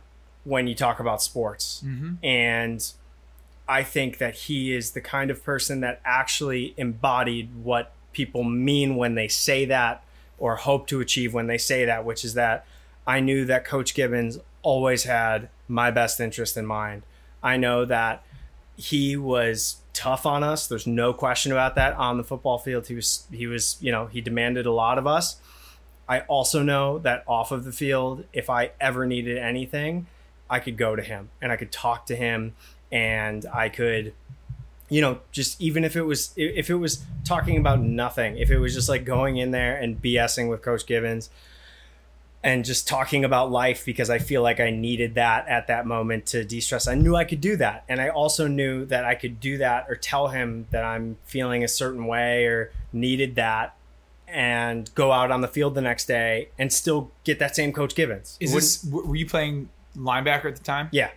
when 0.44 0.66
you 0.66 0.74
talk 0.74 0.98
about 1.04 1.22
sports 1.22 1.82
Mm-hmm. 1.84 2.12
and 2.24 2.80
I 3.68 3.84
think 3.84 4.18
that 4.18 4.34
he 4.34 4.74
is 4.74 4.90
the 4.90 5.00
kind 5.00 5.30
of 5.30 5.44
person 5.44 5.80
that 5.80 6.00
actually 6.04 6.74
embodied 6.76 7.48
what 7.62 7.92
people 8.12 8.42
mean 8.44 8.96
when 8.96 9.14
they 9.14 9.28
say 9.28 9.64
that 9.66 10.02
or 10.36 10.56
hope 10.56 10.86
to 10.88 11.00
achieve 11.00 11.32
when 11.32 11.46
they 11.46 11.58
say 11.58 11.84
that, 11.86 12.04
which 12.04 12.24
is 12.24 12.34
that 12.34 12.66
I 13.06 13.20
knew 13.20 13.44
that 13.46 13.64
Coach 13.64 13.94
Gibbons 13.94 14.38
always 14.62 15.04
had 15.04 15.48
my 15.68 15.90
best 15.92 16.20
interest 16.20 16.56
in 16.56 16.66
mind. 16.66 17.02
I 17.42 17.56
know 17.56 17.84
that 17.86 18.24
he 18.76 19.16
was 19.16 19.76
tough 19.92 20.26
on 20.26 20.42
us. 20.42 20.66
There's 20.66 20.86
no 20.86 21.12
question 21.12 21.52
about 21.52 21.76
that 21.76 21.94
on 21.94 22.18
the 22.18 22.24
football 22.24 22.58
field. 22.58 22.88
He 22.88 22.96
was 22.96 23.26
he 23.30 23.46
was, 23.46 23.76
you 23.80 23.92
know, 23.92 24.06
he 24.06 24.20
demanded 24.20 24.66
a 24.66 24.72
lot 24.72 24.98
of 24.98 25.06
us. 25.06 25.36
I 26.12 26.20
also 26.28 26.62
know 26.62 26.98
that 26.98 27.24
off 27.26 27.52
of 27.52 27.64
the 27.64 27.72
field, 27.72 28.24
if 28.34 28.50
I 28.50 28.72
ever 28.78 29.06
needed 29.06 29.38
anything, 29.38 30.08
I 30.50 30.58
could 30.58 30.76
go 30.76 30.94
to 30.94 31.00
him 31.00 31.30
and 31.40 31.50
I 31.50 31.56
could 31.56 31.72
talk 31.72 32.04
to 32.06 32.14
him 32.14 32.54
and 32.90 33.46
I 33.46 33.70
could 33.70 34.12
you 34.90 35.00
know 35.00 35.20
just 35.30 35.58
even 35.58 35.84
if 35.84 35.96
it 35.96 36.02
was 36.02 36.34
if 36.36 36.68
it 36.68 36.74
was 36.74 37.02
talking 37.24 37.56
about 37.56 37.80
nothing 37.80 38.36
if 38.36 38.50
it 38.50 38.58
was 38.58 38.74
just 38.74 38.90
like 38.90 39.06
going 39.06 39.38
in 39.38 39.52
there 39.52 39.74
and 39.74 40.02
BSing 40.02 40.50
with 40.50 40.60
coach 40.60 40.84
Gibbons 40.84 41.30
and 42.42 42.62
just 42.62 42.86
talking 42.86 43.24
about 43.24 43.50
life 43.50 43.86
because 43.86 44.10
I 44.10 44.18
feel 44.18 44.42
like 44.42 44.60
I 44.60 44.68
needed 44.68 45.14
that 45.14 45.48
at 45.48 45.68
that 45.68 45.86
moment 45.86 46.26
to 46.26 46.44
de-stress. 46.44 46.88
I 46.88 46.96
knew 46.96 47.14
I 47.14 47.22
could 47.24 47.40
do 47.40 47.54
that. 47.56 47.84
And 47.88 48.00
I 48.00 48.08
also 48.08 48.48
knew 48.48 48.84
that 48.86 49.04
I 49.04 49.14
could 49.14 49.38
do 49.38 49.58
that 49.58 49.86
or 49.88 49.94
tell 49.94 50.26
him 50.26 50.66
that 50.72 50.82
I'm 50.84 51.18
feeling 51.24 51.62
a 51.62 51.68
certain 51.68 52.04
way 52.06 52.46
or 52.46 52.72
needed 52.92 53.36
that 53.36 53.76
and 54.32 54.92
go 54.94 55.12
out 55.12 55.30
on 55.30 55.40
the 55.42 55.48
field 55.48 55.74
the 55.74 55.80
next 55.80 56.06
day 56.06 56.48
and 56.58 56.72
still 56.72 57.10
get 57.24 57.38
that 57.38 57.54
same 57.54 57.72
coach 57.72 57.94
Gibbons. 57.94 58.36
Is 58.40 58.52
Wouldn't- 58.52 58.62
this 58.62 59.06
were 59.08 59.14
you 59.16 59.26
playing 59.26 59.68
linebacker 59.96 60.46
at 60.46 60.56
the 60.56 60.62
time? 60.64 60.88
yeah. 60.92 61.10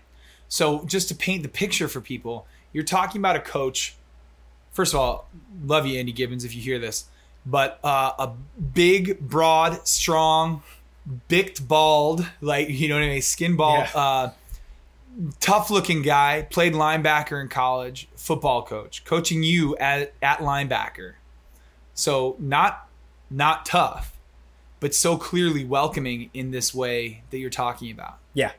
So 0.47 0.85
just 0.85 1.07
to 1.07 1.15
paint 1.15 1.41
the 1.43 1.49
picture 1.49 1.87
for 1.87 2.01
people, 2.01 2.45
you're 2.71 2.83
talking 2.83 3.19
about 3.19 3.35
a 3.35 3.39
coach. 3.39 3.95
First 4.73 4.93
of 4.93 4.99
all, 4.99 5.27
love 5.65 5.87
you, 5.87 5.97
Andy 5.97 6.11
Gibbons, 6.11 6.43
if 6.45 6.53
you 6.53 6.61
hear 6.61 6.77
this, 6.77 7.05
but 7.45 7.79
uh, 7.83 8.11
a 8.19 8.31
big, 8.73 9.19
broad, 9.21 9.87
strong, 9.87 10.61
bicked, 11.29 11.67
bald, 11.67 12.27
like 12.41 12.69
you 12.69 12.89
know 12.89 12.95
what 12.95 13.03
I 13.03 13.07
mean, 13.07 13.21
skin 13.21 13.55
bald, 13.55 13.85
Yeah. 13.95 13.99
uh, 14.01 14.31
tough 15.39 15.69
looking 15.71 16.01
guy. 16.01 16.43
Played 16.49 16.73
linebacker 16.73 17.41
in 17.41 17.47
college, 17.47 18.07
football 18.15 18.63
coach, 18.63 19.03
coaching 19.05 19.41
you 19.43 19.75
at 19.77 20.13
at 20.21 20.39
linebacker. 20.39 21.13
So 21.93 22.35
not 22.39 22.84
not 23.35 23.65
tough, 23.65 24.17
but 24.79 24.93
so 24.95 25.17
clearly 25.17 25.65
welcoming 25.65 26.29
in 26.33 26.51
this 26.51 26.73
way 26.73 27.23
that 27.29 27.37
you're 27.37 27.49
talking 27.49 27.91
about. 27.91 28.17
Yeah, 28.33 28.51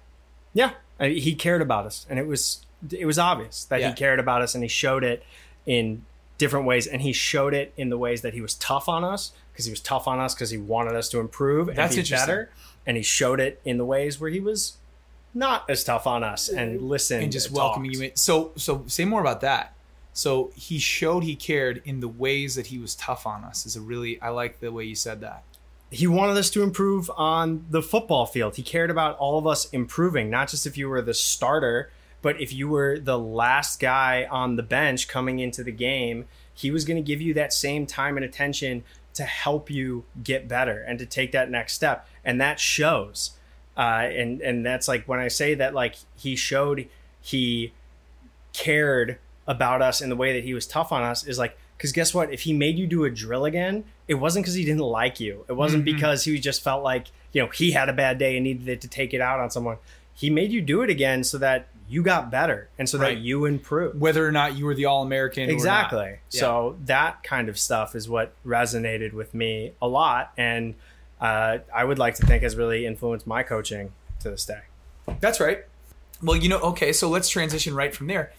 yeah. 0.53 0.73
I 1.01 1.09
mean, 1.09 1.19
he 1.23 1.35
cared 1.35 1.63
about 1.63 1.87
us, 1.87 2.07
and 2.11 2.19
it 2.19 2.27
was 2.27 2.65
it 2.91 3.07
was 3.07 3.19
obvious 3.19 3.65
that 3.65 3.81
Yeah. 3.81 3.89
he 3.89 3.95
cared 3.95 4.21
about 4.21 4.43
us, 4.43 4.55
and 4.55 4.63
he 4.63 4.69
showed 4.69 5.03
it 5.03 5.25
in 5.65 6.05
different 6.39 6.67
ways, 6.67 6.87
and 6.87 7.01
he 7.03 7.13
showed 7.13 7.55
it 7.55 7.73
in 7.77 7.89
the 7.89 7.97
ways 7.99 8.21
that 8.21 8.35
he 8.35 8.41
was 8.43 8.55
tough 8.55 8.89
on 8.89 9.03
us 9.03 9.33
because 9.53 9.65
he 9.65 9.71
was 9.71 9.81
tough 9.81 10.07
on 10.07 10.21
us 10.21 10.35
because 10.35 10.51
he 10.51 10.59
wanted 10.59 10.95
us 10.95 11.09
to 11.09 11.19
improve 11.19 11.69
and 11.69 11.77
That's 11.79 11.97
be 11.97 12.03
better, 12.03 12.51
and 12.87 12.97
he 12.97 13.03
showed 13.03 13.41
it 13.41 13.61
in 13.65 13.79
the 13.79 13.85
ways 13.85 14.21
where 14.21 14.31
he 14.31 14.41
was 14.41 14.75
not 15.33 15.69
as 15.69 15.85
tough 15.85 16.07
on 16.07 16.23
us 16.23 16.49
and 16.49 16.83
listened 16.83 17.23
and 17.25 17.33
just 17.33 17.49
and 17.49 17.57
welcoming 17.57 17.93
you 17.93 18.03
in. 18.03 18.17
So 18.17 18.53
so 18.57 18.85
say 18.87 19.05
more 19.05 19.21
about 19.21 19.41
that. 19.41 19.75
So 20.17 20.51
he 20.57 20.79
showed 20.79 21.25
he 21.25 21.37
cared 21.37 21.83
in 21.85 22.01
the 22.01 22.09
ways 22.09 22.55
that 22.55 22.69
he 22.69 22.79
was 22.79 22.95
tough 22.95 23.27
on 23.27 23.45
us. 23.45 23.67
Is 23.67 23.77
a 23.77 23.83
really 23.83 24.19
I 24.23 24.31
like 24.31 24.61
the 24.61 24.73
way 24.73 24.85
you 24.85 24.95
said 24.95 25.21
that. 25.21 25.45
he 25.91 26.07
wanted 26.07 26.39
us 26.39 26.49
to 26.51 26.63
improve 26.63 27.11
on 27.19 27.67
the 27.69 27.83
football 27.83 28.25
field. 28.25 28.57
He 28.57 28.63
cared 28.63 28.91
about 28.91 29.19
all 29.19 29.39
of 29.39 29.47
us 29.47 29.69
improving, 29.71 30.31
not 30.31 30.49
just 30.49 30.67
if 30.67 30.79
you 30.79 30.89
were 30.89 31.03
the 31.03 31.13
starter, 31.13 31.91
but 32.23 32.41
if 32.41 32.51
you 32.51 32.67
were 32.67 32.99
the 32.99 33.19
last 33.19 33.79
guy 33.79 34.27
on 34.31 34.57
the 34.57 34.63
bench 34.63 35.07
coming 35.07 35.39
into 35.39 35.63
the 35.63 35.71
game, 35.71 36.25
he 36.55 36.71
was 36.71 36.87
going 36.87 36.97
to 36.97 37.03
give 37.03 37.21
you 37.21 37.35
that 37.35 37.53
same 37.53 37.85
time 37.87 38.17
and 38.17 38.25
attention 38.25 38.85
to 39.13 39.25
help 39.25 39.71
you 39.71 40.05
get 40.25 40.49
better 40.49 40.81
and 40.81 40.99
to 40.99 41.05
take 41.07 41.33
that 41.33 41.51
next 41.51 41.75
step. 41.75 42.09
And 42.25 42.41
that 42.41 42.59
shows. 42.59 43.33
Uh, 43.77 44.09
and 44.11 44.41
and 44.41 44.65
that's 44.65 44.89
like 44.89 45.07
when 45.07 45.21
I 45.21 45.29
say 45.29 45.55
that 45.57 45.75
like 45.75 45.97
he 46.17 46.37
showed 46.37 46.89
he 47.21 47.75
cared 48.55 49.19
about 49.47 49.83
us 49.83 50.01
in 50.01 50.09
the 50.09 50.17
way 50.17 50.33
that 50.35 50.45
he 50.45 50.55
was 50.55 50.67
tough 50.67 50.93
on 50.93 51.03
us 51.03 51.25
is 51.27 51.39
like 51.39 51.57
because 51.77 51.93
guess 51.93 52.13
what 52.15 52.33
if 52.33 52.41
he 52.43 52.53
made 52.53 52.79
you 52.79 52.87
do 52.87 53.05
a 53.05 53.11
drill 53.11 53.45
again 53.45 53.85
it 54.09 54.15
wasn't 54.15 54.45
because 54.45 54.55
he 54.55 54.65
didn't 54.65 54.81
like 54.81 55.21
you 55.21 55.45
it 55.49 55.53
wasn't 55.53 55.83
Mhm. 55.83 55.87
because 55.95 56.25
he 56.25 56.39
just 56.39 56.63
felt 56.63 56.83
like 56.83 57.07
you 57.33 57.43
know 57.43 57.49
he 57.49 57.71
had 57.73 57.89
a 57.89 57.93
bad 57.93 58.19
day 58.19 58.37
and 58.37 58.45
needed 58.45 58.69
it 58.69 58.81
to 58.81 58.89
take 58.89 59.15
it 59.15 59.21
out 59.21 59.39
on 59.41 59.51
someone 59.51 59.77
he 60.15 60.31
made 60.31 60.51
you 60.51 60.61
do 60.63 60.83
it 60.83 60.91
again 60.91 61.23
so 61.23 61.39
that 61.39 61.69
you 61.89 62.03
got 62.03 62.31
better 62.31 62.69
and 62.79 62.89
so 62.89 62.99
Right. 62.99 63.15
that 63.15 63.21
you 63.21 63.45
improved 63.45 64.01
Whether 64.01 64.27
or 64.27 64.33
not 64.33 64.57
you 64.57 64.65
were 64.67 64.75
the 64.75 64.87
All 64.87 65.03
American, 65.03 65.49
exactly 65.49 66.19
Yeah. 66.33 66.41
so 66.41 66.77
that 66.87 67.23
kind 67.23 67.49
of 67.49 67.57
stuff 67.59 67.95
is 67.95 68.09
what 68.09 68.33
resonated 68.45 69.13
with 69.13 69.35
me 69.35 69.73
a 69.81 69.87
lot 69.87 70.33
and 70.37 70.75
uh, 71.21 71.59
i 71.75 71.85
would 71.85 71.99
like 71.99 72.15
to 72.17 72.27
think 72.27 72.43
has 72.43 72.57
really 72.57 72.85
influenced 72.85 73.27
my 73.27 73.43
coaching 73.45 73.93
to 74.21 74.31
this 74.31 74.45
day 74.45 74.61
That's 75.21 75.39
right. 75.39 75.65
Well, 76.23 76.35
you 76.37 76.49
know, 76.49 76.59
okay, 76.61 76.93
so 76.95 77.09
let's 77.11 77.29
transition 77.29 77.75
right 77.75 77.95
from 77.95 78.07
there. 78.09 78.33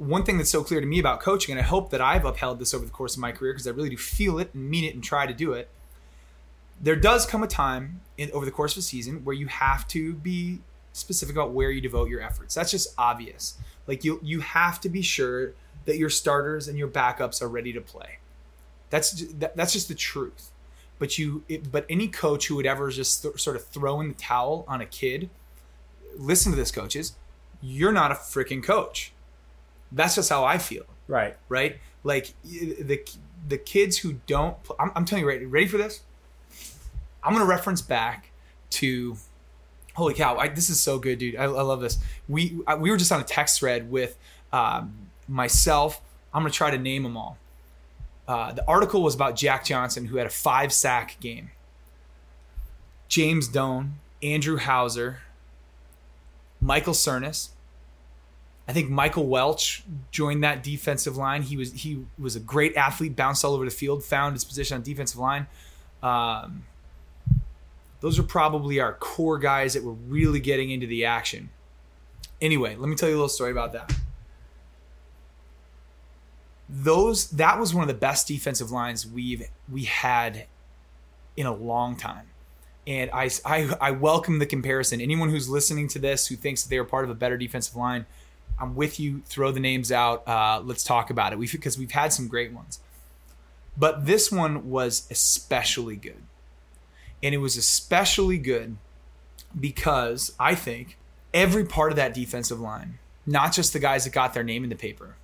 One 0.00 0.24
thing 0.24 0.38
that's 0.38 0.50
so 0.50 0.64
clear 0.64 0.80
to 0.80 0.86
me 0.86 0.98
about 0.98 1.20
coaching, 1.20 1.52
and 1.52 1.60
I 1.60 1.64
hope 1.64 1.90
that 1.90 2.00
I've 2.00 2.24
upheld 2.24 2.58
this 2.58 2.72
over 2.72 2.84
the 2.84 2.90
course 2.90 3.14
of 3.14 3.20
my 3.20 3.32
career 3.32 3.52
because 3.52 3.66
I 3.66 3.70
really 3.70 3.90
do 3.90 3.96
feel 3.96 4.38
it 4.38 4.50
and 4.54 4.70
mean 4.70 4.84
it 4.84 4.94
and 4.94 5.04
try 5.04 5.26
to 5.26 5.34
do 5.34 5.52
it. 5.52 5.68
There 6.80 6.96
does 6.96 7.26
come 7.26 7.42
a 7.42 7.46
time 7.46 8.00
in, 8.16 8.30
over 8.32 8.46
the 8.46 8.50
course 8.50 8.72
of 8.72 8.78
a 8.78 8.82
season 8.82 9.24
where 9.24 9.34
you 9.34 9.46
have 9.48 9.86
to 9.88 10.14
be 10.14 10.60
specific 10.92 11.36
about 11.36 11.52
where 11.52 11.70
you 11.70 11.80
devote 11.80 12.08
your 12.08 12.22
efforts. 12.22 12.54
That's 12.54 12.70
just 12.70 12.94
obvious. 12.96 13.58
Like 13.86 14.02
you, 14.02 14.18
you 14.22 14.40
have 14.40 14.80
to 14.80 14.88
be 14.88 15.02
sure 15.02 15.52
that 15.84 15.98
your 15.98 16.10
starters 16.10 16.68
and 16.68 16.78
your 16.78 16.88
backups 16.88 17.42
are 17.42 17.48
ready 17.48 17.72
to 17.74 17.80
play. 17.80 18.18
That's 18.88 19.12
that, 19.34 19.56
that's 19.56 19.72
just 19.72 19.88
the 19.88 19.94
truth. 19.94 20.50
But 20.98 21.18
you, 21.18 21.44
it, 21.48 21.70
but 21.70 21.84
any 21.88 22.08
coach 22.08 22.48
who 22.48 22.56
would 22.56 22.66
ever 22.66 22.90
just 22.90 23.22
th- 23.22 23.40
sort 23.40 23.56
of 23.56 23.66
throw 23.66 24.00
in 24.00 24.08
the 24.08 24.14
towel 24.14 24.64
on 24.66 24.80
a 24.80 24.86
kid 24.86 25.30
listen 26.16 26.52
to 26.52 26.56
this, 26.56 26.70
coaches. 26.70 27.14
You're 27.60 27.92
not 27.92 28.10
a 28.10 28.14
freaking 28.14 28.62
coach. 28.62 29.12
That's 29.92 30.14
just 30.14 30.30
how 30.30 30.44
I 30.44 30.58
feel, 30.58 30.84
right 31.08 31.36
right? 31.48 31.78
Like 32.04 32.34
the 32.42 33.02
the 33.48 33.58
kids 33.58 33.98
who 33.98 34.14
don't. 34.26 34.56
I'm, 34.78 34.92
I'm 34.94 35.04
telling 35.04 35.24
you, 35.24 35.28
right? 35.28 35.46
Ready 35.46 35.66
for 35.66 35.78
this? 35.78 36.02
I'm 37.22 37.32
gonna 37.32 37.44
reference 37.44 37.82
back 37.82 38.30
to. 38.70 39.16
Holy 39.94 40.14
cow! 40.14 40.36
I, 40.36 40.48
this 40.48 40.70
is 40.70 40.80
so 40.80 40.98
good, 40.98 41.18
dude. 41.18 41.36
I, 41.36 41.44
I 41.44 41.46
love 41.46 41.80
this. 41.80 41.98
We 42.28 42.60
I, 42.66 42.76
we 42.76 42.90
were 42.90 42.96
just 42.96 43.12
on 43.12 43.20
a 43.20 43.24
text 43.24 43.58
thread 43.58 43.90
with 43.90 44.16
um, 44.52 44.94
myself. 45.28 46.00
I'm 46.32 46.42
gonna 46.42 46.52
try 46.52 46.70
to 46.70 46.78
name 46.78 47.02
them 47.02 47.16
all. 47.16 47.38
Uh, 48.28 48.52
the 48.52 48.66
article 48.68 49.02
was 49.02 49.14
about 49.14 49.34
Jack 49.34 49.64
Johnson, 49.64 50.06
who 50.06 50.16
had 50.16 50.26
a 50.26 50.30
five 50.30 50.72
sack 50.72 51.16
game. 51.20 51.50
James 53.08 53.48
Doan, 53.48 53.94
Andrew 54.22 54.56
Hauser, 54.56 55.18
Michael 56.60 56.94
Cernas. 56.94 57.48
I 58.70 58.72
think 58.72 58.88
Michael 58.88 59.26
Welch 59.26 59.82
joined 60.12 60.44
that 60.44 60.62
defensive 60.62 61.16
line. 61.16 61.42
He 61.42 61.56
was 61.56 61.72
he 61.72 62.06
was 62.20 62.36
a 62.36 62.40
great 62.40 62.76
athlete, 62.76 63.16
bounced 63.16 63.44
all 63.44 63.52
over 63.52 63.64
the 63.64 63.70
field, 63.72 64.04
found 64.04 64.34
his 64.34 64.44
position 64.44 64.76
on 64.76 64.82
defensive 64.82 65.18
line. 65.18 65.48
Um, 66.04 66.62
those 68.00 68.16
are 68.16 68.22
probably 68.22 68.78
our 68.78 68.92
core 68.92 69.38
guys 69.38 69.74
that 69.74 69.82
were 69.82 69.94
really 69.94 70.38
getting 70.38 70.70
into 70.70 70.86
the 70.86 71.04
action. 71.04 71.50
Anyway, 72.40 72.76
let 72.76 72.88
me 72.88 72.94
tell 72.94 73.08
you 73.08 73.16
a 73.16 73.16
little 73.16 73.28
story 73.28 73.50
about 73.50 73.72
that. 73.72 73.92
those 76.70 77.30
that 77.30 77.58
was 77.58 77.74
one 77.74 77.82
of 77.82 77.88
the 77.88 77.94
best 77.94 78.28
defensive 78.28 78.70
lines 78.70 79.06
we've 79.06 79.48
we 79.70 79.84
had 79.84 80.46
in 81.36 81.46
a 81.46 81.54
long 81.54 81.96
time. 81.96 82.26
And 82.86 83.10
I, 83.10 83.30
I, 83.44 83.74
I 83.80 83.90
welcome 83.90 84.38
the 84.38 84.46
comparison. 84.46 85.00
Anyone 85.00 85.30
who's 85.30 85.48
listening 85.48 85.88
to 85.88 85.98
this 85.98 86.28
who 86.28 86.36
thinks 86.36 86.62
that 86.62 86.70
they 86.70 86.78
are 86.78 86.84
part 86.84 87.04
of 87.04 87.10
a 87.10 87.14
better 87.14 87.36
defensive 87.36 87.76
line, 87.76 88.06
I'm 88.60 88.74
with 88.74 89.00
you. 89.00 89.22
Throw 89.26 89.50
the 89.50 89.60
names 89.60 89.90
out. 89.90 90.26
Uh, 90.28 90.60
let's 90.64 90.84
talk 90.84 91.10
about 91.10 91.32
it. 91.32 91.38
We 91.38 91.46
because 91.46 91.78
we've 91.78 91.92
had 91.92 92.12
some 92.12 92.28
great 92.28 92.52
ones, 92.52 92.80
but 93.76 94.06
this 94.06 94.30
one 94.30 94.70
was 94.70 95.06
especially 95.10 95.96
good, 95.96 96.22
and 97.22 97.34
it 97.34 97.38
was 97.38 97.56
especially 97.56 98.38
good 98.38 98.76
because 99.58 100.32
I 100.38 100.54
think 100.54 100.96
every 101.32 101.64
part 101.64 101.90
of 101.90 101.96
that 101.96 102.14
defensive 102.14 102.60
line, 102.60 102.98
not 103.26 103.52
just 103.52 103.72
the 103.72 103.78
guys 103.78 104.04
that 104.04 104.12
got 104.12 104.34
their 104.34 104.44
name 104.44 104.62
in 104.64 104.70
the 104.70 104.76
paper, 104.76 105.16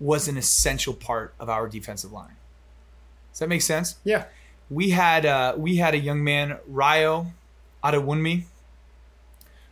was 0.00 0.28
an 0.28 0.36
essential 0.36 0.94
part 0.94 1.34
of 1.38 1.48
our 1.48 1.68
defensive 1.68 2.12
line. 2.12 2.36
Does 3.32 3.40
that 3.40 3.48
make 3.48 3.62
sense? 3.62 3.96
Yeah. 4.04 4.24
We 4.70 4.90
had 4.90 5.26
uh, 5.26 5.54
we 5.56 5.76
had 5.76 5.94
a 5.94 5.98
young 5.98 6.24
man, 6.24 6.58
Ryo 6.66 7.32
Adewunmi, 7.84 8.44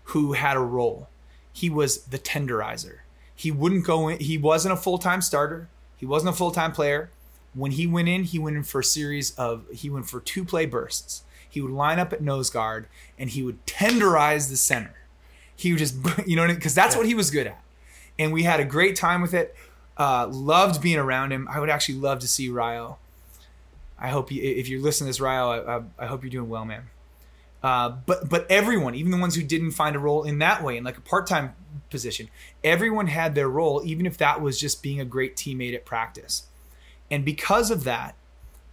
who 0.04 0.34
had 0.34 0.56
a 0.56 0.60
role. 0.60 1.08
He 1.54 1.70
was 1.70 2.02
the 2.02 2.18
tenderizer. 2.18 2.98
He 3.34 3.50
wouldn't 3.50 3.86
go 3.86 4.08
in. 4.08 4.18
He 4.18 4.36
wasn't 4.36 4.74
a 4.74 4.76
full 4.76 4.98
time 4.98 5.22
starter. 5.22 5.68
He 5.96 6.04
wasn't 6.04 6.34
a 6.34 6.36
full 6.36 6.50
time 6.50 6.72
player. 6.72 7.10
When 7.54 7.70
he 7.70 7.86
went 7.86 8.08
in, 8.08 8.24
he 8.24 8.38
went 8.40 8.56
in 8.56 8.64
for 8.64 8.80
a 8.80 8.84
series 8.84 9.30
of 9.36 9.64
he 9.72 9.88
went 9.88 10.10
for 10.10 10.20
two 10.20 10.44
play 10.44 10.66
bursts. 10.66 11.22
He 11.48 11.60
would 11.60 11.70
line 11.70 12.00
up 12.00 12.12
at 12.12 12.20
nose 12.20 12.50
guard 12.50 12.88
and 13.16 13.30
he 13.30 13.42
would 13.42 13.64
tenderize 13.64 14.50
the 14.50 14.56
center. 14.56 14.94
He 15.54 15.72
would 15.72 15.78
just 15.78 15.94
you 16.26 16.34
know 16.34 16.46
because 16.48 16.74
that's 16.74 16.96
what 16.96 17.06
he 17.06 17.14
was 17.14 17.30
good 17.30 17.46
at, 17.46 17.62
and 18.18 18.32
we 18.32 18.42
had 18.42 18.58
a 18.58 18.64
great 18.64 18.96
time 18.96 19.22
with 19.22 19.32
it. 19.32 19.54
Uh, 19.96 20.26
loved 20.28 20.82
being 20.82 20.98
around 20.98 21.30
him. 21.32 21.46
I 21.48 21.60
would 21.60 21.70
actually 21.70 21.98
love 21.98 22.18
to 22.18 22.26
see 22.26 22.48
Ryo. 22.48 22.98
I 23.96 24.08
hope 24.08 24.32
you, 24.32 24.42
if 24.42 24.68
you're 24.68 24.80
listening 24.80 25.06
to 25.06 25.10
this, 25.10 25.20
Ryo, 25.20 25.50
I, 25.50 25.76
I, 25.76 25.82
I 26.00 26.06
hope 26.06 26.24
you're 26.24 26.30
doing 26.30 26.48
well, 26.48 26.64
man. 26.64 26.88
Uh, 27.64 27.96
but 28.04 28.28
but 28.28 28.46
everyone, 28.50 28.94
even 28.94 29.10
the 29.10 29.16
ones 29.16 29.34
who 29.34 29.42
didn't 29.42 29.70
find 29.70 29.96
a 29.96 29.98
role 29.98 30.22
in 30.22 30.38
that 30.38 30.62
way, 30.62 30.76
in 30.76 30.84
like 30.84 30.98
a 30.98 31.00
part-time 31.00 31.54
position, 31.88 32.28
everyone 32.62 33.06
had 33.06 33.34
their 33.34 33.48
role, 33.48 33.80
even 33.86 34.04
if 34.04 34.18
that 34.18 34.42
was 34.42 34.60
just 34.60 34.82
being 34.82 35.00
a 35.00 35.04
great 35.04 35.34
teammate 35.34 35.74
at 35.74 35.86
practice. 35.86 36.46
And 37.10 37.24
because 37.24 37.70
of 37.70 37.84
that, 37.84 38.16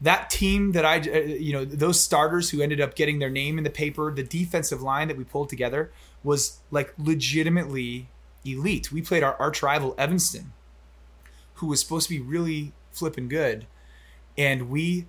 that 0.02 0.30
team 0.30 0.74
that 0.74 0.84
I, 0.84 0.98
uh, 0.98 1.20
you 1.20 1.54
know, 1.54 1.64
those 1.64 2.02
starters 2.02 2.50
who 2.50 2.60
ended 2.62 2.82
up 2.82 2.94
getting 2.96 3.20
their 3.20 3.30
name 3.30 3.58
in 3.58 3.64
the 3.64 3.70
paper, 3.70 4.14
the 4.14 4.24
defensive 4.24 4.82
line 4.82 5.08
that 5.08 5.16
we 5.16 5.24
pulled 5.24 5.48
together 5.48 5.94
was 6.22 6.60
like 6.70 6.94
legitimately 6.98 8.10
elite. 8.44 8.92
We 8.92 9.02
played 9.02 9.24
our 9.24 9.36
arch 9.36 9.64
rival 9.64 9.96
Evanston, 9.98 10.52
who 11.56 11.68
was 11.68 11.80
supposed 11.80 12.10
to 12.10 12.16
be 12.16 12.20
really 12.20 12.74
flipping 12.92 13.30
good, 13.30 13.68
and 14.38 14.70
we, 14.70 15.06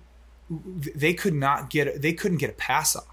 they 0.49 1.13
could 1.13 1.33
not 1.33 1.69
get, 1.69 2.01
they 2.01 2.13
couldn't 2.13 2.37
get 2.37 2.49
a 2.49 2.53
pass 2.53 2.95
off 2.95 3.12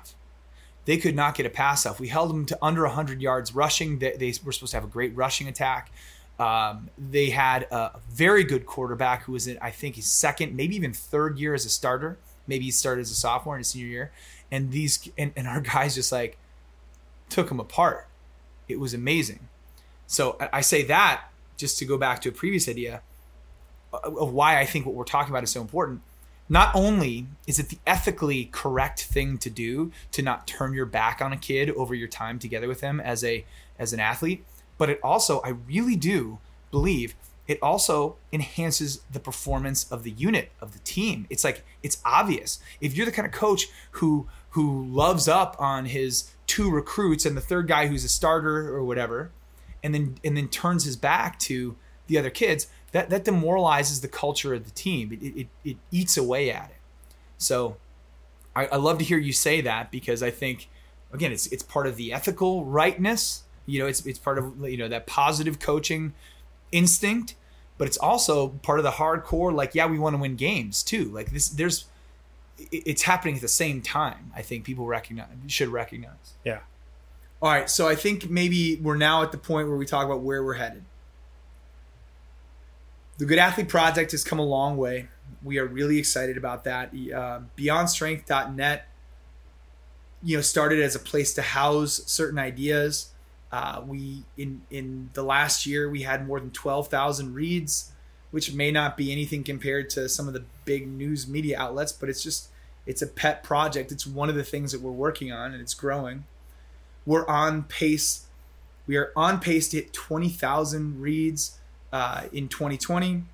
they 0.90 0.98
could 0.98 1.14
not 1.14 1.36
get 1.36 1.46
a 1.46 1.50
pass 1.50 1.86
off. 1.86 2.00
We 2.00 2.08
held 2.08 2.30
them 2.30 2.44
to 2.46 2.58
under 2.60 2.82
100 2.82 3.22
yards 3.22 3.54
rushing. 3.54 4.00
They, 4.00 4.10
they 4.16 4.34
were 4.44 4.50
supposed 4.50 4.72
to 4.72 4.76
have 4.76 4.82
a 4.82 4.88
great 4.88 5.14
rushing 5.14 5.46
attack. 5.46 5.92
Um, 6.36 6.90
they 6.98 7.30
had 7.30 7.68
a 7.70 8.00
very 8.10 8.42
good 8.42 8.66
quarterback 8.66 9.22
who 9.22 9.30
was 9.30 9.46
in, 9.46 9.56
I 9.62 9.70
think, 9.70 9.94
his 9.94 10.06
second, 10.06 10.56
maybe 10.56 10.74
even 10.74 10.92
third 10.92 11.38
year 11.38 11.54
as 11.54 11.64
a 11.64 11.68
starter. 11.68 12.18
Maybe 12.48 12.64
he 12.64 12.72
started 12.72 13.02
as 13.02 13.12
a 13.12 13.14
sophomore 13.14 13.54
in 13.54 13.60
his 13.60 13.68
senior 13.68 13.86
year. 13.86 14.10
And 14.50 14.72
these 14.72 15.08
and, 15.16 15.30
and 15.36 15.46
our 15.46 15.60
guys 15.74 15.94
just 15.94 16.10
like 16.10 16.36
took 17.28 17.52
him 17.52 17.60
apart. 17.60 18.08
It 18.66 18.80
was 18.80 18.92
amazing. 18.92 19.46
So 20.08 20.38
I 20.52 20.60
say 20.60 20.82
that 20.86 21.22
just 21.56 21.78
to 21.78 21.84
go 21.84 21.98
back 21.98 22.20
to 22.22 22.30
a 22.30 22.32
previous 22.32 22.68
idea 22.68 23.02
of 23.92 24.32
why 24.32 24.58
I 24.58 24.66
think 24.66 24.86
what 24.86 24.96
we're 24.96 25.04
talking 25.04 25.30
about 25.30 25.44
is 25.44 25.50
so 25.50 25.60
important 25.60 26.00
not 26.50 26.74
only 26.74 27.28
is 27.46 27.58
it 27.58 27.70
the 27.70 27.78
ethically 27.86 28.46
correct 28.52 29.04
thing 29.04 29.38
to 29.38 29.48
do 29.48 29.90
to 30.10 30.20
not 30.20 30.46
turn 30.46 30.74
your 30.74 30.84
back 30.84 31.22
on 31.22 31.32
a 31.32 31.36
kid 31.36 31.70
over 31.70 31.94
your 31.94 32.08
time 32.08 32.38
together 32.38 32.68
with 32.68 32.80
them 32.80 33.00
as 33.00 33.24
a 33.24 33.44
as 33.78 33.94
an 33.94 34.00
athlete, 34.00 34.44
but 34.76 34.90
it 34.90 35.00
also 35.02 35.40
I 35.40 35.50
really 35.50 35.96
do 35.96 36.38
believe 36.70 37.14
it 37.46 37.58
also 37.62 38.16
enhances 38.32 39.00
the 39.10 39.18
performance 39.18 39.90
of 39.90 40.02
the 40.02 40.10
unit 40.10 40.52
of 40.60 40.72
the 40.72 40.78
team. 40.80 41.26
It's 41.30 41.44
like 41.44 41.64
it's 41.82 41.98
obvious. 42.04 42.58
If 42.80 42.96
you're 42.96 43.06
the 43.06 43.12
kind 43.12 43.26
of 43.26 43.32
coach 43.32 43.68
who 43.92 44.28
who 44.50 44.84
loves 44.86 45.28
up 45.28 45.56
on 45.58 45.86
his 45.86 46.30
two 46.46 46.70
recruits 46.70 47.24
and 47.24 47.36
the 47.36 47.40
third 47.40 47.68
guy 47.68 47.86
who's 47.86 48.04
a 48.04 48.08
starter 48.08 48.74
or 48.74 48.84
whatever, 48.84 49.30
and 49.82 49.94
then 49.94 50.16
and 50.24 50.36
then 50.36 50.48
turns 50.48 50.84
his 50.84 50.96
back 50.96 51.38
to 51.40 51.76
the 52.08 52.18
other 52.18 52.30
kids, 52.30 52.66
that 52.92 53.10
that 53.10 53.24
demoralizes 53.24 54.00
the 54.00 54.08
culture 54.08 54.54
of 54.54 54.64
the 54.64 54.70
team. 54.70 55.12
It 55.12 55.40
it, 55.40 55.46
it 55.64 55.76
eats 55.90 56.16
away 56.16 56.50
at 56.50 56.70
it. 56.70 56.76
So 57.38 57.76
I, 58.54 58.66
I 58.66 58.76
love 58.76 58.98
to 58.98 59.04
hear 59.04 59.18
you 59.18 59.32
say 59.32 59.60
that 59.60 59.90
because 59.90 60.22
I 60.22 60.30
think 60.30 60.68
again 61.12 61.32
it's 61.32 61.46
it's 61.48 61.62
part 61.62 61.86
of 61.86 61.96
the 61.96 62.12
ethical 62.12 62.64
rightness. 62.64 63.44
You 63.66 63.80
know, 63.80 63.86
it's 63.86 64.04
it's 64.06 64.18
part 64.18 64.38
of 64.38 64.68
you 64.68 64.76
know 64.76 64.88
that 64.88 65.06
positive 65.06 65.58
coaching 65.58 66.14
instinct, 66.72 67.34
but 67.78 67.86
it's 67.86 67.98
also 67.98 68.48
part 68.48 68.78
of 68.78 68.84
the 68.84 68.92
hardcore. 68.92 69.54
Like, 69.54 69.74
yeah, 69.74 69.86
we 69.86 69.98
want 69.98 70.14
to 70.14 70.20
win 70.20 70.36
games 70.36 70.82
too. 70.82 71.04
Like 71.04 71.32
this, 71.32 71.48
there's 71.48 71.86
it's 72.70 73.02
happening 73.02 73.36
at 73.36 73.40
the 73.40 73.48
same 73.48 73.80
time. 73.80 74.32
I 74.34 74.42
think 74.42 74.64
people 74.64 74.86
recognize 74.86 75.28
should 75.46 75.68
recognize. 75.68 76.34
Yeah. 76.44 76.60
All 77.42 77.50
right, 77.50 77.70
so 77.70 77.88
I 77.88 77.94
think 77.94 78.28
maybe 78.28 78.76
we're 78.76 78.98
now 78.98 79.22
at 79.22 79.32
the 79.32 79.38
point 79.38 79.66
where 79.66 79.76
we 79.78 79.86
talk 79.86 80.04
about 80.04 80.20
where 80.20 80.44
we're 80.44 80.54
headed. 80.54 80.84
The 83.20 83.26
Good 83.26 83.38
Athlete 83.38 83.68
Project 83.68 84.12
has 84.12 84.24
come 84.24 84.38
a 84.38 84.44
long 84.44 84.78
way. 84.78 85.08
We 85.42 85.58
are 85.58 85.66
really 85.66 85.98
excited 85.98 86.38
about 86.38 86.64
that. 86.64 86.88
Uh, 86.88 87.40
BeyondStrength.net, 87.54 88.88
you 90.22 90.36
know, 90.38 90.40
started 90.40 90.80
as 90.80 90.94
a 90.94 90.98
place 90.98 91.34
to 91.34 91.42
house 91.42 92.00
certain 92.06 92.38
ideas. 92.38 93.10
Uh, 93.52 93.82
we 93.86 94.24
in 94.38 94.62
in 94.70 95.10
the 95.12 95.22
last 95.22 95.66
year 95.66 95.90
we 95.90 96.00
had 96.00 96.26
more 96.26 96.40
than 96.40 96.50
twelve 96.50 96.88
thousand 96.88 97.34
reads, 97.34 97.92
which 98.30 98.54
may 98.54 98.70
not 98.70 98.96
be 98.96 99.12
anything 99.12 99.44
compared 99.44 99.90
to 99.90 100.08
some 100.08 100.26
of 100.26 100.32
the 100.32 100.44
big 100.64 100.88
news 100.88 101.28
media 101.28 101.60
outlets, 101.60 101.92
but 101.92 102.08
it's 102.08 102.22
just 102.22 102.48
it's 102.86 103.02
a 103.02 103.06
pet 103.06 103.42
project. 103.42 103.92
It's 103.92 104.06
one 104.06 104.30
of 104.30 104.34
the 104.34 104.44
things 104.44 104.72
that 104.72 104.80
we're 104.80 104.92
working 104.92 105.30
on, 105.30 105.52
and 105.52 105.60
it's 105.60 105.74
growing. 105.74 106.24
We're 107.04 107.26
on 107.26 107.64
pace. 107.64 108.28
We 108.86 108.96
are 108.96 109.12
on 109.14 109.40
pace 109.40 109.68
to 109.68 109.76
hit 109.76 109.92
twenty 109.92 110.30
thousand 110.30 111.02
reads 111.02 111.59
uh, 111.92 112.24
in 112.32 112.48
2020. 112.48 113.24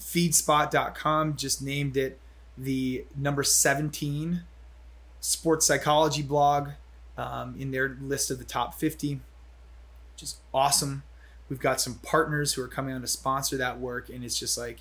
Feedspot.com 0.00 1.36
just 1.36 1.62
named 1.62 1.96
it 1.96 2.18
the 2.56 3.04
number 3.16 3.42
17 3.42 4.42
sports 5.20 5.66
psychology 5.66 6.22
blog 6.22 6.70
um, 7.16 7.54
in 7.58 7.70
their 7.70 7.96
list 8.00 8.30
of 8.30 8.38
the 8.38 8.44
top 8.44 8.74
50, 8.74 9.14
which 10.12 10.22
is 10.22 10.36
awesome. 10.52 11.02
We've 11.48 11.60
got 11.60 11.80
some 11.80 11.94
partners 11.96 12.54
who 12.54 12.62
are 12.62 12.68
coming 12.68 12.94
on 12.94 13.00
to 13.00 13.06
sponsor 13.06 13.56
that 13.56 13.78
work, 13.78 14.08
and 14.08 14.24
it's 14.24 14.38
just 14.38 14.58
like, 14.58 14.80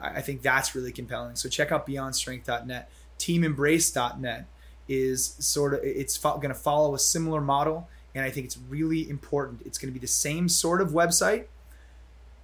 I 0.00 0.20
think 0.20 0.42
that's 0.42 0.74
really 0.74 0.92
compelling. 0.92 1.36
So 1.36 1.48
check 1.48 1.72
out 1.72 1.86
beyondstrength.net. 1.86 2.90
Teamembrace.net 3.18 4.46
is 4.88 5.34
sort 5.38 5.74
of, 5.74 5.80
it's 5.82 6.16
fo- 6.16 6.36
going 6.36 6.48
to 6.48 6.54
follow 6.54 6.94
a 6.94 6.98
similar 6.98 7.40
model, 7.40 7.88
and 8.14 8.24
I 8.24 8.30
think 8.30 8.46
it's 8.46 8.58
really 8.68 9.08
important. 9.08 9.62
It's 9.64 9.78
going 9.78 9.92
to 9.92 9.98
be 9.98 10.00
the 10.00 10.06
same 10.06 10.48
sort 10.48 10.80
of 10.80 10.90
website 10.90 11.46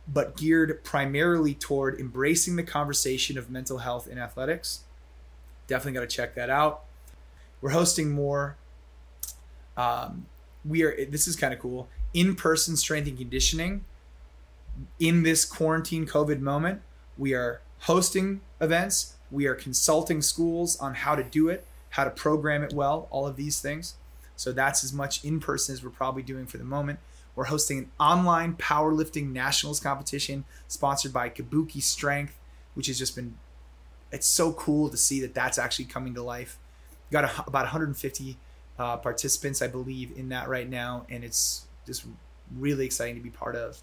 but 0.06 0.36
geared 0.36 0.84
primarily 0.84 1.54
toward 1.54 1.98
embracing 1.98 2.56
the 2.56 2.62
conversation 2.62 3.38
of 3.38 3.50
mental 3.50 3.78
health 3.78 4.06
in 4.06 4.18
athletics. 4.18 4.80
Definitely 5.66 5.92
got 5.92 6.08
to 6.08 6.16
check 6.16 6.34
that 6.34 6.50
out. 6.50 6.84
We're 7.60 7.70
hosting 7.70 8.10
more. 8.10 8.56
Um, 9.76 10.26
we 10.64 10.82
are. 10.82 11.06
This 11.06 11.26
is 11.26 11.36
kind 11.36 11.54
of 11.54 11.60
cool. 11.60 11.88
In-person 12.12 12.76
strength 12.76 13.08
and 13.08 13.18
conditioning. 13.18 13.84
In 14.98 15.22
this 15.22 15.44
quarantine 15.44 16.04
COVID 16.06 16.40
moment, 16.40 16.82
we 17.16 17.32
are 17.32 17.60
hosting 17.80 18.40
events. 18.60 19.14
We 19.30 19.46
are 19.46 19.54
consulting 19.54 20.20
schools 20.20 20.76
on 20.78 20.94
how 20.94 21.14
to 21.14 21.22
do 21.22 21.48
it, 21.48 21.64
how 21.90 22.04
to 22.04 22.10
program 22.10 22.62
it 22.62 22.72
well, 22.72 23.08
all 23.10 23.26
of 23.26 23.36
these 23.36 23.60
things. 23.60 23.94
So 24.36 24.52
that's 24.52 24.82
as 24.82 24.92
much 24.92 25.24
in 25.24 25.40
person 25.40 25.74
as 25.74 25.82
we're 25.82 25.90
probably 25.90 26.22
doing 26.22 26.46
for 26.46 26.58
the 26.58 26.64
moment. 26.64 26.98
We're 27.34 27.44
hosting 27.44 27.78
an 27.78 27.90
online 27.98 28.54
powerlifting 28.54 29.32
nationals 29.32 29.80
competition 29.80 30.44
sponsored 30.68 31.12
by 31.12 31.30
Kabuki 31.30 31.82
Strength, 31.82 32.38
which 32.74 32.86
has 32.86 32.98
just 32.98 33.16
been 33.16 33.36
it's 34.12 34.26
so 34.28 34.52
cool 34.52 34.88
to 34.88 34.96
see 34.96 35.20
that 35.20 35.34
that's 35.34 35.58
actually 35.58 35.86
coming 35.86 36.14
to 36.14 36.22
life. 36.22 36.58
We've 37.10 37.20
got 37.20 37.24
a, 37.24 37.48
about 37.48 37.64
150 37.64 38.36
uh, 38.78 38.96
participants, 38.98 39.60
I 39.60 39.66
believe, 39.66 40.16
in 40.16 40.28
that 40.28 40.48
right 40.48 40.68
now, 40.68 41.04
and 41.10 41.24
it's 41.24 41.66
just 41.84 42.06
really 42.56 42.86
exciting 42.86 43.16
to 43.16 43.20
be 43.20 43.30
part 43.30 43.56
of. 43.56 43.82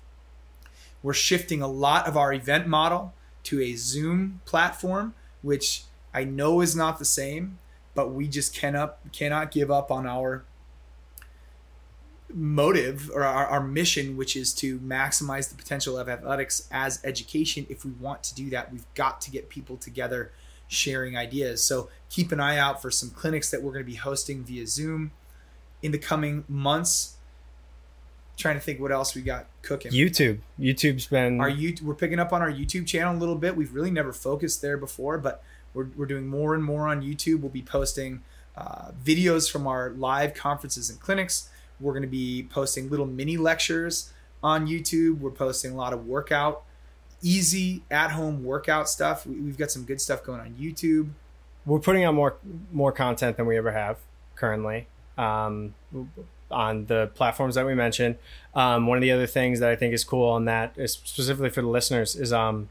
We're 1.03 1.13
shifting 1.13 1.61
a 1.61 1.67
lot 1.67 2.07
of 2.07 2.15
our 2.15 2.31
event 2.31 2.67
model 2.67 3.13
to 3.43 3.61
a 3.61 3.73
Zoom 3.73 4.41
platform, 4.45 5.13
which 5.41 5.83
I 6.13 6.23
know 6.23 6.61
is 6.61 6.75
not 6.75 6.99
the 6.99 7.05
same, 7.05 7.59
but 7.93 8.11
we 8.13 8.27
just 8.27 8.55
cannot 8.55 8.97
cannot 9.11 9.51
give 9.51 9.69
up 9.69 9.91
on 9.91 10.07
our 10.07 10.45
motive 12.35 13.09
or 13.13 13.23
our, 13.23 13.47
our 13.47 13.61
mission, 13.61 14.17
which 14.17 14.35
is 14.35 14.53
to 14.55 14.79
maximize 14.79 15.49
the 15.49 15.55
potential 15.55 15.97
of 15.97 16.09
athletics 16.09 16.67
as 16.71 16.99
education. 17.03 17.65
If 17.69 17.85
we 17.85 17.91
want 17.91 18.23
to 18.23 18.35
do 18.35 18.49
that, 18.51 18.71
we've 18.71 18.85
got 18.95 19.21
to 19.21 19.31
get 19.31 19.49
people 19.49 19.77
together 19.77 20.31
sharing 20.67 21.17
ideas. 21.17 21.63
So 21.63 21.89
keep 22.09 22.31
an 22.31 22.39
eye 22.39 22.57
out 22.57 22.81
for 22.81 22.89
some 22.89 23.09
clinics 23.09 23.51
that 23.51 23.61
we're 23.61 23.73
going 23.73 23.85
to 23.85 23.91
be 23.91 23.97
hosting 23.97 24.43
via 24.43 24.65
Zoom 24.65 25.11
in 25.81 25.91
the 25.91 25.97
coming 25.97 26.45
months. 26.47 27.17
Trying 28.37 28.55
to 28.55 28.61
think 28.61 28.79
what 28.79 28.91
else 28.91 29.13
we 29.13 29.21
got 29.21 29.47
cooking. 29.61 29.91
YouTube. 29.91 30.39
YouTube's 30.59 31.07
been 31.07 31.39
Our 31.41 31.51
YouTube, 31.51 31.83
we're 31.83 31.93
picking 31.93 32.19
up 32.19 32.33
on 32.33 32.41
our 32.41 32.51
YouTube 32.51 32.87
channel 32.87 33.15
a 33.15 33.19
little 33.19 33.35
bit. 33.35 33.55
We've 33.55 33.73
really 33.73 33.91
never 33.91 34.13
focused 34.13 34.61
there 34.61 34.77
before, 34.77 35.17
but 35.17 35.43
we're, 35.73 35.87
we're 35.95 36.05
doing 36.05 36.27
more 36.27 36.55
and 36.55 36.63
more 36.63 36.87
on 36.87 37.01
YouTube. 37.01 37.41
We'll 37.41 37.49
be 37.49 37.61
posting 37.61 38.23
uh, 38.55 38.91
videos 39.03 39.51
from 39.51 39.67
our 39.67 39.91
live 39.91 40.33
conferences 40.33 40.89
and 40.89 40.99
clinics. 40.99 41.49
We're 41.81 41.93
going 41.93 42.03
to 42.03 42.07
be 42.07 42.47
posting 42.49 42.89
little 42.89 43.05
mini 43.05 43.37
lectures 43.37 44.13
on 44.43 44.67
YouTube. 44.67 45.19
We're 45.19 45.31
posting 45.31 45.71
a 45.71 45.75
lot 45.75 45.93
of 45.93 46.05
workout, 46.05 46.63
easy 47.21 47.83
at 47.89 48.11
home 48.11 48.43
workout 48.43 48.89
stuff. 48.89 49.25
We, 49.25 49.35
we've 49.39 49.57
got 49.57 49.71
some 49.71 49.83
good 49.83 50.01
stuff 50.01 50.23
going 50.23 50.39
on 50.39 50.55
YouTube. 50.59 51.09
we're 51.65 51.79
putting 51.79 52.03
out 52.03 52.13
more 52.13 52.37
more 52.71 52.91
content 52.91 53.37
than 53.37 53.45
we 53.45 53.57
ever 53.57 53.71
have 53.71 53.97
currently 54.35 54.87
um, 55.17 55.73
on 56.49 56.85
the 56.85 57.11
platforms 57.13 57.55
that 57.55 57.65
we 57.65 57.75
mentioned. 57.75 58.17
Um, 58.55 58.87
one 58.87 58.97
of 58.97 59.01
the 59.01 59.11
other 59.11 59.27
things 59.27 59.59
that 59.59 59.69
I 59.69 59.75
think 59.75 59.93
is 59.93 60.03
cool 60.03 60.29
on 60.29 60.45
that 60.45 60.73
is 60.77 60.93
specifically 60.93 61.49
for 61.49 61.61
the 61.61 61.67
listeners 61.67 62.15
is 62.15 62.33
um, 62.33 62.69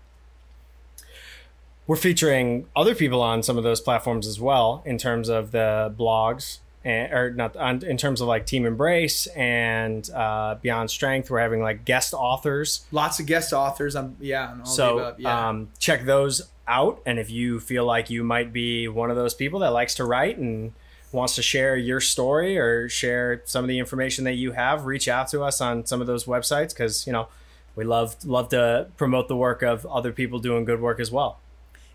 we're 1.86 1.96
featuring 1.96 2.66
other 2.76 2.94
people 2.94 3.22
on 3.22 3.42
some 3.42 3.56
of 3.56 3.64
those 3.64 3.80
platforms 3.80 4.26
as 4.26 4.40
well 4.40 4.82
in 4.84 4.98
terms 4.98 5.28
of 5.28 5.52
the 5.52 5.94
blogs 5.98 6.58
and 6.84 7.12
or 7.12 7.30
not 7.30 7.56
on, 7.56 7.84
in 7.84 7.96
terms 7.96 8.20
of 8.20 8.28
like 8.28 8.46
Team 8.46 8.64
Embrace 8.64 9.26
and 9.28 10.08
uh, 10.10 10.56
Beyond 10.60 10.90
Strength. 10.90 11.30
We're 11.30 11.40
having 11.40 11.62
like 11.62 11.84
guest 11.84 12.14
authors 12.14 12.86
Lots 12.90 13.20
of 13.20 13.26
guest 13.26 13.52
authors. 13.52 13.94
I'm 13.94 14.16
yeah. 14.20 14.56
All 14.60 14.66
so 14.66 15.14
yeah. 15.18 15.48
um, 15.48 15.68
check 15.78 16.04
those 16.04 16.42
out. 16.66 17.02
And 17.04 17.18
if 17.18 17.30
you 17.30 17.60
feel 17.60 17.84
like 17.84 18.10
you 18.10 18.24
might 18.24 18.52
be 18.52 18.88
one 18.88 19.10
of 19.10 19.16
those 19.16 19.34
people 19.34 19.60
that 19.60 19.72
likes 19.72 19.94
to 19.96 20.04
write 20.04 20.38
and 20.38 20.72
wants 21.12 21.34
to 21.34 21.42
share 21.42 21.76
your 21.76 22.00
story 22.00 22.56
or 22.56 22.88
share 22.88 23.42
some 23.44 23.64
of 23.64 23.68
the 23.68 23.78
information 23.78 24.24
that 24.24 24.34
you 24.34 24.52
have, 24.52 24.86
reach 24.86 25.08
out 25.08 25.28
to 25.28 25.42
us 25.42 25.60
on 25.60 25.84
some 25.84 26.00
of 26.00 26.06
those 26.06 26.24
websites 26.24 26.70
because 26.70 27.06
you 27.06 27.12
know 27.12 27.28
we 27.76 27.84
love 27.84 28.16
love 28.24 28.48
to 28.50 28.88
promote 28.96 29.28
the 29.28 29.36
work 29.36 29.62
of 29.62 29.84
other 29.86 30.12
people 30.12 30.38
doing 30.38 30.64
good 30.64 30.80
work 30.80 31.00
as 31.00 31.10
well. 31.10 31.40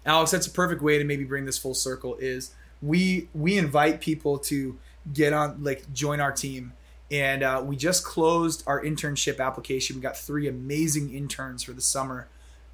Alex, 0.05 0.31
that's 0.31 0.45
a 0.45 0.51
perfect 0.51 0.83
way 0.83 0.99
to 0.99 1.03
maybe 1.03 1.23
bring 1.23 1.45
this 1.45 1.57
full 1.57 1.73
circle. 1.73 2.15
Is 2.17 2.53
we 2.81 3.29
we 3.33 3.57
invite 3.57 4.01
people 4.01 4.37
to 4.39 4.77
get 5.13 5.33
on 5.33 5.63
like 5.63 5.91
join 5.93 6.19
our 6.19 6.31
team, 6.31 6.73
and 7.11 7.43
uh, 7.43 7.63
we 7.65 7.75
just 7.75 8.03
closed 8.03 8.63
our 8.67 8.83
internship 8.83 9.39
application. 9.39 9.95
We 9.95 10.01
got 10.01 10.17
three 10.17 10.47
amazing 10.47 11.13
interns 11.13 11.63
for 11.63 11.73
the 11.73 11.81
summer. 11.81 12.27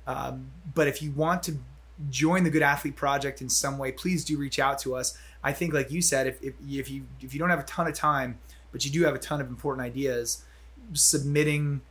Um, 0.08 0.52
but 0.74 0.88
if 0.88 1.02
you 1.02 1.12
want 1.12 1.44
to 1.44 1.58
join 2.10 2.44
the 2.44 2.50
Good 2.50 2.64
Athlete 2.64 2.96
Project 2.96 3.42
in 3.42 3.50
some 3.50 3.78
way, 3.78 3.92
please 3.92 4.26
do 4.26 4.38
reach 4.38 4.60
out 4.60 4.80
to 4.80 4.96
us. 4.96 5.18
I 5.44 5.54
think, 5.54 5.74
like 5.74 5.92
you 5.92 6.02
said, 6.02 6.28
if, 6.28 6.42
if, 6.42 6.54
if 6.68 6.90
you 6.90 7.06
if 7.22 7.34
you 7.34 7.40
don't 7.40 7.50
have 7.50 7.60
a 7.60 7.64
ton 7.64 7.88
of 7.88 7.94
time, 7.94 8.40
but 8.72 8.86
you 8.86 8.92
do 8.92 9.04
have 9.04 9.16
a 9.16 9.20
ton 9.20 9.42
of 9.42 9.48
important 9.48 9.86
ideas, 9.86 10.44
submitting 10.94 11.82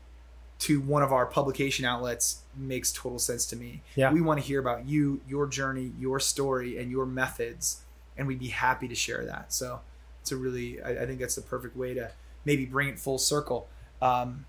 to 0.60 0.80
one 0.80 1.02
of 1.02 1.10
our 1.10 1.24
publication 1.24 1.84
outlets 1.86 2.42
makes 2.54 2.92
total 2.92 3.18
sense 3.18 3.46
to 3.46 3.56
me. 3.56 3.82
Yeah. 3.96 4.12
We 4.12 4.20
want 4.20 4.40
to 4.40 4.46
hear 4.46 4.60
about 4.60 4.86
you, 4.86 5.22
your 5.26 5.46
journey, 5.46 5.92
your 5.98 6.20
story, 6.20 6.76
and 6.76 6.90
your 6.90 7.06
methods, 7.06 7.82
and 8.20 8.28
we'd 8.28 8.38
be 8.38 8.48
happy 8.48 8.86
to 8.86 8.94
share 8.94 9.24
that. 9.24 9.50
So 9.50 9.80
it's 10.20 10.30
a 10.30 10.36
really, 10.36 10.80
I, 10.82 10.90
I 10.90 11.06
think 11.06 11.18
that's 11.18 11.34
the 11.34 11.40
perfect 11.40 11.74
way 11.74 11.94
to 11.94 12.12
maybe 12.44 12.66
bring 12.66 12.88
it 12.88 12.98
full 12.98 13.16
circle. 13.16 13.66
Um, 14.02 14.44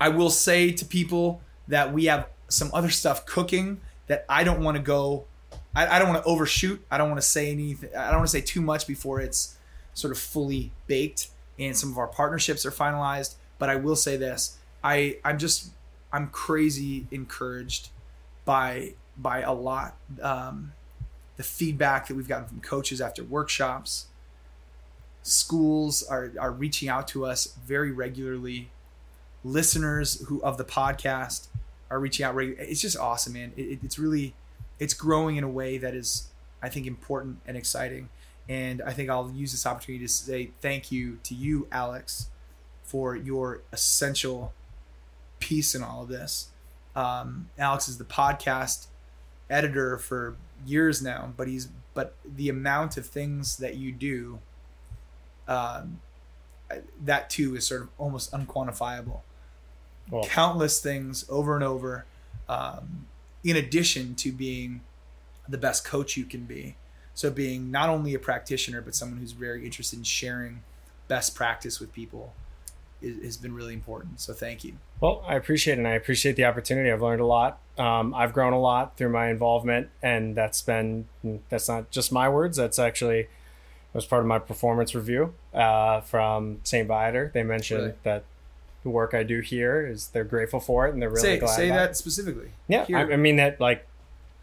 I 0.00 0.08
will 0.08 0.30
say 0.30 0.72
to 0.72 0.84
people 0.86 1.42
that 1.68 1.92
we 1.92 2.06
have 2.06 2.28
some 2.48 2.70
other 2.72 2.88
stuff 2.88 3.26
cooking 3.26 3.82
that 4.06 4.24
I 4.26 4.42
don't 4.42 4.62
want 4.62 4.78
to 4.78 4.82
go. 4.82 5.24
I, 5.76 5.86
I 5.86 5.98
don't 5.98 6.08
want 6.08 6.24
to 6.24 6.28
overshoot. 6.28 6.82
I 6.90 6.96
don't 6.96 7.10
want 7.10 7.20
to 7.20 7.26
say 7.26 7.50
anything. 7.50 7.90
I 7.94 8.06
don't 8.06 8.18
want 8.18 8.28
to 8.28 8.32
say 8.32 8.40
too 8.40 8.62
much 8.62 8.86
before 8.86 9.20
it's 9.20 9.58
sort 9.92 10.10
of 10.10 10.18
fully 10.18 10.72
baked 10.86 11.28
and 11.58 11.76
some 11.76 11.90
of 11.90 11.98
our 11.98 12.08
partnerships 12.08 12.64
are 12.64 12.70
finalized. 12.70 13.34
But 13.58 13.68
I 13.68 13.76
will 13.76 13.96
say 13.96 14.16
this: 14.16 14.56
I 14.82 15.18
I'm 15.24 15.38
just 15.38 15.70
I'm 16.10 16.28
crazy 16.28 17.06
encouraged 17.10 17.90
by 18.44 18.94
by 19.16 19.42
a 19.42 19.52
lot 19.52 19.96
um, 20.22 20.72
the 21.36 21.42
feedback 21.42 22.08
that 22.08 22.14
we've 22.14 22.28
gotten 22.28 22.46
from 22.46 22.60
coaches 22.60 23.00
after 23.00 23.24
workshops. 23.24 24.06
Schools 25.22 26.02
are 26.02 26.32
are 26.38 26.52
reaching 26.52 26.88
out 26.88 27.08
to 27.08 27.24
us 27.24 27.56
very 27.64 27.90
regularly. 27.90 28.70
Listeners 29.42 30.22
who 30.26 30.42
of 30.42 30.58
the 30.58 30.64
podcast 30.64 31.48
are 31.90 31.98
reaching 31.98 32.24
out. 32.24 32.34
Regularly. 32.34 32.70
It's 32.70 32.80
just 32.80 32.96
awesome, 32.96 33.32
man. 33.32 33.52
It, 33.56 33.80
it's 33.82 33.98
really 33.98 34.34
it's 34.78 34.94
growing 34.94 35.36
in 35.36 35.44
a 35.44 35.48
way 35.48 35.78
that 35.78 35.94
is 35.94 36.28
I 36.62 36.68
think 36.68 36.86
important 36.86 37.38
and 37.46 37.56
exciting. 37.56 38.08
And 38.48 38.82
I 38.82 38.92
think 38.92 39.08
I'll 39.08 39.30
use 39.30 39.52
this 39.52 39.66
opportunity 39.66 40.04
to 40.04 40.12
say 40.12 40.50
thank 40.60 40.92
you 40.92 41.18
to 41.22 41.34
you, 41.34 41.66
Alex, 41.72 42.28
for 42.82 43.16
your 43.16 43.62
essential 43.72 44.52
piece 45.38 45.74
in 45.74 45.82
all 45.82 46.02
of 46.02 46.08
this. 46.08 46.48
Um, 46.94 47.48
Alex 47.58 47.88
is 47.88 47.98
the 47.98 48.04
podcast 48.04 48.86
editor 49.50 49.98
for 49.98 50.36
years 50.66 51.02
now, 51.02 51.32
but 51.36 51.48
he's 51.48 51.68
but 51.94 52.16
the 52.24 52.48
amount 52.48 52.96
of 52.96 53.06
things 53.06 53.56
that 53.58 53.76
you 53.76 53.92
do, 53.92 54.40
um, 55.46 56.00
that 57.02 57.30
too 57.30 57.56
is 57.56 57.66
sort 57.66 57.82
of 57.82 57.88
almost 57.98 58.32
unquantifiable. 58.32 59.20
Well, 60.10 60.24
Countless 60.24 60.80
things 60.80 61.24
over 61.28 61.54
and 61.54 61.64
over, 61.64 62.04
um, 62.48 63.06
in 63.42 63.56
addition 63.56 64.14
to 64.16 64.32
being 64.32 64.82
the 65.48 65.58
best 65.58 65.84
coach 65.84 66.16
you 66.16 66.24
can 66.24 66.44
be. 66.44 66.76
So 67.14 67.30
being 67.30 67.70
not 67.70 67.88
only 67.88 68.14
a 68.14 68.18
practitioner 68.18 68.80
but 68.80 68.94
someone 68.94 69.18
who's 69.20 69.32
very 69.32 69.64
interested 69.64 69.98
in 69.98 70.04
sharing 70.04 70.62
best 71.06 71.34
practice 71.34 71.78
with 71.78 71.92
people 71.92 72.34
has 73.22 73.36
been 73.36 73.54
really 73.54 73.74
important. 73.74 74.20
So 74.20 74.32
thank 74.32 74.64
you. 74.64 74.74
Well, 75.00 75.22
I 75.26 75.34
appreciate 75.34 75.74
it, 75.74 75.78
and 75.78 75.88
I 75.88 75.92
appreciate 75.92 76.36
the 76.36 76.44
opportunity. 76.44 76.90
I've 76.90 77.02
learned 77.02 77.20
a 77.20 77.26
lot. 77.26 77.58
Um, 77.78 78.14
I've 78.14 78.32
grown 78.32 78.52
a 78.52 78.60
lot 78.60 78.96
through 78.96 79.10
my 79.10 79.28
involvement, 79.28 79.88
and 80.02 80.36
that's 80.36 80.62
been 80.62 81.06
that's 81.48 81.68
not 81.68 81.90
just 81.90 82.12
my 82.12 82.28
words. 82.28 82.56
That's 82.56 82.78
actually 82.78 83.28
was 83.92 84.04
part 84.06 84.22
of 84.22 84.26
my 84.26 84.38
performance 84.40 84.94
review 84.94 85.34
uh, 85.52 86.00
from 86.00 86.58
St. 86.64 86.86
Viator. 86.88 87.30
They 87.32 87.42
mentioned 87.44 87.80
Really? 87.80 87.94
that 88.02 88.24
the 88.82 88.90
work 88.90 89.14
I 89.14 89.22
do 89.22 89.40
here 89.40 89.86
is 89.86 90.08
they're 90.08 90.24
grateful 90.24 90.58
for 90.60 90.86
it, 90.88 90.92
and 90.94 91.00
they're 91.00 91.08
really 91.10 91.20
say 91.20 91.38
glad. 91.38 91.54
say 91.54 91.68
that 91.68 91.90
it. 91.90 91.96
specifically. 91.96 92.50
Yeah, 92.68 92.86
I, 92.92 93.12
I 93.12 93.16
mean 93.16 93.36
that 93.36 93.60
like 93.60 93.86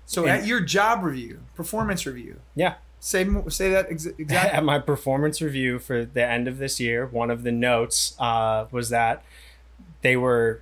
So 0.05 0.21
And- 0.23 0.31
at 0.41 0.45
your 0.47 0.61
job 0.61 1.03
review, 1.03 1.39
performance 1.55 2.05
review, 2.05 2.39
yeah. 2.55 2.75
Say 3.01 3.27
say 3.49 3.71
that 3.71 3.87
ex- 3.89 4.05
exactly. 4.17 4.57
At 4.57 4.63
my 4.63 4.79
performance 4.79 5.41
review 5.41 5.79
for 5.79 6.05
the 6.05 6.25
end 6.25 6.47
of 6.47 6.59
this 6.59 6.79
year, 6.79 7.05
one 7.05 7.29
of 7.29 7.43
the 7.43 7.51
notes 7.51 8.15
uh, 8.17 8.67
was 8.71 8.87
that 8.89 9.25
they 10.01 10.15
were 10.15 10.61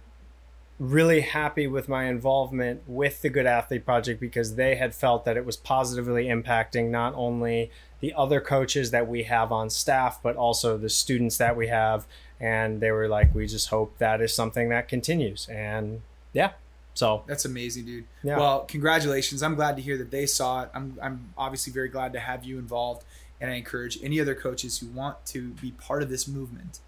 really 0.80 1.20
happy 1.22 1.68
with 1.68 1.90
my 1.90 2.06
involvement 2.06 2.82
with 2.88 3.22
the 3.22 3.30
Good 3.30 3.46
Athlete 3.46 3.86
Project 3.86 4.22
because 4.22 4.56
they 4.56 4.76
had 4.76 4.96
felt 4.96 5.26
that 5.26 5.36
it 5.36 5.46
was 5.46 5.58
positively 5.58 6.26
impacting 6.28 6.90
not 6.90 7.14
only 7.16 7.70
the 8.00 8.14
other 8.14 8.40
coaches 8.40 8.92
that 8.92 9.06
we 9.06 9.24
have 9.24 9.52
on 9.52 9.70
staff, 9.70 10.22
but 10.24 10.38
also 10.38 10.78
the 10.78 10.90
students 10.90 11.38
that 11.38 11.58
we 11.58 11.68
have. 11.68 12.08
And 12.40 12.80
they 12.80 12.92
were 12.92 13.10
like, 13.10 13.36
we 13.36 13.46
just 13.46 13.68
hope 13.68 13.98
that 13.98 14.22
is 14.22 14.34
something 14.34 14.70
that 14.70 14.88
continues. 14.88 15.50
And 15.50 16.02
yeah, 16.32 16.52
so 16.94 17.24
That's 17.28 17.46
amazing, 17.46 17.86
dude. 17.86 18.06
Yeah. 18.24 18.38
Well, 18.38 18.62
congratulations. 18.62 19.42
I'm 19.44 19.56
glad 19.56 19.76
to 19.78 19.82
hear 19.82 19.98
that 19.98 20.12
they 20.12 20.26
saw 20.26 20.64
it. 20.64 20.70
I'm 20.74 20.98
I'm 21.02 21.34
obviously 21.38 21.72
very 21.72 21.90
glad 21.90 22.14
to 22.14 22.20
have 22.20 22.44
you 22.44 22.58
involved, 22.60 23.06
and 23.40 23.50
I 23.50 23.56
encourage 23.56 23.98
any 24.04 24.20
other 24.20 24.36
coaches 24.36 24.80
who 24.80 24.88
want 24.88 25.26
to 25.28 25.50
be 25.62 25.72
part 25.72 26.04
of 26.04 26.10
this 26.10 26.28
movement 26.28 26.80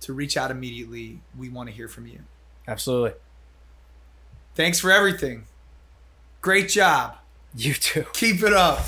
to 0.00 0.12
reach 0.12 0.36
out 0.36 0.50
immediately. 0.50 1.20
We 1.38 1.48
want 1.50 1.68
to 1.68 1.74
hear 1.74 1.86
from 1.88 2.06
you. 2.06 2.20
absolutely. 2.66 3.12
Thanks 4.54 4.80
for 4.80 4.90
everything. 4.90 5.44
Great 6.40 6.68
job. 6.68 7.16
You 7.54 7.74
too. 7.74 8.04
Keep 8.12 8.42
it 8.42 8.52
up. 8.52 8.80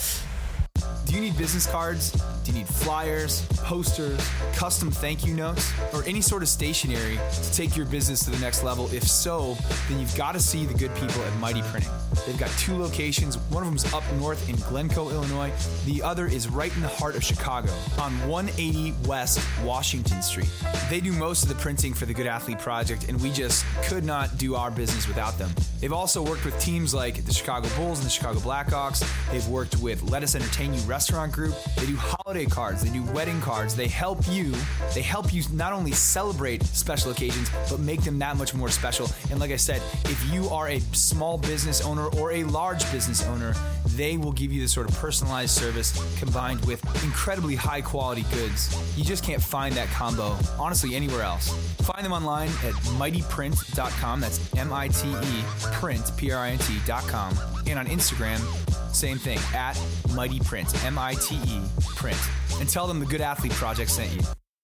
Do 1.06 1.14
you 1.14 1.20
need 1.20 1.36
business 1.38 1.66
cards? 1.66 2.12
You 2.52 2.58
need 2.58 2.68
flyers, 2.68 3.46
posters, 3.64 4.20
custom 4.54 4.90
thank 4.90 5.24
you 5.24 5.32
notes, 5.32 5.72
or 5.94 6.04
any 6.04 6.20
sort 6.20 6.42
of 6.42 6.50
stationery 6.50 7.18
to 7.32 7.52
take 7.54 7.78
your 7.78 7.86
business 7.86 8.24
to 8.26 8.30
the 8.30 8.38
next 8.40 8.62
level? 8.62 8.90
If 8.92 9.04
so, 9.04 9.56
then 9.88 9.98
you've 9.98 10.14
got 10.16 10.32
to 10.32 10.40
see 10.40 10.66
the 10.66 10.74
good 10.74 10.94
people 10.96 11.22
at 11.22 11.34
MITE 11.38 11.64
Printing. 11.64 12.01
They've 12.26 12.38
got 12.38 12.50
two 12.58 12.76
locations. 12.76 13.36
One 13.50 13.62
of 13.62 13.68
them's 13.68 13.92
up 13.92 14.04
north 14.18 14.48
in 14.48 14.56
Glencoe, 14.56 15.10
Illinois. 15.10 15.52
The 15.84 16.02
other 16.02 16.26
is 16.26 16.48
right 16.48 16.74
in 16.74 16.82
the 16.82 16.88
heart 16.88 17.16
of 17.16 17.24
Chicago 17.24 17.72
on 17.98 18.12
180 18.28 18.94
West 19.06 19.40
Washington 19.64 20.22
Street. 20.22 20.50
They 20.88 21.00
do 21.00 21.12
most 21.12 21.42
of 21.42 21.48
the 21.48 21.54
printing 21.56 21.94
for 21.94 22.06
the 22.06 22.14
Good 22.14 22.26
Athlete 22.26 22.58
Project, 22.58 23.08
and 23.08 23.20
we 23.20 23.30
just 23.30 23.64
could 23.84 24.04
not 24.04 24.38
do 24.38 24.54
our 24.54 24.70
business 24.70 25.06
without 25.08 25.38
them. 25.38 25.50
They've 25.80 25.92
also 25.92 26.22
worked 26.22 26.44
with 26.44 26.58
teams 26.60 26.94
like 26.94 27.24
the 27.24 27.32
Chicago 27.32 27.68
Bulls 27.76 27.98
and 27.98 28.06
the 28.06 28.10
Chicago 28.10 28.38
Blackhawks. 28.38 29.02
They've 29.32 29.46
worked 29.48 29.76
with 29.78 30.02
Lettuce 30.04 30.34
Entertain 30.34 30.72
You 30.74 30.80
Restaurant 30.82 31.32
Group. 31.32 31.54
They 31.76 31.86
do 31.86 31.96
holiday 31.96 32.46
cards, 32.46 32.82
they 32.82 32.90
do 32.90 33.02
wedding 33.12 33.40
cards. 33.40 33.74
They 33.74 33.88
help 33.88 34.20
you. 34.28 34.52
They 34.94 35.02
help 35.02 35.32
you 35.32 35.42
not 35.52 35.72
only 35.72 35.92
celebrate 35.92 36.62
special 36.64 37.10
occasions, 37.10 37.50
but 37.68 37.80
make 37.80 38.02
them 38.02 38.18
that 38.20 38.36
much 38.36 38.54
more 38.54 38.68
special. 38.68 39.08
And 39.30 39.40
like 39.40 39.50
I 39.50 39.56
said, 39.56 39.82
if 40.04 40.32
you 40.32 40.48
are 40.48 40.68
a 40.68 40.80
small 40.92 41.38
business 41.38 41.80
owner 41.80 42.01
or 42.08 42.32
a 42.32 42.44
large 42.44 42.90
business 42.92 43.26
owner, 43.26 43.54
they 43.88 44.16
will 44.16 44.32
give 44.32 44.52
you 44.52 44.62
the 44.62 44.68
sort 44.68 44.88
of 44.88 44.96
personalized 44.96 45.50
service 45.50 45.92
combined 46.18 46.64
with 46.64 46.82
incredibly 47.04 47.54
high 47.54 47.80
quality 47.80 48.24
goods. 48.32 48.74
You 48.96 49.04
just 49.04 49.24
can't 49.24 49.42
find 49.42 49.74
that 49.74 49.88
combo, 49.88 50.36
honestly, 50.58 50.94
anywhere 50.94 51.22
else. 51.22 51.52
Find 51.82 52.04
them 52.04 52.12
online 52.12 52.48
at 52.64 52.74
miteprint.com. 52.98 54.20
That's 54.20 54.54
M 54.54 54.72
I 54.72 54.88
T 54.88 55.08
E 55.10 55.44
print, 55.72 56.12
P 56.16 56.30
R 56.30 56.38
I 56.38 56.50
N 56.50 56.58
T.com. 56.58 57.36
And 57.66 57.78
on 57.78 57.86
Instagram, 57.86 58.38
same 58.94 59.18
thing, 59.18 59.38
at 59.54 59.74
mightyprint, 60.08 60.84
M 60.84 60.98
I 60.98 61.14
T 61.14 61.36
E 61.46 61.60
print. 61.96 62.18
And 62.60 62.68
tell 62.68 62.86
them 62.86 63.00
the 63.00 63.06
Good 63.06 63.20
Athlete 63.20 63.52
Project 63.52 63.90
sent 63.90 64.12
you. 64.14 64.41